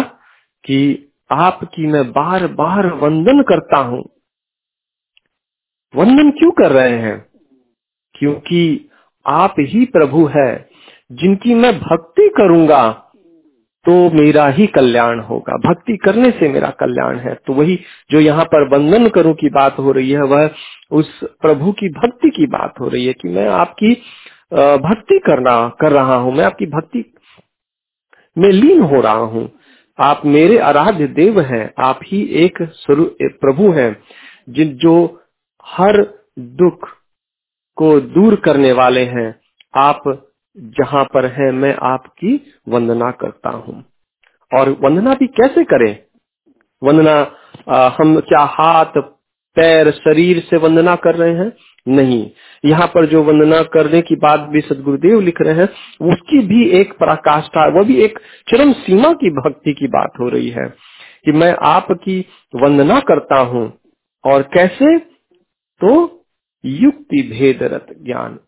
कि 0.64 1.12
आपकी 1.30 1.86
मैं 1.86 2.12
बार 2.12 2.46
बार 2.46 2.86
वंदन 2.86 3.42
करता 3.42 3.76
हूँ। 3.76 4.10
वंदन 5.96 6.30
क्यों 6.30 6.50
कर 6.50 6.72
रहे 6.72 6.98
हैं? 6.98 7.26
क्योंकि 8.18 8.90
आप 9.26 9.54
ही 9.58 9.84
प्रभु 9.84 10.26
है, 10.26 10.70
जिनकी 11.12 11.54
मैं 11.54 11.78
भक्ति 11.80 12.30
करूँगा। 12.36 13.09
तो 13.86 13.92
मेरा 14.12 14.46
ही 14.48 14.66
कल्याण 14.66 15.20
होगा। 15.20 15.56
भक्ति 15.60 15.96
करने 15.96 16.30
से 16.30 16.48
मेरा 16.48 16.70
कल्याण 16.80 17.18
है। 17.18 17.34
तो 17.46 17.52
वही 17.52 17.78
जो 18.10 18.20
यहाँ 18.20 18.44
पर 18.44 18.68
वंदन 18.68 19.08
करूँ 19.08 19.34
की 19.34 19.48
बात 19.50 19.78
हो 19.78 19.92
रही 19.92 20.10
है, 20.10 20.22
वह 20.22 20.50
उस 20.90 21.20
प्रभु 21.42 21.72
की 21.72 21.88
भक्ति 21.90 22.30
की 22.30 22.46
बात 22.48 22.80
हो 22.80 22.88
रही 22.88 23.06
है 23.06 23.12
कि 23.12 23.28
मैं 23.28 23.46
आपकी 23.48 23.92
भक्ति 24.52 25.18
करना, 25.18 25.56
कर 25.80 25.92
रहा 25.92 26.16
हूँ। 26.16 26.34
मैं 26.34 26.44
आपकी 26.44 26.66
भक्ति 26.68 27.04
में 28.36 28.50
लीन 28.50 28.80
हो 28.82 29.00
रहा 29.00 29.12
हूँ। 29.12 29.50
आप 29.98 30.22
मेरे 30.26 30.58
आराध्य 30.60 31.06
देव 31.08 31.40
हैं। 31.42 31.70
आप 31.78 32.00
ही 32.06 32.22
एक 32.44 32.62
स्वरूप 32.62 33.16
प्रभु 33.40 33.70
हैं, 33.72 33.96
जिन, 34.48 34.76
जो 34.76 35.22
हर 35.66 36.02
दुख 36.38 36.88
को 37.78 37.98
दूर 38.00 38.34
करने 38.36 38.72
वाले 38.72 39.04
हैं। 39.06 39.34
आप 39.74 40.02
जहाँ 40.56 41.04
पर 41.04 41.26
है 41.26 41.52
मैं 41.52 41.76
आपकी 41.82 42.40
वंदना 42.68 43.10
करता 43.10 43.50
हूँ। 43.50 43.84
और 44.54 44.70
वंदना 44.80 45.14
भी 45.14 45.26
कैसे 45.26 45.64
करें? 45.64 45.98
वंदना 46.82 47.32
आ, 47.68 47.88
हम 47.88 48.20
क्या 48.20 48.40
हाथ 48.40 48.98
पैर 49.56 49.90
शरीर 49.90 50.40
से 50.40 50.56
वंदना 50.56 50.96
कर 50.96 51.14
रहे 51.14 51.34
हैं? 51.34 51.52
नहीं। 51.88 52.30
यहाँ 52.64 52.86
पर 52.86 53.06
जो 53.06 53.22
वंदना 53.22 53.62
करने 53.62 54.00
की 54.00 54.16
बात 54.16 54.40
भी 54.40 54.60
सदगुरुदेव 54.60 55.20
लिख 55.20 55.42
रहे 55.42 55.54
हैं 55.54 55.68
उसकी 56.10 56.38
भी 56.38 56.68
एक 56.68 56.92
पराकाष्ठा 56.98 57.68
वो 57.68 57.84
भी 57.84 57.96
एक 57.96 58.18
चरम 58.48 58.72
सीमा 58.72 59.12
की 59.12 59.30
भक्ति 59.30 59.72
की 59.72 59.86
बात 59.86 60.12
हो 60.20 60.28
रही 60.28 60.50
है 60.50 60.66
कि 61.24 61.32
मैं 61.32 61.56
आपकी 61.62 62.26
वंदना 62.54 63.00
करता 63.00 63.38
हूँ। 63.38 63.78
और 64.24 64.42
कैसे? 64.42 64.98
तो 65.80 66.24
युक्ति 66.64 67.22
भेद 67.22 67.62
रत 67.62 67.86
ज्ञान। 68.02 68.38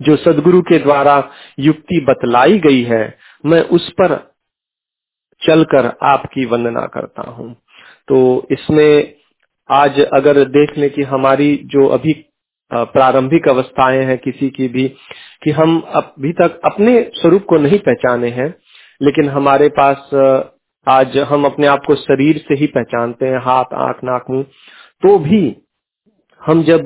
जो 0.00 0.16
सदगुरु 0.16 0.60
के 0.62 0.78
द्वारा 0.78 1.16
युक्ति 1.58 2.00
बतलाई 2.00 2.58
गई 2.58 2.82
है, 2.82 3.18
मैं 3.46 3.60
उस 3.62 3.88
पर 3.90 4.16
चलकर 5.42 5.92
आपकी 6.02 6.44
वंदना 6.44 6.86
करता 6.86 7.30
हूँ। 7.30 7.54
तो 8.08 8.46
इसमें 8.50 9.14
आज 9.70 10.00
अगर 10.00 10.44
देख 10.48 10.76
लें 10.78 10.90
कि 10.90 11.02
हमारी 11.02 11.54
जो 11.66 11.86
अभी 11.86 12.12
प्रारंभिक 12.70 13.48
अवस्थाएँ 13.48 14.04
हैं 14.04 14.16
किसी 14.18 14.48
की 14.50 14.68
भी, 14.68 14.88
कि 15.42 15.50
हम 15.50 15.78
अभी 15.80 16.32
तक 16.32 16.60
अपने 16.64 17.00
स्वरूप 17.14 17.44
को 17.48 17.58
नहीं 17.58 17.78
पहचाने 17.78 18.28
हैं, 18.30 18.54
लेकिन 19.00 19.28
हमारे 19.28 19.68
पास 19.80 20.10
आज 20.86 21.16
हम 21.28 21.44
अपने 21.44 21.66
आप 21.66 21.84
को 21.86 21.94
शरीर 21.94 22.38
से 22.38 22.54
ही 22.54 22.66
पहचानते 22.66 23.26
हैं, 23.26 23.38
हाथ, 23.38 23.74
आँख, 23.74 24.04
नाक, 24.04 24.24
मुँह 24.30 24.44
तो 25.02 25.18
भी 25.18 25.40
हम 26.42 26.62
जब 26.62 26.84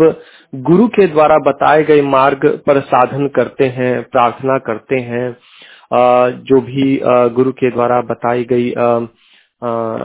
गुरु 0.63 0.87
के 0.89 1.07
द्वारा 1.07 1.37
बताए 1.47 1.83
गए 1.85 2.03
मार्ग 2.05 2.47
पर 2.67 2.81
साधन 2.83 3.27
करते 3.37 3.67
हैं, 3.69 4.03
प्रार्थना 4.05 4.59
करते 4.67 4.97
हैं 5.03 5.37
जो 6.45 6.61
भी 6.61 7.01
गुरु 7.35 7.53
के 7.53 7.71
द्वारा 7.71 8.01
बताई 8.11 8.45
गई 8.45 8.73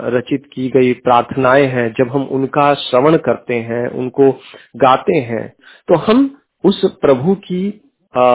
रचित 0.10 0.44
की 0.54 0.68
गई 0.70 0.94
प्रार्थनाएँ 0.96 1.66
हैं, 1.68 1.88
जब 1.98 2.10
हम 2.12 2.24
उनका 2.32 2.74
श्रवण 2.76 3.18
करते 3.20 3.54
हैं, 3.62 3.88
उनको 3.90 4.32
गाते 4.78 5.18
हैं 5.22 5.48
तो 5.88 5.96
हम 6.02 6.30
उस 6.64 6.82
प्रभु 7.02 7.36
की 7.44 7.68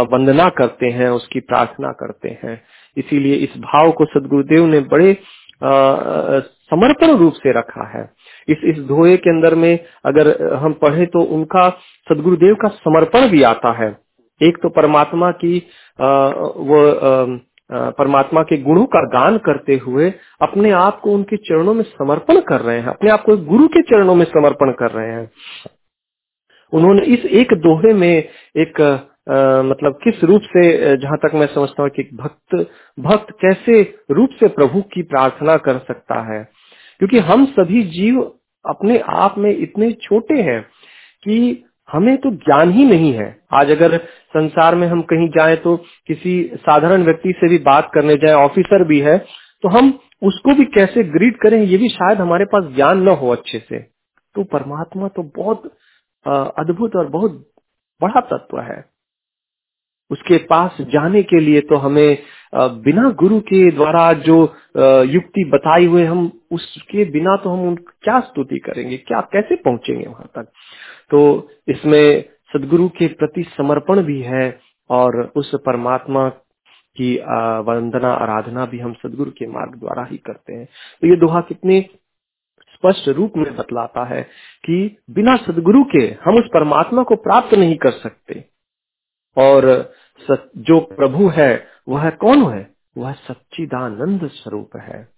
वंदना 0.08 0.48
करते 0.58 0.86
हैं, 0.88 1.08
उसकी 1.10 1.40
प्रार्थना 1.42 1.92
करते 1.92 2.38
हैं। 2.42 2.60
इसीलिए 2.96 3.34
इस 3.36 3.56
भाव 3.60 3.90
को 3.92 4.04
सदगुरुदेव 4.06 4.66
ने 4.66 4.80
बड़े 4.88 5.16
समर्पण 5.62 7.16
रूप 7.16 7.32
से 7.34 7.52
रखा 7.58 7.88
है। 7.88 8.04
इस 8.49 8.64
इस 8.64 8.78
धोए 8.86 9.16
के 9.16 9.30
अंदर 9.30 9.55
में 9.55 9.78
अगर 10.07 10.30
हम 10.55 10.72
पढ़े 10.82 11.07
तो 11.07 11.22
उनका 11.36 11.68
सदगुरुदेव 12.07 12.55
का 12.62 12.68
समर्पण 12.68 13.28
भी 13.30 13.43
आता 13.45 13.72
है। 13.78 13.90
एक 14.40 14.59
तो 14.62 14.68
परमात्मा 14.72 15.30
की 15.34 15.59
वो 15.99 16.80
परमात्मा 17.99 18.43
के 18.43 18.57
गुणों 18.62 18.84
का 18.86 19.03
गान 19.11 19.36
करते 19.38 19.76
हुए 19.76 20.12
अपने 20.43 20.70
आप 20.78 21.01
को 21.01 21.12
उनके 21.12 21.36
चरणों 21.38 21.74
में 21.74 21.82
समर्पण 21.84 22.40
कर 22.49 22.61
रहे 22.61 22.78
हैं 22.78 22.88
अपने 22.88 23.11
आप 23.11 23.22
को 23.24 23.36
गुरु 23.47 23.68
के 23.68 23.82
चरणों 23.82 24.14
में 24.14 24.24
समर्पण 24.26 24.72
कर 24.72 24.90
रहे 24.90 25.12
हैं। 25.12 25.30
उन्होंने 26.72 27.03
इस 27.14 27.24
एक 27.34 27.55
दोहे 27.62 27.93
में 27.95 28.09
एक 28.09 28.80
आ, 29.30 29.62
मतलब 29.62 29.99
किस 30.05 30.22
रूप 30.24 30.43
से 30.47 30.62
जहाँ 30.97 31.16
तक 31.18 31.34
मैं 31.34 31.47
समझता 31.47 31.82
हूँ 31.82 31.90
कि 31.90 32.03
भक्त 32.14 32.55
भक्त 32.99 33.30
कैसे 33.40 33.82
रूप 34.11 34.30
से 34.40 34.49
प्रभु 34.51 34.80
की 34.95 35.03
प्रार्थना 35.05 35.57
कर 35.66 35.78
सकता 35.88 36.20
है। 36.24 36.40
क्योंकि 37.03 37.18
हम 37.20 37.44
सभी 37.48 37.82
जीव 37.90 38.20
अपने 38.64 38.98
आप 39.11 39.38
में 39.38 39.50
इतने 39.50 39.90
छोटे 40.03 40.42
हैं 40.42 40.61
कि 41.22 41.64
हमें 41.88 42.16
तो 42.16 42.30
ज्ञान 42.30 42.70
ही 42.72 42.84
नहीं 42.84 43.12
है। 43.12 43.26
आज 43.53 43.70
अगर 43.70 43.96
संसार 44.34 44.74
में 44.74 44.86
हम 44.88 45.00
कहीं 45.03 45.28
जाएँ 45.28 45.57
तो 45.57 45.76
किसी 46.07 46.34
साधारण 46.57 47.05
व्यक्ति 47.05 47.32
से 47.32 47.48
भी 47.48 47.59
बात 47.64 47.90
करने 47.94 48.16
जाए, 48.16 48.34
ऑफिसर 48.34 48.84
भी 48.84 49.00
है 49.00 49.16
तो 49.18 49.68
हम 49.68 49.88
उसको 50.22 50.55
भी 50.55 50.64
कैसे 50.74 51.05
ग्रीट 51.11 51.40
करें, 51.42 51.61
ये 51.62 51.76
भी 51.78 51.88
शायद 51.88 52.20
हमारे 52.20 52.44
पास 52.44 52.72
ज्ञान 52.74 53.03
न 53.03 53.16
हो 53.16 53.32
अच्छे 53.32 53.59
से। 53.59 53.78
तो 53.78 54.44
परमात्मा 54.44 55.09
तो 55.09 55.22
बहुत 55.36 55.66
अद्भुत 56.59 56.96
और 56.96 57.09
बहुत 57.09 57.44
बड़ा 58.00 58.20
तत्व 58.28 58.61
है। 58.62 58.80
उसके 60.12 60.36
पास 60.46 60.76
जाने 60.92 61.22
के 61.22 61.40
लिए 61.40 61.60
तो 61.62 61.76
हमें 61.76 62.18
बिना 62.54 63.10
गुरु 63.20 63.38
के 63.42 63.70
द्वारा 63.70 64.12
जो 64.22 64.36
युक्ति 65.06 65.44
बताई 65.50 65.86
हुए 65.86 66.04
हम, 66.04 66.30
उसके 66.50 67.04
बिना 67.10 67.36
तो 67.36 67.50
हम 67.50 67.74
क्या 67.74 68.18
स्तुति 68.20 68.58
करेंगे? 68.58 68.96
क्या, 68.98 69.20
कैसे 69.22 69.56
पहुँचेंगे 69.56 70.06
वहाँ 70.06 70.28
तक? 70.36 70.52
तो 71.10 71.48
इसमें 71.68 72.24
सदगुरु 72.52 72.88
के 72.88 73.06
प्रति 73.14 73.42
समर्पण 73.56 74.02
भी 74.02 74.20
है 74.22 74.60
और 74.90 75.20
उस 75.36 75.54
परमात्मा 75.66 76.28
की 76.96 77.14
वंदना, 77.66 78.12
आराधना 78.12 78.66
भी 78.66 78.78
हम 78.78 78.92
सदगुरु 78.94 79.30
के 79.30 79.46
मार्ग 79.48 79.78
द्वारा 79.78 80.06
ही 80.10 80.16
करते 80.18 80.52
हैं। 80.52 80.64
तो 81.02 81.08
ये 81.08 81.16
दोहा 81.16 81.40
कितने 81.40 81.80
स्पष्ट 82.74 83.08
रूप 83.08 83.32
में 83.36 83.54
बतलाता 83.56 84.04
है 84.04 84.22
कि 84.64 84.96
बिना 85.10 85.36
सदगुरु 85.38 85.82
के 85.92 86.04
हम 86.24 86.38
उस 86.38 86.48
परमात्मा 86.54 87.02
को 87.02 87.16
प्राप्त 87.18 87.54
नहीं 87.54 87.76
कर 87.76 87.90
सकते। 87.92 88.44
और 89.37 89.93
जो 90.57 90.80
प्रभु 90.80 91.28
है 91.28 91.66
वह 91.89 92.11
कौन 92.11 92.53
है? 92.53 92.70
वह 92.99 93.12
सच्चिदानंद 93.12 94.28
स्वरूप 94.28 94.76
है। 94.76 95.09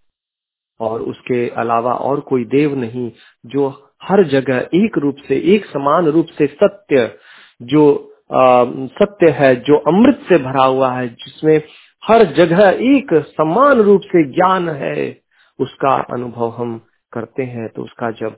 और 0.81 1.03
उसके 1.03 1.49
अलावा 1.49 1.93
और 1.95 2.21
कोई 2.21 2.45
देव 2.45 2.75
नहीं 2.77 3.11
जो 3.47 3.69
हर 4.03 4.23
जगह 4.25 4.69
एक 4.75 4.99
रूप 4.99 5.17
से 5.29 5.37
एक 5.55 5.67
समान 5.67 6.07
रूप 6.07 6.27
से 6.39 6.47
सत्य 6.47 7.19
जो 7.63 8.11
आ, 8.33 8.65
सत्य 8.99 9.31
है 9.31 9.55
जो 9.57 9.77
अमृत 9.79 10.21
से 10.29 10.39
भरा 10.39 10.65
हुआ 10.65 10.91
है 10.93 11.09
जिसमें 11.09 11.63
हर 12.03 12.25
जगह 12.25 12.69
एक 12.81 13.15
समान 13.15 13.79
रूप 13.79 14.01
से 14.05 14.25
ज्ञान 14.33 14.69
है 14.69 15.21
उसका 15.59 15.95
अनुभव 16.13 16.51
हम 16.51 16.81
करते 17.13 17.43
हैं। 17.43 17.69
तो 17.69 17.83
उसका 17.83 18.11
जब 18.11 18.37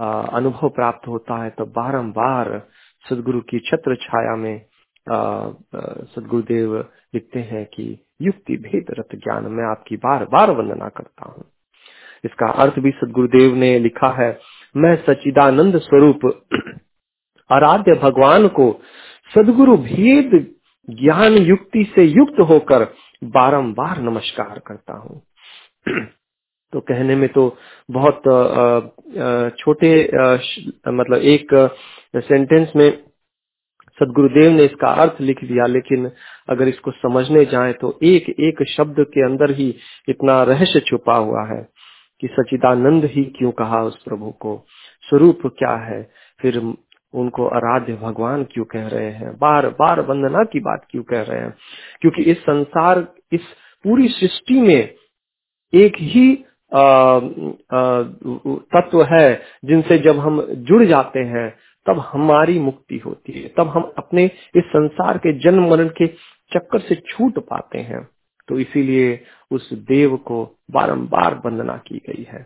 आ, 0.00 0.22
अनुभव 0.22 0.68
प्राप्त 0.68 1.08
होता 1.08 1.42
है 1.44 1.50
तो 1.50 1.64
बारंबार 1.66 2.68
सदगुरु 3.10 3.40
की 3.40 3.58
छत्र 3.58 3.96
छाया 3.96 4.36
में 4.36 4.66
सदगुरुदेव 5.06 6.76
लिखते 7.14 7.40
हैं 7.40 7.64
कि 7.66 7.84
युक्ति 8.22 8.56
भेद 8.58 8.86
रत 8.98 9.16
ज्ञान, 9.16 9.44
मैं 9.46 9.64
आपकी 9.70 9.96
बार 9.98 10.24
बार 10.32 10.50
वंदना 10.50 10.88
करता 10.88 11.28
हूँ। 11.28 11.44
इसका 12.24 12.50
अर्थ 12.62 12.78
भी 12.80 12.90
सदगुरुदेव 12.92 13.54
ने 13.56 13.78
लिखा 13.80 14.10
है, 14.22 14.38
मैं 14.74 14.96
सचिदानंद 15.04 15.78
स्वरूप 15.80 16.26
आराध्य 17.50 17.94
भगवान 18.02 18.48
को 18.50 18.72
सदगुरु 19.34 19.76
भेद 19.78 20.30
ज्ञान 20.88 21.36
युक्ति 21.38 21.84
से 21.94 22.04
युक्त 22.04 22.40
होकर 22.50 22.84
बारंबार 23.22 24.00
नमस्कार 24.02 24.58
करता 24.66 24.98
हूँ। 24.98 25.22
तो 26.72 26.80
कहने 26.80 27.16
में 27.16 27.28
तो 27.28 27.48
बहुत 27.88 28.22
छोटे 29.60 29.92
मतलब 30.88 31.22
एक 31.24 31.54
सेंटेंस 32.16 32.72
में 32.76 32.90
सदगुरुदेव 33.98 34.50
ने 34.52 34.64
इसका 34.64 34.88
अर्थ 35.02 35.20
लिख 35.20 35.44
दिया, 35.44 35.66
लेकिन 35.66 36.10
अगर 36.48 36.68
इसको 36.68 36.90
समझने 36.92 37.44
जाए 37.44 37.72
तो 37.72 37.98
एक 38.04 38.28
एक 38.40 38.62
शब्द 38.68 39.04
के 39.14 39.24
अंदर 39.24 39.54
ही 39.54 39.74
इतना 40.08 40.42
रहस्य 40.42 40.80
छुपा 40.80 41.16
हुआ 41.16 41.44
है 41.48 41.62
कि 42.22 42.28
सचिदानंद 42.32 43.04
ही 43.14 43.24
क्यों 43.38 43.50
कहा 43.52 43.82
उस 43.82 44.02
प्रभु 44.04 44.30
को? 44.40 44.64
स्वरूप 45.02 45.40
क्या 45.58 45.74
है? 45.84 46.02
फिर 46.40 46.58
उनको 47.14 47.46
आराध्य 47.48 47.92
भगवान 48.02 48.44
क्यों 48.44 48.64
कह 48.64 48.86
रहे 48.88 49.10
हैं? 49.10 49.32
बार 49.38 49.68
बार 49.80 50.00
वंदना 50.00 50.42
की 50.44 50.60
बात 50.60 50.86
क्यों 50.90 51.02
कह 51.04 51.22
रहे 51.22 51.40
हैं? 51.40 51.54
क्योंकि 52.00 52.22
इस 52.22 52.38
संसार, 52.40 53.06
इस 53.32 53.40
पूरी 53.84 54.08
सृष्टि 54.08 54.60
में 54.60 54.94
एक 55.72 55.96
ही 56.00 56.32
तत्व 58.74 59.02
है 59.04 59.28
जिनसे 59.64 59.98
जब 59.98 60.18
हम 60.18 60.40
जुड़ 60.68 60.84
जाते 60.84 61.20
हैं 61.26 61.48
तब 61.86 61.98
हमारी 61.98 62.58
मुक्ति 62.58 62.98
होती 62.98 63.32
है। 63.32 63.48
तब 63.48 63.68
हम 63.68 63.92
अपने 63.98 64.24
इस 64.56 64.64
संसार 64.64 65.18
के 65.18 65.38
जन्म 65.38 65.70
मरण 65.70 65.88
के 65.88 66.06
चक्कर 66.54 66.78
से 66.78 66.94
छूट 66.94 67.38
पाते 67.38 67.78
हैं। 67.78 68.08
तो 68.48 68.58
इसीलिए 68.58 69.24
उस 69.50 69.72
देव 69.72 70.16
को 70.16 70.58
बारंबार 70.70 71.42
वंदना 71.46 71.76
की 71.76 71.98
गई 71.98 72.26
है। 72.28 72.42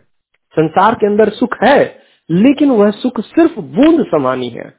संसार 0.51 0.95
के 0.95 1.07
अंदर 1.07 1.29
सुख 1.29 1.55
है, 1.63 1.99
लेकिन 2.29 2.71
वह 2.71 2.91
सुख 2.91 3.19
सिर्फ़ 3.19 3.59
बूंद 3.59 4.05
समानी 4.05 4.49
है। 4.49 4.73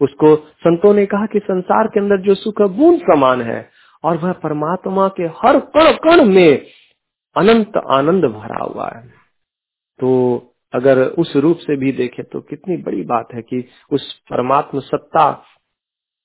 उसको 0.00 0.36
संतों 0.36 0.94
ने 0.94 1.06
कहा 1.06 1.26
कि 1.26 1.38
संसार 1.38 1.86
के 1.86 2.00
अंदर 2.00 2.16
जो 2.16 2.34
सुख 2.34 2.60
है, 2.60 2.68
बूंद 2.68 3.00
समान 3.00 3.42
है, 3.42 3.70
और 4.04 4.16
वह 4.16 4.32
परमात्मा 4.32 5.08
के 5.08 5.22
हर 5.22 5.60
कण 5.60 5.92
कण 5.92 6.24
में 6.24 6.66
अनंत 7.36 7.72
आनंद 7.76 8.24
भरा 8.24 8.64
हुआ 8.64 8.92
है। 8.96 9.08
तो 10.00 10.38
अगर 10.74 10.98
उस 11.18 11.32
रूप 11.36 11.58
से 11.58 11.76
भी 11.76 11.92
देखे 11.92 12.22
तो 12.22 12.40
कितनी 12.40 12.76
बड़ी 12.82 13.02
बात 13.04 13.28
है 13.34 13.42
कि 13.42 13.64
उस 13.92 14.12
परमात्म 14.30 14.80
सत्ता 14.80 15.30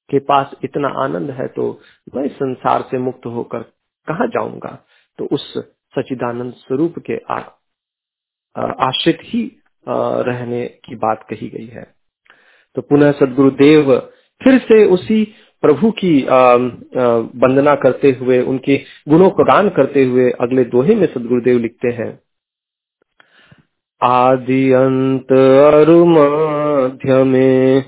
के 0.09 0.19
पास 0.21 0.51
इतना 0.63 0.87
आनंद 1.03 1.31
है 1.31 1.47
तो 1.47 1.69
मैं 2.15 2.27
संसार 2.29 2.81
से 2.91 2.97
मुक्त 2.99 3.25
होकर 3.25 3.61
कहा 4.07 4.25
जाऊँगा? 4.27 4.77
तो 5.19 5.25
उस 5.25 5.53
सचिदानंद 5.95 6.53
स्वरूप 6.57 6.95
के 7.09 7.17
आश्रित 8.85 9.19
ही 9.23 9.43
रहने 9.87 10.65
की 10.85 10.95
बात 10.95 11.25
कही 11.29 11.47
गई 11.49 11.67
है। 11.67 11.83
तो 12.75 12.81
पुनः 12.81 13.11
सदगुरुदेव 13.11 13.97
फिर 14.41 14.57
से 14.61 14.83
उसी 14.85 15.23
प्रभु 15.63 15.91
की 15.93 16.13
वंदना 16.23 17.75
करते 17.75 18.11
हुए, 18.11 18.41
उनके 18.41 18.77
गुणों 19.09 19.29
को 19.29 19.43
दान 19.43 19.69
करते 19.69 20.03
हुए 20.05 20.29
अगले 20.41 20.63
दोहे 20.65 20.95
में 20.95 21.05
सदगुरुदेव 21.07 21.59
लिखते 21.59 21.91
हैं। 21.93 22.11
आदि 24.03 24.71
अंत 24.71 25.31
अरु 25.73 26.05
मध्य 26.05 27.23
में 27.23 27.81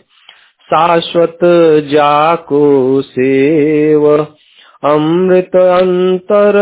शाश्वत 0.64 1.40
जाको 1.84 3.02
सेव। 3.02 4.28
अमृत 4.84 5.56
अंतर 5.56 6.56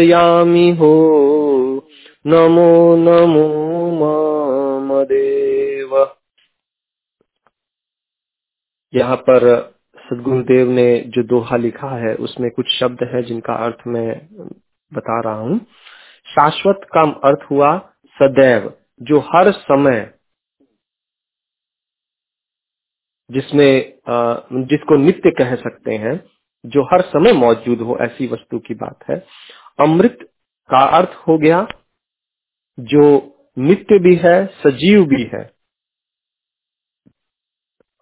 यामी 0.00 0.70
हो। 0.70 0.94
नमो 2.26 2.96
नमो 2.96 3.46
मदेव 4.80 6.10
यहाँ 8.94 9.16
पर 9.16 9.70
सदगुरुदेव 9.98 10.70
ने 10.70 11.04
जो 11.06 11.22
दोहा 11.22 11.56
लिखा 11.56 11.88
है, 11.88 12.14
उसमें 12.14 12.50
कुछ 12.50 12.66
शब्द 12.80 12.98
है 13.02 13.22
जिनका 13.22 13.52
अर्थ 13.52 13.76
मैं 13.86 14.20
बता 14.94 15.20
रहा 15.20 15.34
हूँ। 15.34 15.58
शाश्वत 16.26 16.80
का 16.84 17.02
अर्थ 17.02 17.38
हुआ 17.50 17.78
सदैव। 18.22 18.72
जो 19.02 19.20
हर 19.20 19.52
समय 19.52 20.14
जिसमें 23.30 23.98
जिसको 24.66 24.96
नित्य 24.96 25.30
कह 25.30 25.54
सकते 25.54 25.94
हैं, 25.94 26.24
जो 26.66 26.82
हर 26.82 27.00
समय 27.00 27.32
मौजूद 27.32 27.78
हो, 27.78 27.98
ऐसी 28.00 28.26
वस्तु 28.26 28.58
की 28.58 28.74
बात 28.74 28.98
है। 29.10 29.26
अमृत 29.80 30.18
का 30.70 30.78
अर्थ 30.78 31.08
हो 31.08 31.38
गया, 31.38 31.66
जो 32.80 33.34
नित्य 33.58 33.98
भी 33.98 34.16
है, 34.16 34.46
सजीव 34.46 35.04
भी 35.04 35.30
है। 35.34 35.44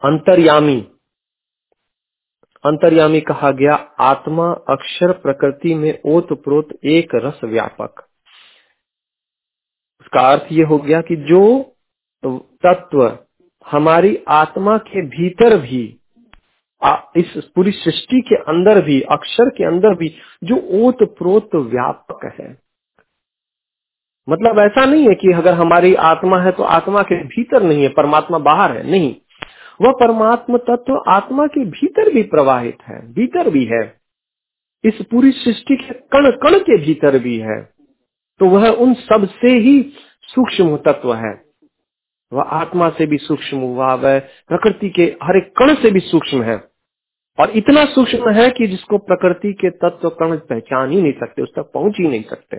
अंतर्यामी। 0.05 0.81
अंतर्यामी 2.65 3.21
कहा 3.21 3.51
गया, 3.51 3.75
आत्मा 4.01 4.53
अक्षर 4.53 5.13
प्रकृति 5.13 5.75
में 5.75 6.03
ओत 6.07 6.33
प्रोत 6.33 6.69
एक 6.85 7.09
रस 7.15 7.41
व्यापक। 7.45 8.06
उसका 10.17 10.29
अर्थ 10.29 10.53
ये 10.53 10.65
हो 10.65 10.79
गया 10.79 11.01
कि 11.01 11.17
जो 11.17 11.45
तत्व 12.67 13.19
हमारी 13.67 14.19
आत्मा 14.29 14.77
के 14.79 15.03
भीतर 15.07 15.57
भी 15.59 15.83
इस 17.17 17.51
पूरी 17.55 17.71
सृष्टि 17.71 18.21
के 18.21 18.37
अंदर 18.43 18.81
भी, 18.83 19.01
अक्षर 19.01 19.49
के 19.49 19.65
अंदर 19.65 19.95
भी, 19.95 20.09
जो 20.45 20.57
ओत 20.81 21.03
प्रोत 21.19 21.55
व्यापक 21.55 22.25
है। 22.41 22.49
मतलब 24.29 24.59
ऐसा 24.59 24.85
नहीं 24.85 25.09
है 25.09 25.15
कि 25.15 25.33
अगर 25.33 25.55
हमारी 25.55 25.95
आत्मा 25.95 26.39
है 26.39 26.53
तो 26.53 26.63
आत्मा 26.63 27.03
के 27.03 27.23
भीतर 27.25 27.63
नहीं 27.63 27.83
है, 27.83 27.89
परमात्मा 27.89 28.39
बाहर 28.41 28.77
है, 28.77 28.91
नहीं। 28.91 29.15
वह 29.81 29.93
परमात्मा 29.93 30.59
तत्व 30.71 31.03
आत्मा 31.09 31.47
के 31.47 31.65
भीतर 31.71 32.13
भी 32.13 32.23
प्रवाहित 32.23 32.79
है, 32.89 33.01
भीतर 33.13 33.51
भी 33.51 33.65
है। 33.65 34.01
इस 34.85 35.05
पूरी 35.11 35.31
सृष्टि 35.33 35.77
के 35.77 35.95
कण 36.13 36.31
कण 36.43 36.59
के 36.61 36.79
भीतर 36.79 37.19
भी 37.19 37.39
है। 37.39 37.77
तो 38.41 38.47
वह 38.47 38.71
उन 38.71 38.95
सबसे 38.95 39.49
ही 39.49 39.81
सूक्ष्म 40.29 40.77
तत्व 40.87 41.15
है। 41.15 41.33
वह 42.33 42.43
आत्मा 42.43 42.89
से 42.89 43.07
भी 43.07 43.17
सूक्ष्म 43.19 43.59
हुआ, 43.59 43.95
वह 43.95 44.19
प्रकृति 44.19 44.89
के 44.91 45.05
हर 45.23 45.37
एक 45.37 45.53
कण 45.59 45.75
से 45.75 45.91
भी 45.91 46.01
सूक्ष्म 46.03 46.43
है। 46.43 46.57
और 47.39 47.51
इतना 47.51 47.85
सूक्ष्म 47.85 48.31
है 48.31 48.49
कि 48.51 48.67
जिसको 48.67 48.99
प्रकृति 49.01 49.53
के 49.53 49.71
तत्व 49.73 50.09
कण 50.11 50.37
पहचान 50.39 50.91
ही 50.91 51.01
नहीं 51.03 51.13
सकते, 51.13 51.43
उस 51.43 51.49
तक 51.57 51.71
पहुँच 51.75 51.95
ही 52.01 52.09
नहीं 52.09 52.23
सकते। 52.23 52.57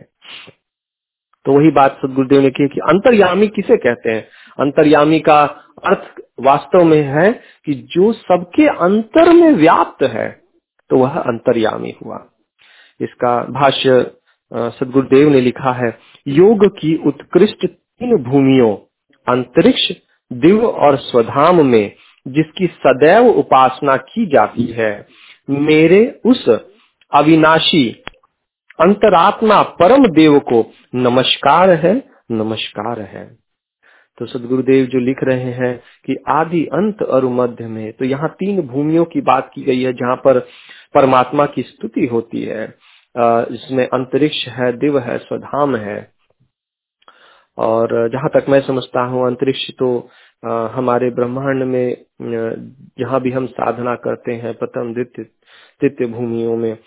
तो 1.45 1.53
वही 1.53 1.71
बात 1.71 1.97
सदगुरुदेव 1.97 2.41
ने 2.41 2.49
की 2.49 2.67
कि 2.67 2.79
अंतर्यामी 2.89 3.47
किसे 3.47 3.77
कहते 3.77 4.11
हैं? 4.11 4.27
अंतर्यामी 4.59 5.19
का 5.19 5.41
अर्थ 5.85 6.21
वास्तव 6.39 6.83
में 6.83 7.01
है 7.03 7.31
कि 7.65 7.73
जो 7.91 8.11
सबके 8.13 8.67
अंतर 8.67 9.33
में 9.33 9.51
व्याप्त 9.53 10.03
है 10.05 10.29
तो 10.89 10.97
वह 10.97 11.17
अंतर्यामी 11.19 11.93
हुआ। 12.05 12.25
इसका 12.99 13.39
भाष्य 13.51 13.99
सदगुरुदेव 14.51 15.29
ने 15.29 15.41
लिखा 15.41 15.71
है 15.73 15.89
योग 16.27 16.65
की 16.67 16.95
उत्कृष्ट 17.07 17.65
तीन 17.65 18.17
भूमियों, 18.23 18.75
अंतरिक्ष, 19.27 19.91
दिव्य 20.33 20.65
और 20.65 20.97
स्वधाम 20.97 21.65
में, 21.65 21.91
जिसकी 22.27 22.67
सदैव 22.67 23.27
उपासना 23.27 23.95
की 23.97 24.25
जाती 24.25 24.65
है। 24.65 25.07
मेरे 25.49 26.19
उस 26.25 26.49
अविनाशी, 27.11 27.89
अंतरात्मा 28.79 29.61
परम 29.61 30.05
देव 30.07 30.39
को 30.39 30.71
नमस्कार 30.95 31.69
है 31.69 32.03
नमस्कार 32.31 33.01
है। 33.01 33.37
तो 34.17 34.25
सदगुरुदेव 34.25 34.85
जो 34.85 34.99
लिख 34.99 35.23
रहे 35.23 35.51
हैं 35.51 35.81
कि 36.05 36.15
आदि 36.27 36.65
अंत 36.65 37.01
और 37.01 37.25
मध्य 37.25 37.67
में 37.67 37.91
तो 37.91 38.05
यहाँ 38.05 38.29
तीन 38.29 38.61
भूमियों 38.61 39.05
की 39.05 39.21
बात 39.21 39.51
की 39.53 39.61
गई 39.61 39.81
है 39.81 39.93
जहाँ 39.93 40.15
पर 40.15 40.39
परमात्मा 40.93 41.45
की 41.45 41.61
स्तुति 41.61 42.05
होती 42.05 42.41
है। 42.41 42.75
जिसमें 43.17 43.87
अंतरिक्ष 43.87 44.47
है 44.47 44.71
दिव 44.77 44.99
है, 44.99 45.17
स्वधाम 45.17 45.75
है। 45.75 46.16
और 47.57 48.09
जहाँ 48.09 48.29
तक 48.29 48.45
मैं 48.49 48.61
समझता 48.61 49.01
हूँ 49.01 49.25
अंतरिक्ष 49.27 49.69
तो 49.79 50.09
हमारे 50.45 51.09
ब्रह्मांड 51.09 51.63
में 51.63 52.05
जहाँ 52.99 53.21
भी 53.21 53.31
हम 53.31 53.45
साधना 53.47 53.95
करते 53.95 54.31
हैं, 54.31 54.53
प्रथम 54.53 54.93
द्वितीय, 54.93 55.25
तृतीय 55.81 56.07
भूमियों 56.07 56.55
में, 56.55 56.77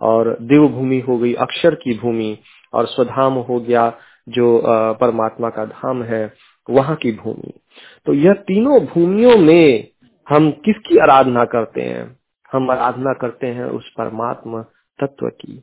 और 0.00 0.36
देव 0.40 0.68
भूमि 0.68 1.00
हो 1.00 1.18
गई, 1.18 1.34
अक्षर 1.34 1.74
की 1.74 1.98
भूमि, 1.98 2.38
और 2.74 2.86
स्वधाम 2.86 3.32
हो 3.32 3.60
गया, 3.60 3.92
जो 4.28 4.62
परमात्मा 4.94 5.50
का 5.50 5.64
धाम 5.64 6.02
है, 6.02 6.32
वहाँ 6.70 6.96
की 6.96 7.12
भूमि। 7.12 7.52
तो 8.06 8.14
यह 8.14 8.32
तीनों 8.32 8.80
भूमियों 8.86 9.36
में 9.38 9.88
हम 10.28 10.50
किसकी 10.50 10.98
आराधना 10.98 11.44
करते 11.44 11.80
हैं? 11.80 12.16
हम 12.52 12.70
आराधना 12.70 13.12
करते 13.12 13.46
हैं 13.46 13.64
उस 13.64 13.92
परमात्मा 13.98 14.62
तत्व 14.98 15.28
की। 15.28 15.58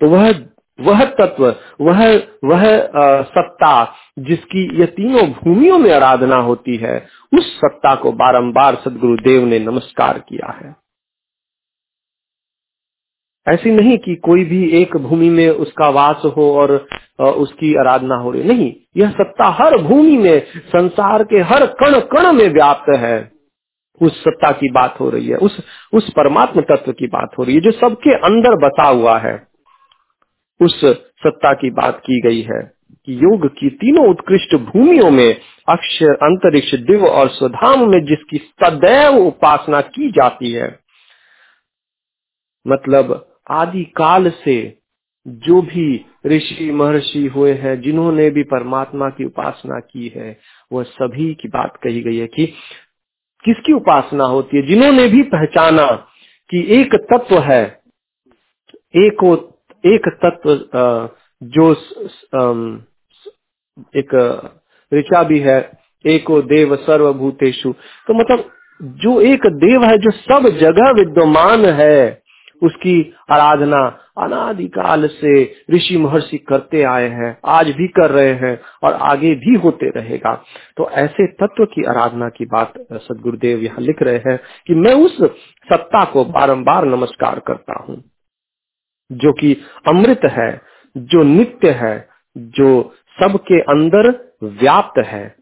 तो 0.00 0.08
वह 0.08 0.32
वह 0.80 1.04
तत्व, 1.18 1.46
वह 1.80 2.00
वह 2.44 2.64
सत्ता 3.24 3.72
जिसकी 4.18 4.64
ये 4.80 4.86
तीनों 4.86 5.26
भूमियों 5.32 5.78
में 5.78 5.92
आराधना 5.92 6.36
होती 6.36 6.76
है, 6.76 6.96
उस 7.32 7.56
सत्ता 7.56 7.94
को 7.94 8.12
बारंबार 8.14 8.74
सदगुरु 8.84 9.16
देव 9.16 9.46
ने 9.46 9.58
नमस्कार 9.58 10.18
किया 10.18 10.52
है। 10.52 10.74
ऐसी 13.46 13.70
नहीं 13.70 13.96
कि 13.98 14.14
कोई 14.14 14.44
भी 14.44 14.64
एक 14.80 14.96
भूमि 14.96 15.28
में 15.30 15.48
उसका 15.48 15.88
वास 15.88 16.22
हो 16.36 16.50
और 16.54 16.72
उसकी 17.20 17.74
आराधना 17.74 18.16
हो 18.16 18.30
रही। 18.30 18.42
नहीं, 18.44 18.72
यह 18.96 19.10
सत्ता 19.10 19.48
हर 19.54 19.76
भूमि 19.78 20.16
में, 20.18 20.42
संसार 20.68 21.24
के 21.24 21.40
हर 21.44 21.66
कण 21.80 21.98
कण 22.12 22.32
में 22.32 22.48
व्याप्त 22.48 22.90
है। 22.98 23.32
उस 24.00 24.20
सत्ता 24.20 24.50
की 24.52 24.70
बात 24.70 25.00
हो 25.00 25.08
रही 25.10 25.28
है, 25.28 25.36
उस 25.36 25.60
उस 25.92 26.12
परमात्म 26.12 26.60
तत्व 26.60 26.92
की 26.92 27.06
बात 27.06 27.38
हो 27.38 27.44
रही 27.44 27.54
है, 27.54 27.60
जो 27.60 27.70
सबके 27.72 28.14
अंदर 28.26 28.56
बसा 28.58 28.88
हुआ 28.88 29.18
है। 29.18 29.49
उस 30.60 30.84
सत्ता 30.84 31.54
की 31.54 31.70
बात 31.70 31.98
की 31.98 32.20
गई 32.20 32.42
है 32.42 32.72
कि 33.06 33.14
योग 33.22 33.46
की 33.46 33.70
तीनों 33.70 34.10
उत्कृष्ट 34.10 34.54
भूमियों 34.54 35.10
में 35.10 35.40
अक्षर 35.68 36.14
अंतरिक्ष, 36.14 36.74
दिव 36.74 37.06
और 37.06 37.28
स्वधाम 37.28 37.90
में 37.90 38.04
जिसकी 38.04 38.38
सदैव 38.38 39.12
उपासना 39.16 39.80
की 39.80 40.10
जाती 40.10 40.52
है। 40.52 40.78
मतलब 42.66 43.34
आदि 43.50 43.84
काल 43.84 44.30
से 44.30 44.78
जो 45.28 45.62
भी 45.62 46.06
ऋषि 46.26 46.70
महर्षि 46.70 47.26
हुए 47.26 47.52
हैं, 47.52 47.80
जिन्होंने 47.80 48.30
भी 48.30 48.42
परमात्मा 48.42 49.08
की 49.08 49.24
उपासना 49.24 49.80
की 49.80 50.12
है, 50.16 50.38
वह 50.72 50.82
सभी 50.82 51.34
की 51.34 51.48
बात 51.48 51.76
कही 51.76 52.00
गई 52.00 52.16
है 52.16 52.26
कि 52.26 52.46
किसकी 53.44 53.72
उपासना 53.72 54.24
होती 54.24 54.56
है? 54.56 54.66
जिन्होंने 54.66 55.08
भी 55.08 55.22
पहचाना 55.22 55.86
कि 56.50 56.80
एक 56.80 56.94
तत्व 56.94 57.38
है, 57.38 57.80
एक 58.96 59.46
एक 59.84 60.08
तत्व 60.24 60.54
जो 61.42 61.72
एक 63.94 64.14
ऋचा 64.92 65.22
भी 65.24 65.38
है, 65.40 65.58
एको 66.04 66.40
देव 66.44 66.74
सर्वभूतेशु 66.78 67.72
तो 68.08 68.14
मतलब 68.14 68.50
जो 69.00 69.20
एक 69.22 69.46
देव 69.56 69.84
है, 69.84 69.96
जो 69.98 70.10
सब 70.10 70.48
जगह 70.58 70.90
विद्यमान 70.92 71.64
है, 71.74 72.22
उसकी 72.62 72.94
आराधना 73.32 73.80
अनादिकाल 74.18 75.06
से 75.10 75.32
ऋषि 75.70 75.96
महर्षि 75.96 76.38
करते 76.48 76.82
आए 76.84 77.08
हैं, 77.10 77.36
आज 77.48 77.70
भी 77.70 77.86
कर 77.90 78.10
रहे 78.10 78.32
हैं 78.36 78.60
और 78.84 78.92
आगे 79.04 79.34
भी 79.36 79.54
होते 79.56 79.90
रहेगा। 79.90 80.34
तो 80.76 80.88
ऐसे 80.98 81.26
तत्व 81.34 81.64
की 81.66 81.84
आराधना 81.86 82.28
की 82.28 82.44
बात 82.46 82.74
सदगुरुदेव 82.92 83.62
यहाँ 83.62 83.80
लिख 83.80 84.02
रहे 84.02 84.18
हैं 84.26 84.38
कि 84.66 84.74
मैं 84.76 84.94
उस 84.96 85.16
सत्ता 85.68 86.04
को 86.12 86.24
बारंबार 86.30 86.84
नमस्कार 86.86 87.38
करता 87.46 87.82
हूँ। 87.82 88.02
जो 89.12 89.32
कि 89.32 89.56
अमृत 89.88 90.20
है, 90.24 90.60
जो 90.96 91.22
नित्य 91.22 91.70
है, 91.70 92.08
जो 92.38 92.94
सबके 93.22 93.60
अंदर 93.60 94.32
व्याप्त 94.42 94.98
है, 94.98 95.36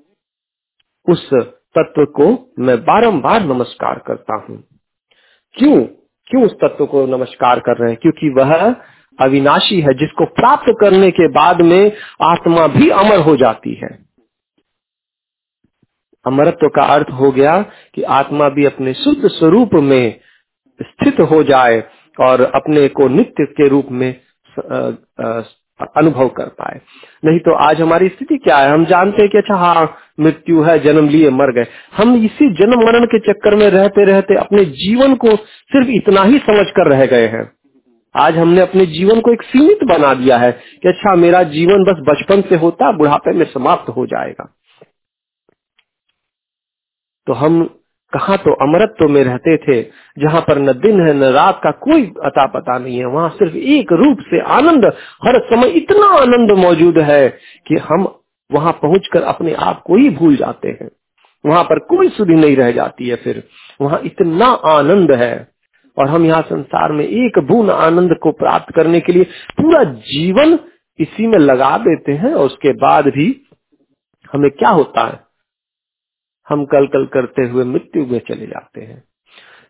उस 1.09 1.35
तत्व 1.79 2.05
को 2.05 2.53
मैं 2.59 2.85
बारंबार 2.85 3.43
नमस्कार 3.43 4.03
करता 4.07 4.35
हूँ। 4.37 4.65
क्यों? 5.53 5.83
क्यों 6.27 6.45
उस 6.45 6.53
तत्व 6.53 6.87
को 6.87 7.07
नमस्कार 7.07 7.61
कर 7.61 7.77
रहे 7.77 7.91
हैं? 7.91 7.99
क्योंकि 8.03 8.31
वह 8.31 8.77
अविनाशी 9.21 9.81
है, 9.81 9.95
जिसको 9.95 10.25
प्राप्त 10.25 10.75
करने 10.81 11.11
के 11.11 11.29
बाद 11.29 11.61
में 11.61 11.93
आत्मा 12.23 12.67
भी 12.67 12.89
अमर 12.89 13.19
हो 13.19 13.37
जाती 13.37 13.75
है। 13.75 14.09
अमरत्व 16.27 16.69
का 16.69 16.83
अर्थ 16.83 17.11
हो 17.11 17.33
गया 17.33 17.63
कि 17.95 18.03
आत्मा 18.03 18.49
भी 18.49 18.65
अपने 18.65 18.95
शुद्ध 18.95 19.29
स्वरूप 19.29 19.71
में 19.75 20.21
स्थित 20.83 21.21
हो 21.21 21.43
जाए 21.43 21.98
और 22.19 22.41
अपने 22.45 22.87
को 22.91 23.09
नित्य 23.09 23.45
के 23.53 23.69
रूप 23.69 23.89
में 23.93 24.11
अनुभव 25.97 26.29
कर 26.29 26.47
पाए। 26.59 26.81
नहीं 27.25 27.39
तो 27.39 27.55
आज 27.57 27.81
हमारी 27.81 28.09
स्थिति 28.09 28.37
क्या 28.37 28.57
है? 28.57 28.71
हम 28.71 28.85
जानते 28.85 29.23
हैं 29.23 29.31
कि 29.31 29.39
अच्छा 29.39 29.57
हाँ 29.57 29.97
मृत्यु 30.21 30.63
है, 30.63 30.79
जन्म 30.79 31.09
लिए 31.09 31.31
मर 31.31 31.53
गए। 31.53 31.67
हम 31.97 32.15
इसी 32.17 32.51
जन्म 32.55 32.81
मरण 32.81 33.05
के 33.05 33.19
चक्कर 33.23 33.57
में 33.57 33.69
रहते 33.71 34.05
रहते 34.05 34.35
अपने 34.37 34.65
जीवन 34.65 35.15
को 35.17 35.37
सिर्फ़ 35.37 35.89
इतना 35.91 36.23
ही 36.23 36.39
समझ 36.41 36.67
कर 36.71 36.91
रह 36.91 37.05
गए 37.07 37.27
हैं। 37.27 37.51
आज 38.15 38.37
हमने 38.39 38.61
अपने 38.61 38.87
जीवन 38.89 39.21
को 39.21 39.33
एक 39.33 39.43
सीमित 39.43 39.85
बना 39.85 40.13
दिया 40.15 40.37
है 40.39 40.51
कि 40.53 40.89
अच्छा 40.89 41.15
मेरा 41.17 41.43
जीवन 41.49 41.85
बस 41.85 42.03
बचपन 42.09 42.41
से 42.41 42.57
होता, 42.57 42.91
बुढ़ापे 42.93 43.33
में 43.33 43.45
समाप्त 43.47 43.89
हो 43.89 44.07
जाएगा। 44.07 44.45
तो 47.27 47.33
हम 47.35 47.63
कहा 48.13 48.37
तो 48.37 48.53
अमरत्व 48.53 49.09
में 49.09 49.25
रहते 49.25 49.57
थे, 49.57 49.83
जहाँ 50.19 50.41
पर 50.41 50.59
न 50.59 50.73
दिन 50.73 51.01
है, 51.09 51.15
न 51.15 51.25
रात 51.25 51.61
का 51.65 51.71
कोई 51.71 52.03
अता 52.25 52.47
पता 52.47 52.79
नहीं 52.79 52.99
है। 52.99 53.07
वहाँ 53.07 53.29
सिर्फ़ 53.29 53.57
एक 53.57 53.93
रूप 53.93 54.19
से 54.21 54.41
आनंद, 54.41 54.87
हर 55.25 55.39
समय 55.39 55.69
इतना 55.69 56.07
आनंद 56.07 56.53
मौजूद 56.53 56.99
है 56.99 57.29
कि 57.67 57.77
हम 57.77 58.21
वहाँ 58.53 58.73
पहुंचकर 58.73 59.23
अपने 59.23 59.53
आप 59.53 59.83
को 59.87 59.97
ही 59.97 60.11
भूल 60.11 60.37
जाते 60.37 60.69
हैं। 60.69 60.91
वहाँ 61.47 61.65
पर 61.65 61.79
कोई 61.79 62.09
सुधि 62.09 62.35
नहीं 62.35 62.57
रह 62.57 62.73
जाती 62.73 63.09
है 63.09 63.17
फिर। 63.17 63.43
वहाँ 63.81 64.01
इतना 64.05 64.47
आनंद 64.47 65.13
है। 65.13 65.49
और 65.99 66.09
हम 66.09 66.25
यहाँ 66.25 66.43
संसार 66.43 66.93
में 66.93 67.05
एक 67.05 67.39
बूंद 67.39 67.71
आनंद 67.71 68.17
को 68.23 68.33
प्राप्त 68.33 68.75
करने 68.75 69.01
के 69.01 69.13
लिए 69.13 69.25
पूरा 69.63 69.85
जीवन 69.85 70.59
इसी 70.99 71.27
में 71.27 71.39
लगा 71.39 71.79
देते 71.79 72.13
हैं, 72.13 72.35
और 72.35 72.47
उसके 72.47 72.73
बाद 72.73 73.09
भी 73.09 73.41
हमें 74.33 74.51
क्या 74.51 74.69
होता 74.69 75.07
है? 75.07 75.28
हम 76.49 76.65
कल 76.65 76.87
कल 76.87 77.07
करते 77.07 77.47
हुए 77.47 77.65
मृत्यु 77.65 78.07
में 78.07 78.21
चले 78.29 78.47
जाते 78.47 78.81
हैं। 78.81 79.05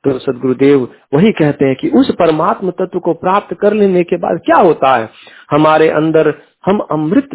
तो 0.05 0.19
सदगुरुदेव 0.19 0.89
वही 1.15 1.33
कहते 1.33 1.65
हैं 1.65 1.77
कि 1.77 1.89
उस 1.89 2.15
परमात्म 2.15 2.71
तत्व 2.71 2.99
को 2.99 3.15
प्राप्त 3.15 3.55
कर 3.55 3.73
लेने 3.73 4.03
के 4.03 4.17
बाद 4.17 4.41
क्या 4.47 4.57
होता 4.57 4.97
है? 4.97 5.09
हमारे 5.51 5.91
अंदर 5.91 6.35
हम 6.67 6.79
अमृत 6.79 7.29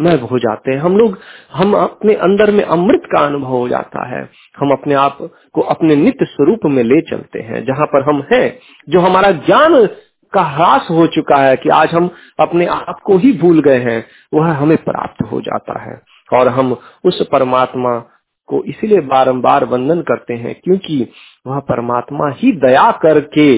में 0.00 0.20
हो 0.20 0.38
जाते 0.38 0.70
हैं। 0.70 0.78
हम 0.78 0.96
लोग, 0.96 1.18
हम 1.54 1.74
अपने 1.74 2.14
अंदर 2.14 2.50
में 2.50 2.64
अमृत 2.64 3.02
का 3.04 3.26
अनुभव 3.26 3.46
हो 3.46 3.68
जाता 3.68 4.06
है। 4.08 4.30
हम 4.58 4.72
अपने 4.72 4.94
आप 4.94 5.18
को 5.52 5.60
अपने 5.60 5.96
नित्य 5.96 6.24
स्वरूप 6.24 6.58
में 6.64 6.84
ले 6.84 7.00
चलते 7.00 7.40
हैं, 7.40 7.64
जहाँ 7.64 7.86
पर 7.86 8.02
हम 8.02 8.26
हैं, 8.32 8.58
जो 8.88 9.00
हमारा 9.00 9.30
ज्ञान 9.30 9.86
का 10.32 10.42
ह्रास 10.42 10.86
हो 10.90 11.06
चुका 11.06 11.36
है 11.36 11.56
कि 11.56 11.68
आज 11.68 11.94
हम 11.94 12.10
अपने 12.40 12.66
आप 12.66 12.96
को 13.04 13.16
ही 13.16 13.32
भूल 13.32 13.60
गए 13.60 13.78
हैं, 13.78 14.04
वह 14.34 14.46
हमें 14.46 14.76
प्राप्त 14.76 15.24
हो 15.32 15.40
जाता 15.40 15.80
है। 15.80 16.02
और 16.32 16.48
हम 16.48 16.76
उस 17.04 17.28
परमात्मा 17.32 18.10
को 18.48 18.62
इसलिए 18.64 19.00
बारंबार 19.08 19.64
वंदन 19.64 20.00
करते 20.02 20.34
हैं 20.34 20.54
क्योंकि 20.64 21.06
वह 21.46 21.58
परमात्मा 21.68 22.30
ही 22.32 22.52
दया 22.60 22.90
करके 23.02 23.50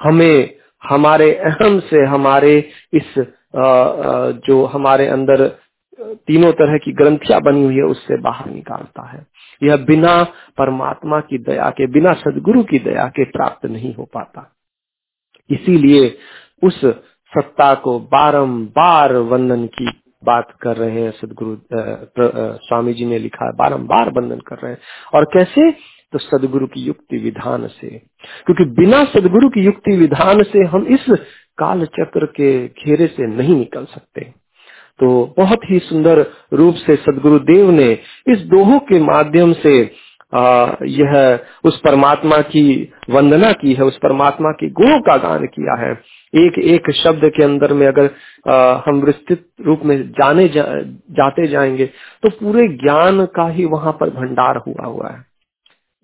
हमें, 0.00 0.54
हमारे 0.82 1.34
अहम 1.34 1.78
से 1.80 2.04
हमारे 2.06 2.56
इस 2.92 3.14
जो 4.46 4.64
हमारे 4.66 5.06
अंदर 5.08 5.46
तीनों 5.98 6.52
तरह 6.52 6.78
की 6.78 6.92
ग्रंथियाँ 6.92 7.40
बनी 7.42 7.64
हुई 7.64 7.76
है, 7.76 7.82
उससे 7.82 8.16
बाहर 8.20 8.50
निकालता 8.50 9.06
है। 9.10 9.26
यह 9.62 9.76
बिना 9.84 10.22
परमात्मा 10.58 11.20
की 11.20 11.38
दया 11.40 11.68
के, 11.70 11.86
बिना 11.86 12.12
सदगुरु 12.14 12.62
की 12.62 12.78
दया 12.78 13.06
के 13.08 13.24
प्राप्त 13.30 13.66
नहीं 13.66 13.94
हो 13.94 14.04
पाता। 14.14 14.50
इसीलिए 15.50 16.16
उस 16.62 16.80
सत्ता 17.32 17.74
को 17.74 17.98
बारंबार 18.12 19.12
वंदन 19.12 19.66
की 19.66 19.86
बात 20.24 20.52
कर 20.62 20.76
रहे 20.76 21.00
हैं, 21.00 21.10
सदगुरु 21.10 21.56
स्वामी 22.56 22.94
जी 22.94 23.04
ने 23.04 23.18
लिखा 23.18 23.46
है, 23.46 23.52
बारंबार 23.52 24.10
बंधन 24.10 24.40
कर 24.40 24.56
रहे 24.56 24.72
हैं। 24.72 24.78
और 25.14 25.24
कैसे? 25.24 25.70
तो 26.12 26.18
सदगुरु 26.18 26.66
की 26.66 26.80
युक्ति 26.80 27.18
विधान 27.18 27.66
से। 27.66 27.88
क्योंकि 28.46 28.64
बिना 28.64 29.04
सदगुरु 29.04 29.48
की 29.48 29.60
युक्ति 29.60 29.96
विधान 29.96 30.42
से 30.42 30.64
हम 30.64 30.86
इस 30.86 31.06
काल 31.58 31.84
चक्र 31.86 32.26
के 32.26 32.68
घेरे 32.68 33.06
से 33.06 33.26
नहीं 33.26 33.56
निकल 33.56 33.84
सकते। 33.84 34.20
तो 35.00 35.34
बहुत 35.36 35.60
ही 35.70 35.78
सुंदर 35.78 36.26
रूप 36.52 36.74
से 36.74 36.96
सदगुरु 36.96 37.38
देव 37.38 37.70
ने 37.70 37.98
इस 38.28 38.38
दोहों 38.38 38.78
के 38.78 39.00
माध्यम 39.00 39.52
से 39.52 39.92
यह 40.34 41.40
उस 41.64 41.80
परमात्मा 41.80 42.40
की 42.42 42.92
वंदना 43.10 43.52
की 43.52 43.72
है 43.74 43.84
उस 43.84 43.96
परमात्मा 43.96 44.50
के 44.52 44.70
गुणों 44.70 45.00
का 45.00 45.16
गान 45.18 45.46
किया 45.46 45.74
है। 45.80 45.92
एक 46.34 46.58
एक 46.58 46.90
शब्द 46.94 47.28
के 47.36 47.44
अंदर 47.44 47.72
में 47.72 47.86
अगर 47.86 48.10
हम 48.86 49.00
विस्तृत 49.00 49.46
रूप 49.60 49.80
में 49.84 49.96
जाने 50.10 50.48
जा, 50.48 50.64
जाते 51.10 51.46
जाएँगे 51.48 51.86
तो 52.22 52.30
पूरे 52.30 52.66
ज्ञान 52.68 53.24
का 53.26 53.48
ही 53.48 53.64
वहाँ 53.64 53.92
पर 53.92 54.10
भंडार 54.10 54.56
हुआ 54.66 54.86
हुआ 54.86 55.10
है। 55.10 55.24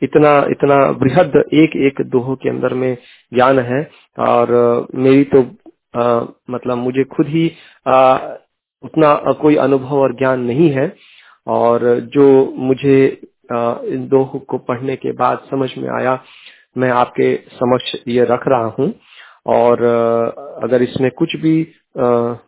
इतना 0.02 0.36
इतना 0.50 0.76
बृहद 0.92 1.32
एक 1.54 1.76
एक 1.86 2.04
दोह 2.10 2.34
के 2.34 2.48
अंदर 2.48 2.74
में 2.74 2.96
ज्ञान 3.34 3.58
है 3.58 3.82
और 4.18 4.86
मेरी 4.94 5.24
तो 5.34 5.42
आ, 5.96 6.24
मतलब 6.50 6.78
मुझे 6.78 7.04
खुद 7.04 7.26
ही 7.26 7.50
आ, 7.88 8.18
उतना 8.84 9.14
कोई 9.40 9.56
अनुभव 9.56 9.96
और 9.96 10.12
ज्ञान 10.18 10.40
नहीं 10.40 10.70
है 10.70 10.92
और 11.46 11.84
जो 12.14 12.26
मुझे 12.56 12.96
इन 13.50 14.06
दोह 14.08 14.38
को 14.48 14.58
पढ़ने 14.60 14.96
के 14.96 15.12
बाद 15.14 15.46
समझ 15.50 15.70
में 15.78 15.88
आया, 16.00 16.18
मैं 16.78 16.90
आपके 16.92 17.34
समक्ष 17.52 17.94
ये 18.08 18.24
रख 18.30 18.48
रहा 18.48 18.74
हूँ। 18.78 18.92
और 19.48 19.82
अगर 20.64 20.82
इसमें 20.82 21.10
कुछ 21.18 21.36
भी 21.42 21.62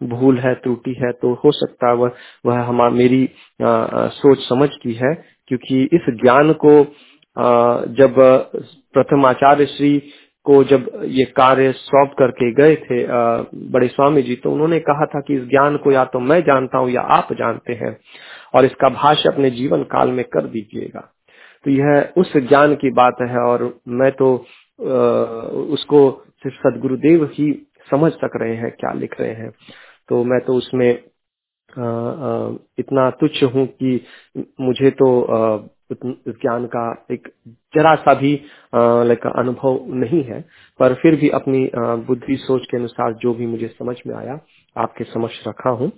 भूल 0.09 0.39
है, 0.39 0.55
त्रुटि 0.55 0.95
है 0.99 1.13
तो 1.13 1.33
हो 1.45 1.53
सकता 1.53 1.89
है 1.89 1.95
वह 1.97 2.11
वह 2.47 2.61
हमारा 2.65 2.91
मेरी 2.93 3.29
सोच 3.61 4.49
समझ 4.49 4.69
की 4.83 4.93
है। 4.95 5.15
क्योंकि 5.49 5.83
इस 5.95 6.05
ज्ञान 6.23 6.53
को 6.65 6.73
जब 7.97 8.15
प्रथम 8.95 9.27
आचार्य 9.27 9.67
श्री 9.67 9.99
को 10.47 10.63
जब 10.65 10.87
ये 11.09 11.25
कार्य 11.37 11.73
सौंप 11.73 12.15
करके 12.19 12.51
गए 12.55 12.75
थे 12.77 12.99
बड़े 13.73 13.89
स्वामी 13.89 14.23
जी 14.23 14.35
तो 14.37 14.53
उन्होंने 14.53 14.79
कहा 14.81 15.07
था 15.07 15.21
कि 15.21 15.35
इस 15.37 15.43
ज्ञान 15.51 15.77
को 15.77 15.93
या 15.93 16.05
तो 16.15 16.21
मैं 16.21 16.41
जानता 16.45 16.79
हूँ 16.79 16.91
या 16.91 17.01
आप 17.17 17.33
जानते 17.33 17.73
हैं। 17.75 17.97
और 18.55 18.65
इसका 18.65 18.89
भाष्य 18.91 19.29
अपने 19.29 19.51
जीवन 19.53 19.83
काल 19.93 20.11
में 20.11 20.25
कर 20.27 20.47
दीजिएगा। 20.49 21.01
तो 21.65 21.71
यह 21.71 22.13
उस 22.17 22.33
ज्ञान 22.39 22.75
की 22.75 22.91
बात 22.93 23.17
है 23.23 23.41
और 23.41 23.63
मैं 23.91 24.11
तो 24.15 24.35
उसको 25.73 26.11
सिर्फ़ 26.43 26.57
सदगुरुदेव 26.59 27.25
ही 27.35 27.53
समझ 27.91 28.13
सक 28.15 28.37
रहे 28.37 28.55
हैं, 28.57 28.71
क्या 28.73 28.93
लिख 28.95 29.21
रहे 29.21 29.35
हैं। 29.35 29.51
तो 30.09 30.23
मैं 30.25 30.41
तो 30.47 30.55
उसमें 30.55 30.91
इतना 32.79 33.09
तुच्छ 33.21 33.43
हूँ 33.45 33.67
कि 33.69 34.01
मुझे 34.61 34.91
तो 34.93 35.07
ज्ञान 35.93 36.67
का 36.67 36.85
एक 37.13 37.29
जरा 37.75 37.95
सा 37.97 38.15
भी 38.15 38.33
लाइक 38.75 39.27
अनुभव 39.29 39.79
नहीं 39.95 40.23
है, 40.25 40.41
पर 40.81 40.95
फिर 41.03 41.17
भी 41.17 41.29
अपनी 41.31 41.71
बुद्धि 42.07 42.37
सोच 42.39 42.67
के 42.71 42.77
अनुसार 42.77 43.13
जो 43.23 43.35
भी 43.35 43.47
मुझे 43.47 43.69
समझ 43.69 43.97
में 44.07 44.15
आया, 44.17 44.39
आपके 44.77 45.05
समक्ष 45.05 45.43
रखा 45.49 45.71
हूँ। 45.71 45.91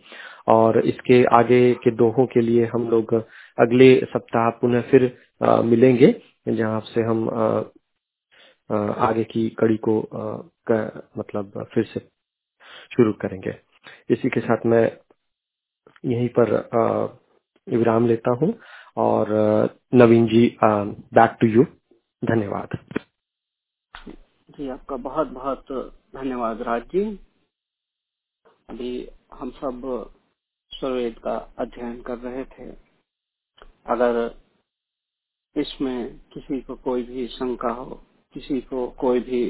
और 0.47 0.79
इसके 0.87 1.23
आगे 1.37 1.63
के 1.85 1.91
दोहों 1.97 2.27
के 2.27 2.41
लिए 2.41 2.67
हम 2.75 2.89
लोग 2.91 3.15
अगले 3.59 3.95
सप्ताह 4.07 4.49
पुनः 4.61 4.81
फिर 4.91 5.03
मिलेंगे, 5.65 6.15
जहाँ 6.49 6.81
से 6.87 7.03
हम 7.03 7.29
आगे 8.71 9.25
की 9.25 9.49
कड़ी 9.59 9.77
को 9.89 9.99
मतलब 11.19 11.67
फिर 11.75 11.85
से 11.85 12.01
शुरू 12.93 13.13
करेंगे। 13.23 13.55
इसी 14.11 14.29
के 14.29 14.41
साथ 14.41 14.67
मैं 14.67 14.85
यहीं 16.05 16.29
पर 16.39 16.53
विराम 17.67 18.07
लेता 18.07 18.31
हूँ 18.41 18.53
और 18.97 19.29
Naveen 19.95 20.27
ji 20.29 20.47
back 20.65 21.37
to 21.41 21.47
you 21.47 21.65
धन्यवाद। 22.23 22.79
जी, 24.51 24.69
आपका 24.69 24.97
बहुत 24.99 25.29
बहुत 25.29 25.73
धन्यवाद 26.17 26.63
राज 26.63 26.83
जी। 26.93 27.05
अभी 28.71 28.93
हम 29.35 29.51
सब 29.53 29.81
स्वरवेद 30.75 31.19
का 31.19 31.37
अध्ययन 31.59 32.01
कर 32.03 32.19
रहे 32.19 32.45
थे। 32.45 32.71
अगर 33.87 34.35
इसमें 35.57 36.19
किसी 36.35 36.61
को 36.61 36.75
कोई 36.77 37.03
भी 37.03 37.27
शंका 37.29 37.71
हो, 37.71 37.95
किसी 38.35 38.61
को 38.61 38.87
कोई 39.01 39.21
भी 39.21 39.43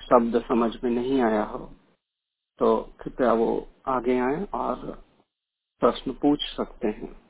शब्द 0.00 0.40
समझ 0.42 0.72
में 0.84 0.90
नहीं 0.90 1.20
आया 1.22 1.42
हो 1.44 1.58
तो 2.58 2.76
कृपया 3.00 3.32
वो 3.32 3.50
आगे 3.88 4.18
आए 4.20 4.44
और 4.54 4.86
प्रश्न 5.82 6.12
पूछ 6.12 6.42
सकते 6.56 6.88
हैं। 6.88 7.27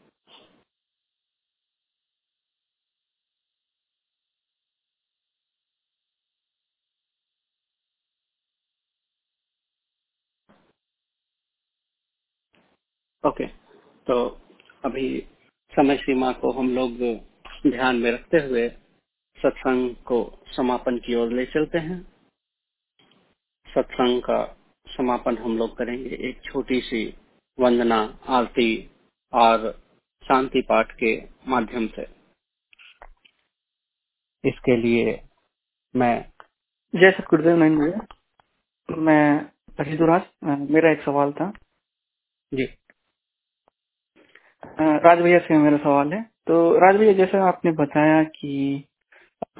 ओके 13.25 13.47
तो 14.07 14.17
अभी 14.85 15.09
समय 15.73 15.97
सीमा 15.97 16.33
को 16.33 16.51
हम 16.53 16.71
लोग 16.75 16.99
ध्यान 17.71 17.97
में 17.97 18.11
रखते 18.13 18.39
हुए 18.39 18.69
सत्संग 19.39 19.95
को 19.97 20.19
समापन 20.57 20.99
की 20.99 21.15
ओर 21.15 21.33
ले 21.33 21.47
चलते 21.47 21.79
हैं। 21.79 22.01
सत्संग 23.69 24.21
का 24.23 24.39
समापन 24.87 25.39
हम 25.39 25.59
लोग 25.59 25.77
करेंगे 25.77 26.17
एक 26.29 26.41
छोटी 26.45 26.81
सी 26.81 27.05
वंदना 27.59 28.01
आरती 28.29 28.71
और 29.33 29.71
शांति 30.23 30.63
पाठ 30.63 30.93
के 30.93 31.17
माध्यम 31.49 31.87
से। 31.89 32.03
इसके 34.45 34.77
लिए 34.77 35.21
मैं 35.95 36.15
जय 36.95 37.11
सतगुरुदेव 37.11 37.57
नयन 37.57 37.79
भैया। 37.79 38.07
मैं 38.89 39.51
अखिल 39.81 39.99
मेरा 40.73 40.93
एक 40.93 41.03
सवाल 41.05 41.33
था। 41.33 41.51
जी। 42.53 42.67
राज 45.05 45.21
भैया 45.21 45.39
से 45.39 45.59
मेरा 45.59 45.77
सवाल 45.79 46.13
है। 46.13 46.23
तो 46.47 46.79
राज 46.81 46.97
भैया, 46.97 47.13
जैसे 47.15 47.39
आपने 47.49 47.73
बताया 47.75 48.23
कि 48.25 48.85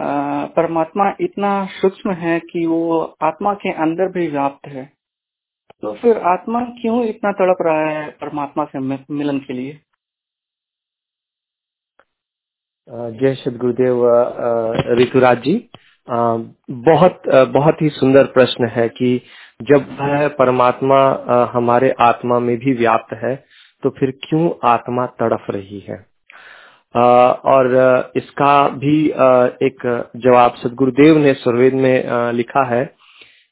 परमात्मा 0.01 1.05
इतना 1.21 1.51
सूक्ष्म 1.73 2.13
है 2.15 2.39
कि 2.43 2.65
वो 2.67 3.01
आत्मा 3.23 3.53
के 3.55 3.73
अंदर 3.83 4.09
भी 4.13 4.27
व्याप्त 4.29 4.69
है 4.69 4.85
तो 5.83 5.93
फिर 5.95 6.19
आत्मा 6.27 6.61
क्यों 6.81 7.05
इतना 7.05 7.33
तड़प 7.33 7.59
रहा 7.63 7.89
है 7.89 8.09
परमात्मा 8.21 8.65
से 8.65 8.79
मिलन 8.79 9.39
के 9.39 9.53
लिए? 9.53 9.79
जय 12.89 13.35
श्री 13.35 13.53
गुरुदेव 13.57 14.05
ऋतुराज 15.01 15.43
जी। 15.43 15.55
बहुत 16.09 17.23
बहुत 17.53 17.83
ही 17.83 17.89
सुंदर 17.91 18.25
प्रश्न 18.35 18.69
है 18.69 18.89
कि 18.91 19.21
जब 19.63 19.97
वह 20.01 20.27
परमात्मा 20.39 21.01
हमारे 21.53 21.91
आत्मा 22.01 22.39
में 22.39 22.57
भी 22.59 22.73
व्याप्त 22.75 23.15
है 23.25 23.35
तो 23.83 23.91
फिर 23.91 24.11
क्यों 24.25 24.51
आत्मा 24.65 25.07
तड़फ 25.21 25.47
रही 25.51 25.81
है? 25.81 26.05
और 26.95 28.13
इसका 28.17 28.69
भी 28.69 28.97
एक 29.63 29.83
जवाब 30.17 30.55
सदगुरुदेव 30.55 31.19
ने 31.19 31.35
सुरवेद 31.35 31.75
में 31.75 32.33
लिखा 32.33 32.65
है 32.65 32.85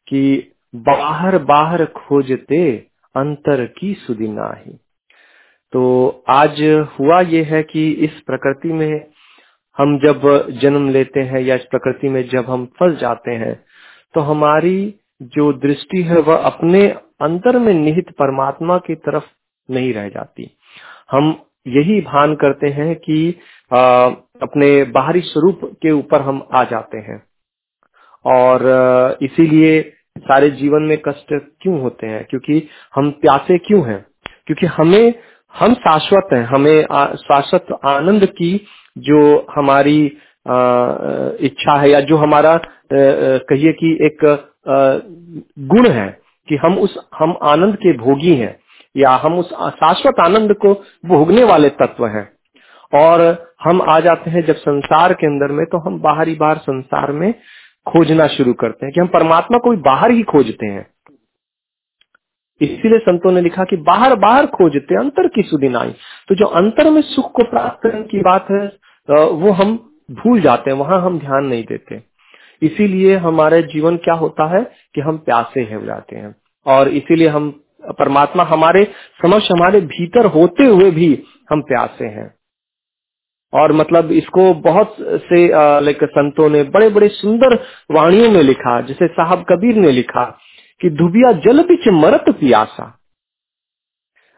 कि 0.08 0.52
बाहर 0.74 1.38
बाहर 1.44 1.84
खोजते 1.96 2.66
अंतर 3.14 3.64
की 3.78 3.92
सुदिना 3.94 4.52
ही 4.56 4.72
तो 5.72 5.84
आज 6.28 6.62
हुआ 7.00 7.20
ये 7.20 7.42
है 7.42 7.62
कि 7.62 7.90
इस 8.04 8.20
प्रकृति 8.26 8.72
में 8.72 9.06
हम 9.76 9.98
जब 9.98 10.22
जन्म 10.62 10.88
लेते 10.88 11.20
हैं 11.20 11.40
या 11.40 11.54
इस 11.54 11.64
प्रकृति 11.70 12.08
में 12.08 12.22
जब 12.28 12.50
हम 12.50 12.64
फंस 12.80 12.98
जाते 12.98 13.30
हैं 13.34 13.54
तो 14.14 14.20
हमारी 14.20 14.78
जो 15.34 15.52
दृष्टि 15.58 16.02
है 16.02 16.20
वह 16.20 16.36
अपने 16.44 16.88
अंतर 17.22 17.58
में 17.58 17.72
निहित 17.74 18.10
परमात्मा 18.10 18.78
की 18.78 18.94
तरफ़ 18.94 19.24
नहीं 19.70 19.92
रह 19.94 20.08
जाती। 20.08 20.50
हम 21.10 21.34
यही 21.66 22.00
भान 22.00 22.34
करते 22.34 22.68
हैं 22.70 22.94
कि 22.96 23.34
आ, 23.72 23.78
अपने 24.42 24.68
बाहरी 24.84 25.20
स्वरूप 25.20 25.60
के 25.82 25.90
ऊपर 25.90 26.20
हम 26.22 26.42
आ 26.54 26.62
जाते 26.64 26.98
हैं। 26.98 27.22
और 28.24 28.62
इसीलिए 29.22 29.80
सारे 30.18 30.50
जीवन 30.50 30.82
में 30.82 30.96
कष्ट 30.98 31.32
क्यों 31.60 31.80
होते 31.80 32.06
हैं? 32.06 32.24
क्योंकि 32.30 32.62
हम 32.94 33.10
प्यासे 33.10 33.58
क्यों 33.58 33.86
हैं? 33.88 34.04
क्योंकि 34.46 34.66
हमें 34.66 35.14
हम 35.54 35.74
शाश्वत 35.74 36.28
हैं। 36.32 36.42
हमें 36.44 36.82
शाश्वत 37.16 37.66
आनंद 37.86 38.26
की 38.38 38.52
जो 38.98 39.46
हमारी 39.56 40.04
इच्छा 41.46 41.78
है 41.80 41.90
या 41.90 42.00
जो 42.00 42.16
हमारा 42.16 42.58
कहिए 42.92 43.72
कि 43.72 43.92
एक 44.06 44.24
गुण 45.58 45.88
है 45.90 46.08
कि 46.48 46.56
हम 46.56 46.78
उस 46.78 46.98
हम 47.18 47.36
आनंद 47.42 47.76
के 47.76 47.96
भोगी 47.98 48.34
हैं। 48.36 48.54
या 48.96 49.10
हम 49.16 49.38
उस 49.38 49.52
शाश्वत 49.74 50.20
आनंद 50.20 50.54
को 50.56 50.72
भोगने 51.06 51.44
वाले 51.44 51.68
तत्व 51.74 52.06
हैं। 52.06 52.28
और 52.92 53.20
हम 53.64 53.80
आ 53.82 53.98
जाते 54.00 54.30
हैं 54.30 54.44
जब 54.46 54.56
संसार 54.56 55.12
के 55.12 55.26
अंदर 55.26 55.52
में 55.52 55.64
तो 55.66 55.78
हम 55.78 55.98
बाहरी 56.00 56.34
बार 56.34 56.56
संसार 56.58 57.12
में 57.12 57.32
खोजना 57.86 58.26
शुरू 58.28 58.52
करते 58.52 58.86
हैं 58.86 58.92
कि 58.92 59.00
हम 59.00 59.06
परमात्मा 59.06 59.58
को 59.58 59.70
भी 59.70 59.76
बाहर 59.82 60.10
ही 60.10 60.22
खोजते 60.24 60.66
हैं। 60.66 60.86
इसीलिए 62.60 62.98
संतों 62.98 63.32
ने 63.32 63.40
लिखा 63.40 63.64
कि 63.64 63.76
बाहर 63.76 64.14
बाहर 64.16 64.46
खोजते 64.48 64.96
अंतर 64.96 65.26
की 65.26 65.42
सुदिनाई 65.42 65.90
तो 66.28 66.34
जो 66.34 66.46
अंतर 66.56 66.90
में 66.90 67.00
सुख 67.04 67.30
को 67.32 67.42
प्राप्त 67.44 67.82
करने 67.82 68.02
की 68.02 68.20
बात 68.22 68.46
है 68.50 68.66
वो 69.08 69.50
हम 69.52 69.76
भूल 70.12 70.40
जाते 70.40 70.70
हैं, 70.70 70.76
वहाँ 70.78 71.00
हम 71.02 71.18
ध्यान 71.18 71.46
नहीं 71.46 71.64
देते। 71.64 72.02
इसीलिए 72.62 73.16
हमारे 73.18 73.62
जीवन 73.64 73.96
क्या 73.96 74.14
होता 74.14 74.46
है 74.48 74.62
कि 74.94 75.00
हम 75.00 75.18
प्यासे 75.18 75.60
हो 75.64 75.84
जाते 75.86 76.16
हैं। 76.16 76.34
और 76.66 76.88
इसीलिए 76.90 77.28
हम 77.28 77.48
परमात्मा 77.92 78.42
हमारे 78.42 78.84
समक्ष 79.22 79.50
हमारे 79.52 79.80
भीतर 79.80 80.26
होते 80.26 80.64
हुए 80.64 80.90
भी 80.90 81.22
हम 81.50 81.62
प्यासे 81.62 82.06
हैं। 82.06 82.34
और 83.54 83.72
मतलब 83.72 84.12
इसको 84.12 84.54
बहुत 84.54 84.96
से 85.00 85.48
लाइक 85.80 86.04
संतों 86.04 86.48
ने 86.50 86.62
बड़े 86.62 86.88
बड़े 86.88 87.08
सुंदर 87.08 87.54
वाणियों 87.90 88.30
में 88.30 88.42
लिखा 88.42 88.80
जैसे 88.80 89.06
साहब 89.06 89.44
कबीर 89.50 89.76
ने 89.76 89.90
लिखा 89.90 90.24
कि 90.80 90.90
धुबिया 90.90 91.32
जल 91.32 91.62
बिच 91.62 91.88
मरत 91.88 92.24
पियासा। 92.28 92.98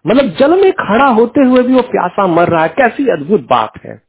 मतलब 0.06 0.24
जल 0.24 0.60
में 0.60 0.72
खड़ा 0.72 1.06
होते 1.06 1.40
हुए 1.40 1.62
भी 1.62 1.74
वो 1.74 1.82
प्यासा 1.82 2.26
मर 2.26 2.48
रहा 2.48 2.62
है 2.62 2.68
कैसी 2.68 3.08
अद्भुत 3.08 3.40
बात 3.40 3.72
है। 3.84 4.02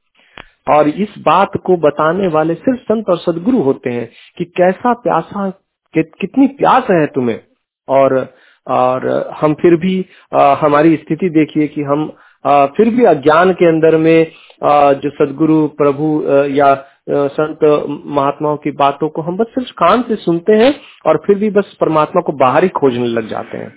और 0.70 0.88
इस 0.88 1.16
बात 1.20 1.52
को 1.66 1.78
बताने 1.78 2.28
वाले 2.28 2.54
सिर्फ़ 2.56 2.80
संत 2.80 3.10
और 3.10 3.18
सदगुरु 3.18 3.60
होते 3.60 3.90
हैं 3.90 4.10
कि 4.38 4.46
कैसा 4.46 4.94
प्यासा 4.94 5.50
कि, 5.50 6.04
कितनी 6.04 6.48
प्यास 6.48 6.84
है 6.92 7.06
तुम्हें। 7.08 7.42
और 7.90 8.34
और 8.70 9.08
हम 9.42 9.54
फिर 9.54 9.76
भी 9.76 10.06
आ, 10.34 10.54
हमारी 10.54 10.96
स्थिति 10.96 11.30
देखिए 11.30 11.68
कि 11.68 11.84
हम 11.84 12.14
आ, 12.46 12.66
फिर 12.66 12.90
भी 12.90 13.06
अज्ञान 13.06 13.54
के 13.54 13.66
अंदर 13.66 13.98
में 13.98 14.32
आ, 14.64 14.94
जो 14.94 15.10
सदगुरु 15.10 15.68
प्रभु 15.68 16.26
आ, 16.30 16.44
या 16.46 16.86
संत 17.10 17.60
महात्माओं 18.06 18.58
की 18.58 18.72
बातों 18.72 19.10
को 19.10 19.22
हम 19.22 19.38
बस 19.38 19.46
सिर्फ़ 19.50 19.72
कान 19.72 20.02
से 20.02 20.16
सुनते 20.16 20.54
हैं 20.54 20.76
और 21.06 21.18
फिर 21.28 21.38
भी 21.38 21.50
बस 21.50 21.78
परमात्मा 21.82 22.22
को 22.22 22.32
बाहर 22.32 22.64
ही 22.64 22.70
खोजने 22.70 23.08
लग 23.08 23.28
जाते 23.28 23.58
हैं। 23.58 23.74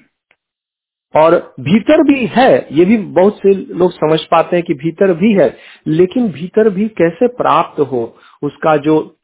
और 1.14 1.54
भीतर 1.60 2.02
भी 2.02 2.26
है 2.26 2.68
ये 2.72 2.84
भी 2.84 2.96
बहुत 2.96 3.36
से 3.36 3.54
लोग 3.54 3.92
समझ 3.92 4.20
पाते 4.20 4.56
हैं 4.56 4.64
कि 4.64 4.74
भीतर 4.74 5.14
भी 5.14 5.32
है 5.32 5.56
लेकिन 5.86 6.28
भीतर 6.28 6.70
भी 6.70 6.88
कैसे 6.88 7.28
प्राप्त 7.28 7.80
हो 7.80 8.16
उसका 8.42 8.76
जो 8.76 9.16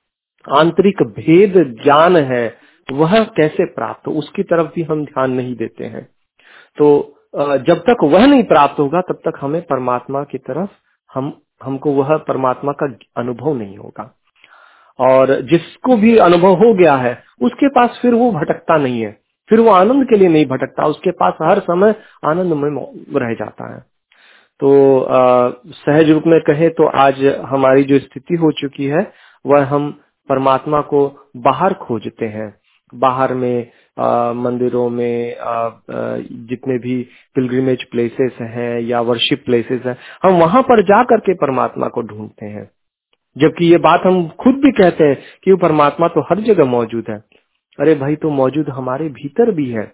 आंतरिक 0.54 1.02
भेद 1.02 1.78
ज्ञान 1.84 2.16
है 2.16 2.46
वह 2.88 3.22
कैसे 3.36 3.64
प्राप्त? 3.66 4.08
हो 4.08 4.12
उसकी 4.12 4.42
तरफ़ 4.42 4.72
भी 4.74 4.82
हम 4.82 5.04
ध्यान 5.04 5.30
नहीं 5.30 5.54
देते 5.56 5.84
हैं। 5.84 6.04
तो 6.78 7.14
जब 7.34 7.82
तक 7.88 8.04
वह 8.04 8.26
नहीं 8.26 8.42
प्राप्त 8.44 8.78
होगा 8.80 9.00
तब 9.00 9.20
तक 9.24 9.38
हमें 9.40 9.60
परमात्मा 9.62 10.22
की 10.24 10.38
तरफ़ 10.40 10.70
हम 11.10 11.32
हमको 11.62 11.92
वह 11.92 12.16
परमात्मा 12.28 12.72
का 12.72 12.86
अनुभव 13.16 13.54
नहीं 13.54 13.76
होगा। 13.78 14.10
और 14.98 15.40
जिसको 15.42 15.96
भी 15.96 16.16
अनुभव 16.18 16.54
हो 16.56 16.72
गया 16.74 16.94
है 16.96 17.12
उसके 17.42 17.68
पास 17.68 17.98
फिर 18.02 18.14
वो 18.14 18.30
भटकता 18.32 18.76
नहीं 18.76 19.00
है। 19.02 19.10
फिर 19.50 19.60
वो 19.60 19.70
आनंद 19.70 20.06
के 20.08 20.16
लिए 20.16 20.28
नहीं 20.28 20.46
भटकता 20.46 20.86
उसके 20.86 21.10
पास 21.12 21.34
हर 21.42 21.58
समय 21.60 21.94
आनंद 22.24 22.52
में 22.54 22.70
रह 23.20 23.34
जाता 23.34 23.74
है। 23.74 23.80
तो 24.60 25.00
आ, 25.00 25.50
सहज 25.50 26.10
रूप 26.10 26.22
में 26.26 26.40
कहे 26.40 26.68
तो 26.70 26.86
आज 26.98 27.24
हमारी 27.46 27.84
जो 27.84 27.98
स्थिति 27.98 28.34
हो 28.34 28.50
चुकी 28.52 28.86
है 28.86 29.10
वह 29.44 29.64
हम 29.66 29.90
परमात्मा 30.28 30.80
को 30.82 31.06
बाहर 31.36 31.74
खोजते 31.74 32.26
हैं। 32.26 32.48
बाहर 32.94 33.34
में 33.34 33.70
आ, 33.98 34.32
मंदिरों 34.32 34.90
में 34.90 35.38
आ, 35.38 35.52
आ, 35.52 35.78
जितने 36.30 36.78
भी 36.78 37.08
पिलग्रिमेज 37.34 37.84
प्लेसेस 37.84 38.32
हैं 38.40 38.80
या 38.80 39.00
वर्शिप 39.00 39.42
प्लेसेस 39.46 39.82
हैं 39.86 39.96
हम 40.22 40.40
वहाँ 40.40 40.62
पर 40.62 40.82
जा 40.82 41.02
करके 41.02 41.34
परमात्मा 41.34 41.88
को 41.88 42.02
ढूंढते 42.02 42.46
हैं। 42.46 42.70
जबकि 43.38 43.66
ये 43.66 43.78
बात 43.78 44.02
हम 44.06 44.28
खुद 44.28 44.54
भी 44.54 44.72
कहते 44.72 45.04
हैं 45.04 45.18
कि 45.44 45.50
वो 45.50 45.56
परमात्मा 45.56 46.08
तो 46.08 46.20
हर 46.20 46.40
जगह 46.40 46.64
मौजूद 46.64 47.04
है। 47.10 47.24
अरे 47.80 47.94
भाई 47.94 48.16
तो 48.16 48.30
मौजूद 48.30 48.68
हमारे 48.68 49.08
भीतर 49.08 49.50
भी 49.50 49.70
है। 49.70 49.92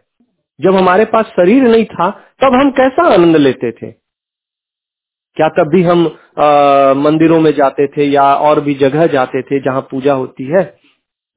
जब 0.60 0.74
हमारे 0.74 1.04
पास 1.04 1.24
शरीर 1.24 1.62
नहीं 1.62 1.84
था 1.84 2.10
तब 2.42 2.54
हम 2.54 2.70
कैसा 2.70 3.14
आनंद 3.14 3.36
लेते 3.36 3.72
थे? 3.72 3.90
क्या 5.36 5.48
तब 5.48 5.68
भी 5.68 5.82
हम 5.82 6.06
आ, 6.38 6.94
मंदिरों 6.94 7.40
में 7.40 7.52
जाते 7.52 7.86
थे 7.86 8.04
या 8.04 8.34
और 8.34 8.60
भी 8.60 8.74
जगह 8.74 9.06
जाते 9.06 9.42
थे 9.42 9.60
जहाँ 9.60 9.88
पूजा 9.90 10.14
होती 10.14 10.44
है? 10.44 10.76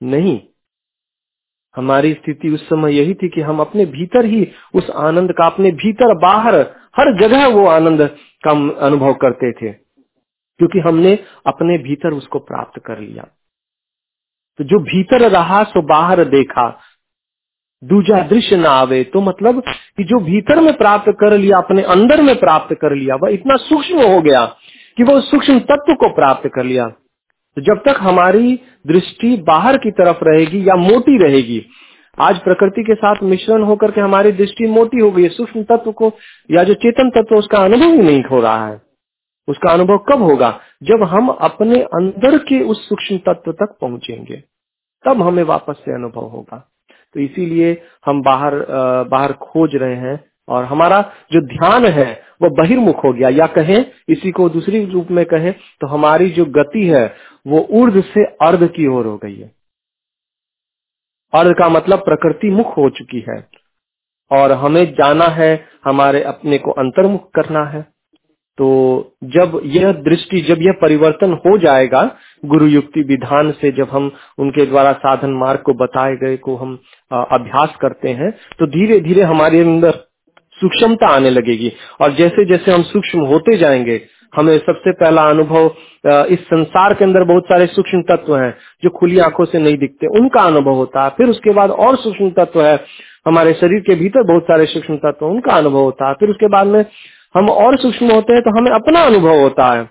नहीं। 0.03 0.41
हमारी 1.77 2.13
स्थिति 2.13 2.49
उस 2.49 2.69
समय 2.69 2.97
यही 2.97 3.13
थी 3.13 3.29
कि 3.29 3.41
हम 3.41 3.59
अपने 3.59 3.85
भीतर 3.85 4.25
ही 4.25 4.51
उस 4.73 4.89
आनंद 4.89 5.31
का, 5.31 5.45
अपने 5.45 5.71
भीतर 5.71 6.17
बाहर, 6.17 6.55
हर 6.97 7.19
जगह 7.19 7.47
वो 7.47 7.67
आनंद 7.67 8.15
का 8.47 8.51
अनुभव 8.85 9.13
करते 9.13 9.51
थे। 9.51 9.87
क्योंकि 10.57 10.79
हमने 10.79 11.19
अपने 11.47 11.77
भीतर 11.77 12.13
उसको 12.13 12.39
प्राप्त 12.39 12.81
कर 12.85 12.99
लिया। 12.99 13.27
तो 14.57 14.63
जो 14.63 14.79
भीतर 14.79 15.31
रहा, 15.31 15.63
सो 15.63 15.81
बाहर 15.81 16.23
देखा। 16.23 16.79
दूजा 17.83 18.23
दृश्य 18.23 18.55
ना 18.55 18.69
आवे 18.69 19.03
तो 19.03 19.21
मतलब 19.21 19.63
कि 19.97 20.03
जो 20.03 20.19
भीतर 20.19 20.61
में 20.61 20.77
प्राप्त 20.77 21.11
कर 21.11 21.37
लिया, 21.37 21.57
अपने 21.57 21.81
अंदर 21.81 22.21
में 22.21 22.39
प्राप्त 22.39 22.75
कर 22.75 22.95
लिया, 22.95 23.15
वह 23.15 23.29
इतना 23.29 23.55
सूक्ष्म 23.55 23.97
हो 23.97 24.21
गया 24.21 24.45
कि 24.97 25.03
वो 25.03 25.21
सूक्ष्म 25.21 25.59
तत्व 25.59 25.93
को 25.93 26.15
प्राप्त 26.15 26.49
कर 26.55 26.63
लिया। 26.63 26.91
तो 27.57 27.61
जब 27.61 27.81
तक 27.85 27.95
हमारी 27.99 28.59
दृष्टि 28.87 29.35
बाहर 29.47 29.77
की 29.77 29.91
तरफ़ 29.91 30.23
रहेगी 30.23 30.59
या 30.67 30.75
मोटी 30.75 31.17
रहेगी, 31.17 31.65
आज 32.17 32.39
प्रकृति 32.39 32.83
के 32.83 32.95
साथ 32.95 33.23
मिश्रण 33.23 33.63
होकर 33.63 33.91
के 33.91 34.01
हमारी 34.01 34.31
दृष्टि 34.31 34.67
मोटी 34.67 34.99
हो 34.99 35.09
गई 35.11 35.23
है 35.23 35.29
सूक्ष्म 35.29 35.63
तत्व 35.63 35.91
को 35.91 36.11
या 36.51 36.63
जो 36.63 36.73
चेतन 36.73 37.09
तत्व, 37.09 37.35
उसका 37.35 37.57
अनुभव 37.57 37.91
ही 37.91 37.97
नहीं 37.97 38.23
हो 38.23 38.41
रहा 38.41 38.67
है। 38.67 38.81
उसका 39.47 39.71
अनुभव 39.71 39.97
कब 40.09 40.21
होगा? 40.21 40.59
जब 40.83 41.03
हम 41.03 41.29
अपने 41.29 41.81
अंदर 41.81 42.37
के 42.37 42.61
उस 42.61 42.87
सूक्ष्म 42.89 43.17
तत्व 43.17 43.51
तक 43.51 43.75
पहुँचेंगे, 43.81 44.43
तब 45.05 45.21
हमें 45.21 45.43
वापस 45.43 45.81
से 45.85 45.93
अनुभव 45.93 46.27
होगा। 46.27 46.67
तो 47.13 47.19
इसीलिए 47.19 47.81
हम 48.05 48.21
बाहर 48.21 48.65
बाहर 49.09 49.33
खोज 49.33 49.75
रहे 49.75 49.95
हैं 49.95 50.19
और 50.47 50.63
हमारा 50.65 51.01
जो 51.31 51.41
ध्यान 51.47 51.85
है, 51.85 52.21
वो 52.41 52.49
बहिर्मुख 52.55 53.03
हो 53.03 53.11
गया। 53.13 53.29
या 53.29 53.45
कहें, 53.47 53.85
इसी 54.09 54.31
को 54.31 54.47
दूसरी 54.49 54.85
रूप 54.85 55.07
में 55.11 55.25
कहें 55.25 55.51
तो 55.81 55.87
हमारी 55.87 56.29
जो 56.29 56.45
गति 56.45 56.85
है 56.87 57.07
वो 57.47 57.67
ऊर्ध 57.71 58.01
से 58.03 58.23
अर्ध 58.41 58.67
की 58.67 58.87
ओर 58.87 59.05
हो 59.05 59.17
गई 59.17 59.35
है। 59.35 59.51
अर्ध 61.33 61.53
का 61.59 61.69
मतलब 61.69 61.99
प्रकृति 61.99 62.49
मुख 62.49 62.77
हो 62.77 62.89
चुकी 62.89 63.25
है। 63.29 63.45
और 64.31 64.51
हमें 64.53 64.85
जाना 64.93 65.25
है, 65.25 65.51
हमारे 65.85 66.23
अपने 66.23 66.57
को 66.57 66.71
अंतर्मुख 66.73 67.29
करना 67.35 67.63
है। 67.65 67.81
तो 68.57 68.67
जब 69.25 69.59
यह 69.65 69.91
दृष्टि, 69.93 70.41
जब 70.41 70.61
यह 70.61 70.73
परिवर्तन 70.81 71.33
हो 71.45 71.57
जाएगा 71.57 72.03
गुरु 72.45 72.67
युक्ति 72.67 73.01
विधान 73.03 73.51
से 73.51 73.71
जब 73.71 73.89
हम 73.91 74.11
उनके 74.39 74.65
द्वारा 74.65 74.91
साधन 74.95 75.31
मार्ग 75.35 75.61
को 75.61 75.73
बताए 75.75 76.15
गए 76.15 76.37
को 76.37 76.55
हम 76.55 76.75
अभ्यास 77.11 77.75
करते 77.81 78.09
हैं 78.11 78.31
तो 78.59 78.67
धीरे 78.67 78.99
धीरे 78.99 79.21
हमारे 79.23 79.59
अंदर 79.61 79.91
सूक्ष्मता 80.57 81.07
आने 81.07 81.29
लगेगी। 81.29 81.71
और 82.01 82.13
जैसे 82.13 82.45
जैसे 82.45 82.71
हम 82.71 82.83
सूक्ष्म 82.83 83.25
होते 83.25 83.57
जाएँगे 83.57 83.97
हमें 84.35 84.57
सबसे 84.57 84.91
पहला 84.91 85.21
अनुभव 85.21 85.71
इस 86.25 86.39
संसार 86.39 86.93
के 86.93 87.05
अंदर 87.05 87.23
बहुत 87.23 87.43
सारे 87.43 87.65
सूक्ष्म 87.67 88.01
तत्व 88.01 88.37
हैं 88.37 88.57
जो 88.83 88.89
खुली 88.89 89.19
आँखों 89.19 89.45
से 89.45 89.59
नहीं 89.59 89.77
दिखते। 89.77 90.07
उनका 90.19 90.41
अनुभव 90.41 90.71
होता 90.71 91.03
है। 91.03 91.09
फिर 91.09 91.29
उसके 91.29 91.51
बाद 91.51 91.71
और 91.71 91.95
सूक्ष्म 91.97 92.29
तत्व 92.29 92.61
है। 92.61 92.79
हमारे 93.27 93.53
शरीर 93.53 93.79
के 93.79 93.95
भीतर 93.95 94.23
बहुत 94.23 94.43
सारे 94.43 94.65
सूक्ष्म 94.65 94.97
तत्व 94.97 95.25
उनका 95.25 95.53
अनुभव 95.53 95.79
होता 95.79 96.07
है। 96.07 96.13
फिर 96.13 96.29
उसके 96.29 96.47
बाद 96.47 96.67
में 96.67 96.85
हम 97.35 97.49
और 97.49 97.77
सूक्ष्म 97.77 98.11
होते 98.11 98.33
हैं 98.33 98.41
तो 98.41 98.57
हमें 98.57 98.71
अपना 98.71 99.01
अनुभव 99.01 99.39
होता 99.39 99.73
है। 99.73 99.89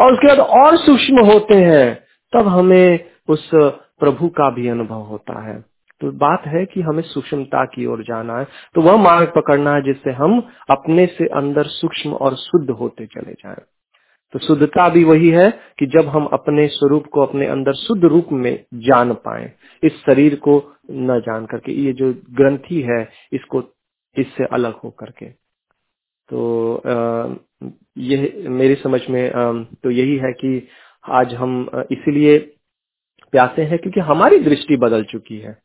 और 0.00 0.12
उसके 0.12 0.26
बाद 0.26 0.38
और 0.38 0.76
सूक्ष्म 0.76 1.24
होते 1.24 1.54
हैं, 1.54 2.04
तब 2.32 2.48
हमें 2.48 2.98
उस 3.28 3.50
प्रभु 3.54 4.28
का 4.28 4.50
भी 4.50 4.68
अनुभव 4.68 5.00
होता 5.02 5.42
है। 5.42 5.64
तो 6.00 6.10
बात 6.18 6.42
है 6.46 6.64
कि 6.66 6.80
हमें 6.80 7.02
सूक्ष्मता 7.02 7.64
की 7.64 7.86
ओर 7.86 8.02
जाना 8.02 8.38
है। 8.38 8.46
तो 8.74 8.80
वह 8.80 8.96
मार्ग 8.96 9.32
पकड़ना 9.36 9.74
है 9.74 9.82
जिससे 9.82 10.10
हम 10.12 10.40
अपने 10.70 11.06
से 11.06 11.26
अंदर 11.36 11.66
सूक्ष्म 11.70 12.12
और 12.12 12.36
शुद्ध 12.36 12.70
होते 12.70 13.06
चले 13.06 13.32
जाएँ। 13.32 13.64
तो 14.34 14.38
शुद्धता 14.38 14.88
भी 14.88 15.02
वही 15.04 15.28
है 15.30 15.50
कि 15.78 15.86
जब 15.86 16.08
हम 16.08 16.26
अपने 16.32 16.66
स्वरूप 16.68 17.06
को 17.12 17.22
अपने 17.22 17.46
अंदर 17.46 17.74
शुद्ध 17.74 18.04
रूप 18.04 18.28
में 18.32 18.64
जान 18.74 19.12
पाए, 19.14 19.52
इस 19.82 19.92
शरीर 20.06 20.34
को 20.36 20.56
न 20.90 21.20
जान 21.20 21.46
करके, 21.46 21.72
ये 21.72 21.92
जो 21.92 22.12
ग्रंथि 22.30 22.80
है, 22.82 23.02
इसको, 23.32 23.62
इससे 24.16 24.44
अलग 24.44 24.74
हो 24.74 24.90
करके। 24.90 25.28
तो 26.30 27.30
यह, 27.98 28.32
मेरी 28.50 28.74
समझ 28.74 29.00
में 29.10 29.30
तो 29.82 29.90
यही 29.90 30.16
है 30.16 30.32
कि 30.32 30.68
आज 31.04 31.34
हम 31.34 31.68
इसीलिए 31.92 32.38
प्यासे 33.32 33.62
हैं 33.62 33.78
क्योंकि 33.78 34.00
हमारी 34.00 34.38
दृष्टि 34.38 34.76
बदल 34.76 35.04
चुकी 35.04 35.38
है। 35.38 35.56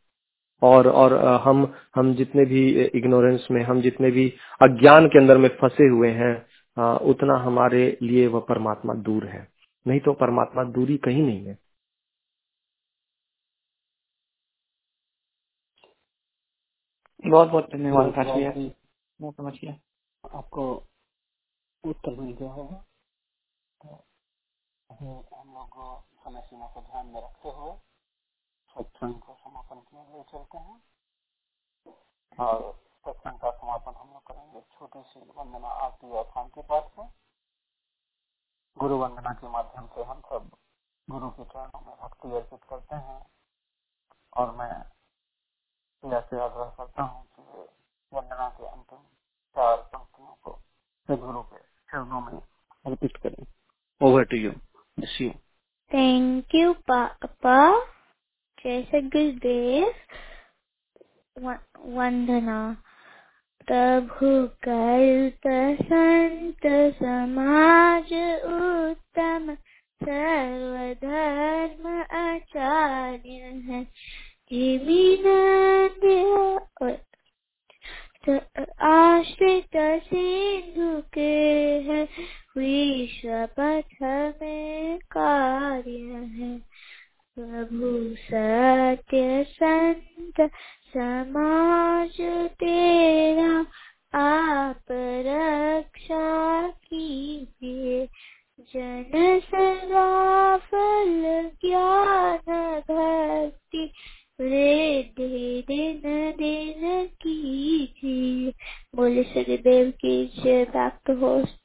और 0.64 0.88
और 0.90 1.14
हम 1.44 1.64
हम 1.95 2.14
जितने 2.15 2.45
भी 2.45 2.61
इग्नोरेंस 2.98 3.48
में 3.52 3.64
हम 3.64 3.81
जितने 3.81 4.11
भी 4.11 4.30
अज्ञान 4.61 5.07
के 5.07 5.19
अंदर 5.19 5.38
में 5.38 5.49
फंसे 5.61 5.88
हुए 5.90 6.11
हैं 6.14 6.34
उतना 7.11 7.38
हमारे 7.40 7.85
लिए 8.02 8.27
वह 8.27 8.40
परमात्मा 8.49 8.94
दूर 9.03 9.27
है। 9.27 9.48
नहीं 9.85 9.99
तो 9.99 10.14
परमात्मा 10.15 10.64
दूरी 10.73 10.98
कहीं 10.98 11.23
नहीं 11.23 11.45
है। 11.45 11.57
बहुत 17.23 17.48
बहुत 17.49 17.69
धन्यवाद। 17.73 18.14
मैं 19.19 19.31
समझ 19.31 19.53
गया। 19.56 19.77
आपको 20.23 20.64
उत्तर 21.84 22.19
मिल 22.22 22.34
गया 22.34 22.49
होगा 22.52 22.84
तो 23.81 23.94
हम 24.90 25.53
लोग 25.56 26.03
समय 26.23 26.41
सीमा 26.41 26.68
को 26.73 26.81
ध्यान 26.81 27.07
में 27.07 27.22
रखते 27.22 27.49
हुए 27.49 27.93
सत्संग 28.76 29.20
को 29.22 29.34
समापन 29.36 29.80
के 29.82 30.04
लिए 30.04 30.24
चलते 30.24 30.58
हैं 30.60 30.78
और 32.40 32.62
सत्संग 33.06 33.40
का 33.40 33.52
समापन 33.52 34.00
हम 34.00 34.10
लोग 34.10 34.24
करेंगे 34.24 34.62
छोटी 34.72 35.02
सी 35.04 35.20
वंदना 35.32 35.74
आरती 35.82 36.10
और 36.12 36.24
शांति 36.28 36.62
पाठ 36.70 36.90
से 36.90 37.08
गुरु 38.78 38.98
वंदना 38.98 39.34
के 39.34 39.50
माध्यम 39.50 39.88
से 39.88 40.04
हम 40.04 40.22
सब 40.30 40.50
गुरु 41.08 41.30
के 41.32 41.44
चरणों 41.45 41.82
में 41.82 41.95
भक्ति 41.98 42.34
अर्पित 42.34 42.64
करते 42.70 42.95
हैं 43.04 43.22
और 44.34 44.56
मैं 44.56 44.72
से 46.04 46.40
आग्रह 46.40 46.70
करता 46.78 47.04
हूँ 47.04 47.24
कि 47.30 47.68
वंदना 48.12 48.50
के 48.50 48.68
अंतिम 48.68 49.06
चार 49.56 49.78
पंक्तियों 49.88 50.36
को 50.44 51.18
गुरु 51.18 51.41
के 51.44 51.60
चरणों 51.90 52.22
में 52.22 52.38
अर्पित 52.86 53.18
करें 53.18 53.45
over 54.02 54.24
to 54.26 54.38
you 54.38 54.52
you. 54.98 55.34
Thank 55.91 56.54
you, 56.54 56.76
Papa. 56.86 57.93
जैसे 58.65 59.02
गुरुदेव 59.10 59.94
वंदना 61.95 62.60
प्रभु 63.68 64.30
कल्प 64.64 65.48
संत 65.81 66.68
समाज 66.94 68.14
उत्तम 68.49 69.53
सर्वधर्म 70.02 71.88
आचार्य 72.18 73.52
है 73.69 73.81
आश्रित 78.84 79.77
सिंधु 80.03 80.91
के 81.14 81.31
है 81.88 82.03
विश्व 82.57 83.30
पथ 83.60 84.02
में 84.41 84.98
कार्य 85.11 85.98
है 86.34 86.73
प्रभु 87.40 88.16
सत्य 88.16 89.44
संत, 89.44 90.52
समाज 90.88 92.22
तेरा, 92.54 93.66
आप 94.20 94.84
रक्षा 94.92 96.68
कीजिए। 96.68 98.06
जन 98.60 99.40
सदा 99.40 100.58
फल 100.58 101.52
ज्ञान 101.66 102.82
भक्ति, 102.82 103.92
वृद्धि 104.42 105.64
दिन 105.68 106.02
दिन 106.32 107.08
कीजिए। 107.08 108.54
बोले 108.96 109.24
सददेव 109.24 109.92
की 109.92 110.26
जय 110.44 110.66
बैक 110.66 111.12
होस्ट 111.12 111.56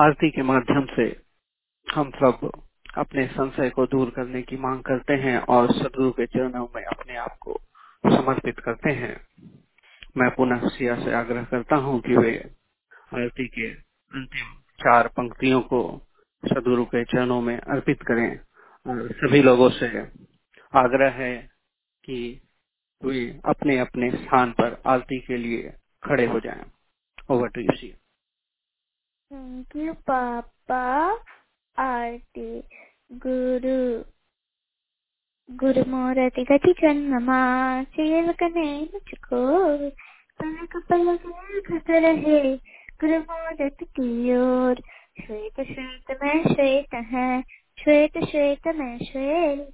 आरती 0.00 0.30
के 0.30 0.42
माध्यम 0.42 0.86
से 0.86 1.20
हम 1.94 2.10
सब 2.10 2.62
अपने 2.94 3.26
संशय 3.28 3.70
को 3.70 3.86
दूर 3.86 4.10
करने 4.10 4.42
की 4.42 4.56
मांग 4.56 4.82
करते 4.82 5.14
हैं 5.22 5.38
और 5.48 5.72
सदगुरु 5.72 6.10
के 6.12 6.26
चरणों 6.26 6.66
में 6.76 6.84
अपने 6.84 7.16
आप 7.16 7.36
को 7.40 7.60
समर्पित 8.04 8.60
करते 8.60 8.92
हैं 8.92 9.14
मैं 10.16 10.30
पुनः 10.30 10.68
सिया 10.68 10.96
से 11.04 11.14
आग्रह 11.14 11.44
करता 11.44 11.76
हूँ 11.76 12.00
कि 12.00 12.16
वे 12.16 12.36
आरती 13.14 13.46
के 13.48 13.68
अंतिम 14.12 14.54
चार 14.80 15.08
पंक्तियों 15.08 15.60
को 15.62 15.82
सदगुरु 16.42 16.84
के 16.86 17.04
चरणों 17.06 17.40
में 17.42 17.56
अर्पित 17.58 18.02
करें 18.02 18.30
और 18.86 19.08
सभी 19.14 19.42
लोगों 19.42 19.70
से 19.70 19.88
आग्रह 20.72 21.10
है 21.22 21.36
कि 22.04 22.20
वे 23.02 23.26
अपने 23.46 23.78
अपने 23.78 24.10
स्थान 24.12 24.52
पर 24.52 24.82
आरती 24.86 25.20
के 25.20 25.36
लिए 25.36 25.70
खड़े 26.04 26.26
हो 26.26 26.40
जाएँ। 26.40 26.64
ओवर 27.30 27.48
टू 27.48 27.60
यू 27.60 27.76
सी 27.76 27.94
Thank 29.30 29.74
you, 29.76 29.94
Papa. 30.06 31.16
आरती, 31.78 32.60
गुरु 33.12 34.04
गुरु 35.56 35.90
मोरति 35.90 36.42
गति 36.42 36.74
जन्ममा, 36.82 37.82
सेवक 37.82 38.42
ने 38.42 38.88
मुझको 38.94 39.78
पलक 40.38 40.86
पलक 40.90 41.70
घट 41.70 41.90
रहे। 41.90 42.56
गुरु 43.00 43.18
मोरत 43.18 43.76
की 43.82 44.36
ओर, 44.36 44.74
श्वेत 45.26 45.54
श्वेत 45.54 46.18
में 46.22 46.54
श्वेत 46.54 46.94
है, 46.94 47.42
श्वेत 47.84 48.18
श्वेत 48.18 48.68
में 48.68 48.98
श्वेत। 48.98 49.68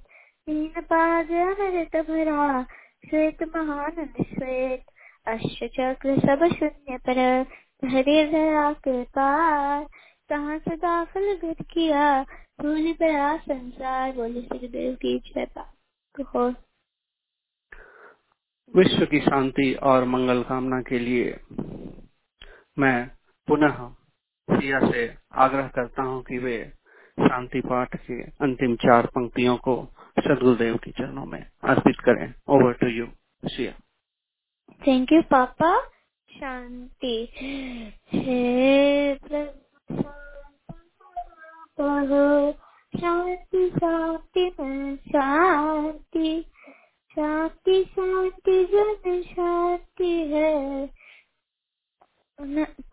तीन 0.45 0.81
पाद 0.81 1.31
अमृत 1.31 1.95
भरा, 1.95 2.63
श्वेत 3.09 3.43
महानंद 3.43 4.13
श्वेत। 4.21 4.83
अष्ट 5.27 5.65
चक्र 5.65 6.19
सब 6.19 6.55
शून्य 6.55 6.97
पर 6.97 7.45
हरे 7.85 8.27
धरा 8.27 8.73
के 8.73 9.03
पार 9.03 9.87
कहाँ 10.29 10.59
से 10.59 10.75
दाखिल 10.75 11.37
घर 11.37 11.53
किया? 11.53 12.23
भूल 12.61 12.93
पड़ा 12.93 13.37
संसार 13.37 14.11
बोले 14.11 14.41
सुखदेव 14.41 14.95
की 14.95 15.19
जय 15.19 15.47
हो 16.35 16.49
विश्व 18.75 19.05
की 19.05 19.19
शांति 19.19 19.73
और 19.73 20.03
मंगल 20.03 20.43
कामना 20.43 20.81
के 20.81 20.99
लिए 20.99 21.39
मैं 22.79 23.11
पुनः 23.47 23.89
सिया 24.49 24.91
से 24.91 25.15
आग्रह 25.33 25.67
करता 25.67 26.03
हूँ 26.03 26.23
कि 26.23 26.37
वे 26.37 26.73
शांति 27.19 27.61
पाठ 27.61 27.95
के 27.95 28.23
अंतिम 28.23 28.75
चार 28.75 29.05
पंक्तियों 29.05 29.57
को 29.57 29.93
सदगुरुदेव 30.19 30.77
के 30.77 30.91
चरणों 30.91 31.25
में 31.25 31.51
अर्पित 31.63 31.95
करें। 31.99 32.33
Over 32.49 32.73
to 32.73 32.87
you 32.87 33.07
Siya. 33.45 33.71
Thank 34.87 35.11
you 35.11 35.21
papa. 35.21 35.81
शांति। 36.29 37.29
हे 38.13 39.15
प्रभु 39.15 40.18
शांति 41.81 43.69
शांति 43.69 44.51
में 44.59 44.95
शांति। 44.95 46.45
शांति 47.11 47.83
शांति, 47.83 48.65
जन 48.65 49.21
शांति 49.21 50.27
है। 50.27 50.89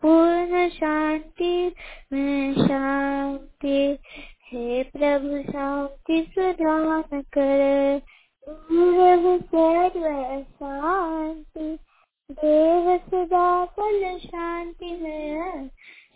पूर्ण 0.01 0.69
शांति 0.69 1.75
में 2.13 2.53
शांति 2.53 3.97
हे। 4.51 4.83
प्रभु 4.83 5.51
शांति 5.51 6.21
प्रदान 6.21 7.21
कर। 7.21 8.01
सर्व 8.71 10.43
शांति। 10.43 11.77
देव 12.31 12.97
सदा 12.97 13.65
फल 13.65 14.17
शांति 14.17 14.97
में 15.01 15.69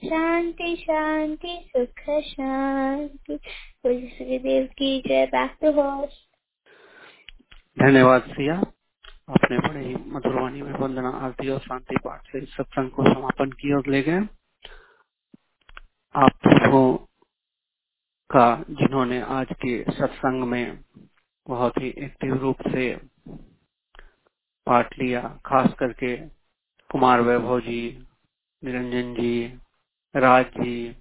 शांति 0.05 0.75
शांति, 0.75 1.69
सुख, 1.77 2.23
शांति। 2.25 3.39
देव 4.39 4.65
की 4.65 5.01
जय 5.07 5.25
बैक 5.25 5.51
होस्ट 5.51 6.31
धन्यवाद 7.79 8.21
सिया। 8.21 8.55
आपने 9.29 9.59
बड़े 9.59 9.85
ही 9.85 9.95
मधुरवाणी 9.95 10.61
में 10.61 10.73
वंदना, 10.73 11.09
आरती 11.09 11.49
और 11.49 11.59
शांति 11.59 11.95
पाठ 11.97 12.27
से 12.27 12.45
सत्संग 12.45 12.89
को 12.91 13.03
समापन 13.03 13.51
की 13.51 13.73
और 13.73 13.83
ले 13.87 14.01
गए। 14.01 14.19
आप 16.15 16.31
का, 18.31 18.63
जिन्होंने 18.69 19.21
आज 19.21 19.47
के 19.51 19.83
सत्संग 19.83 20.43
में 20.43 20.79
बहुत 21.47 21.73
ही 21.77 21.93
एक्टिव 21.97 22.35
रूप 22.35 22.61
से 22.61 22.95
पाठ 24.65 24.99
लिया, 24.99 25.39
खास 25.45 25.73
करके 25.79 26.17
कुमार 26.91 27.21
वैभव 27.21 27.59
जी, 27.59 28.07
निरंजन 28.63 29.13
जी 29.13 29.59
राज 30.15 30.45
जी 30.45 30.97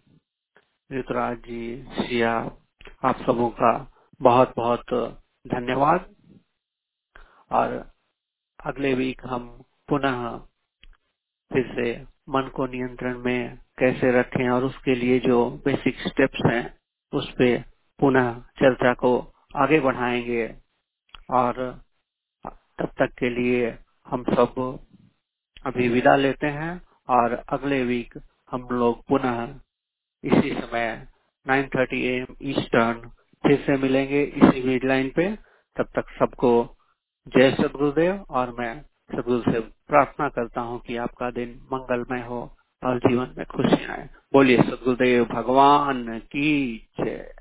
ऋतुराज 0.93 1.39
जी 1.39 1.85
सिया, 1.91 2.33
आप 3.05 3.17
सबों 3.27 3.51
का 3.51 3.71
बहुत 4.23 4.55
बहुत 4.57 4.85
धन्यवाद। 5.47 6.15
और 7.51 7.93
अगले 8.61 8.95
वीक 8.95 9.23
हम 9.27 9.65
पुनः 9.89 10.39
फिर 11.53 11.67
से 11.75 12.03
मन 12.29 12.49
को 12.57 12.67
नियंत्रण 12.67 13.19
में 13.19 13.59
कैसे 13.79 14.13
रखें 14.13 14.49
और 14.51 14.65
उसके 14.65 14.95
लिए 14.95 15.21
जो 15.21 15.51
बेसिक 15.65 16.01
स्टेप्स 16.01 16.41
हैं, 16.47 16.79
उस 17.13 17.33
पे 17.39 17.65
पुनः 18.01 18.41
चर्चा 18.41 18.95
को 18.95 19.35
आगे 19.57 19.81
बढ़ाएँगे। 19.81 20.47
और 21.31 21.83
तब 22.79 22.87
तक 22.99 23.15
के 23.19 23.31
लिए 23.31 23.79
हम 24.07 24.25
सब 24.25 24.81
अभी 25.67 25.89
विदा 25.89 26.17
लेते 26.17 26.47
हैं 26.47 26.83
और 27.11 27.33
अगले 27.33 27.85
वीक 27.85 28.19
हम 28.51 28.69
लोग 28.73 29.07
पुनः 29.07 29.61
इसी 30.25 30.51
समय 30.55 31.09
9:30 31.47 31.95
एम 31.95 32.27
ईस्टर्न 32.43 33.11
फिर 33.45 33.57
से 33.67 33.77
मिलेंगे 33.77 34.23
इसी 34.23 34.61
वीड 34.61 34.85
लाइन 34.85 35.11
पे। 35.17 35.37
तब 35.77 35.85
तक 35.97 36.05
सबको 36.19 36.77
जय 37.29 37.51
सदगुरुदेव 37.51 38.27
और 38.31 38.57
मैं 38.59 38.83
सदगुरु 38.83 39.53
से 39.53 39.61
प्रार्थना 39.61 40.29
करता 40.29 40.61
हूँ 40.61 40.81
कि 40.81 40.97
आपका 40.97 41.31
दिन 41.31 41.61
मंगलमय 41.73 42.21
हो, 42.21 42.57
और 42.85 42.99
जीवन 42.99 43.35
में 43.39 43.47
खुशियाँ 43.47 43.91
आए। 43.91 44.09
बोलिए, 44.33 44.63
सदगुरुदेव 44.63 45.25
भगवान 45.25 46.19
की 46.19 46.77
जय। 47.01 47.33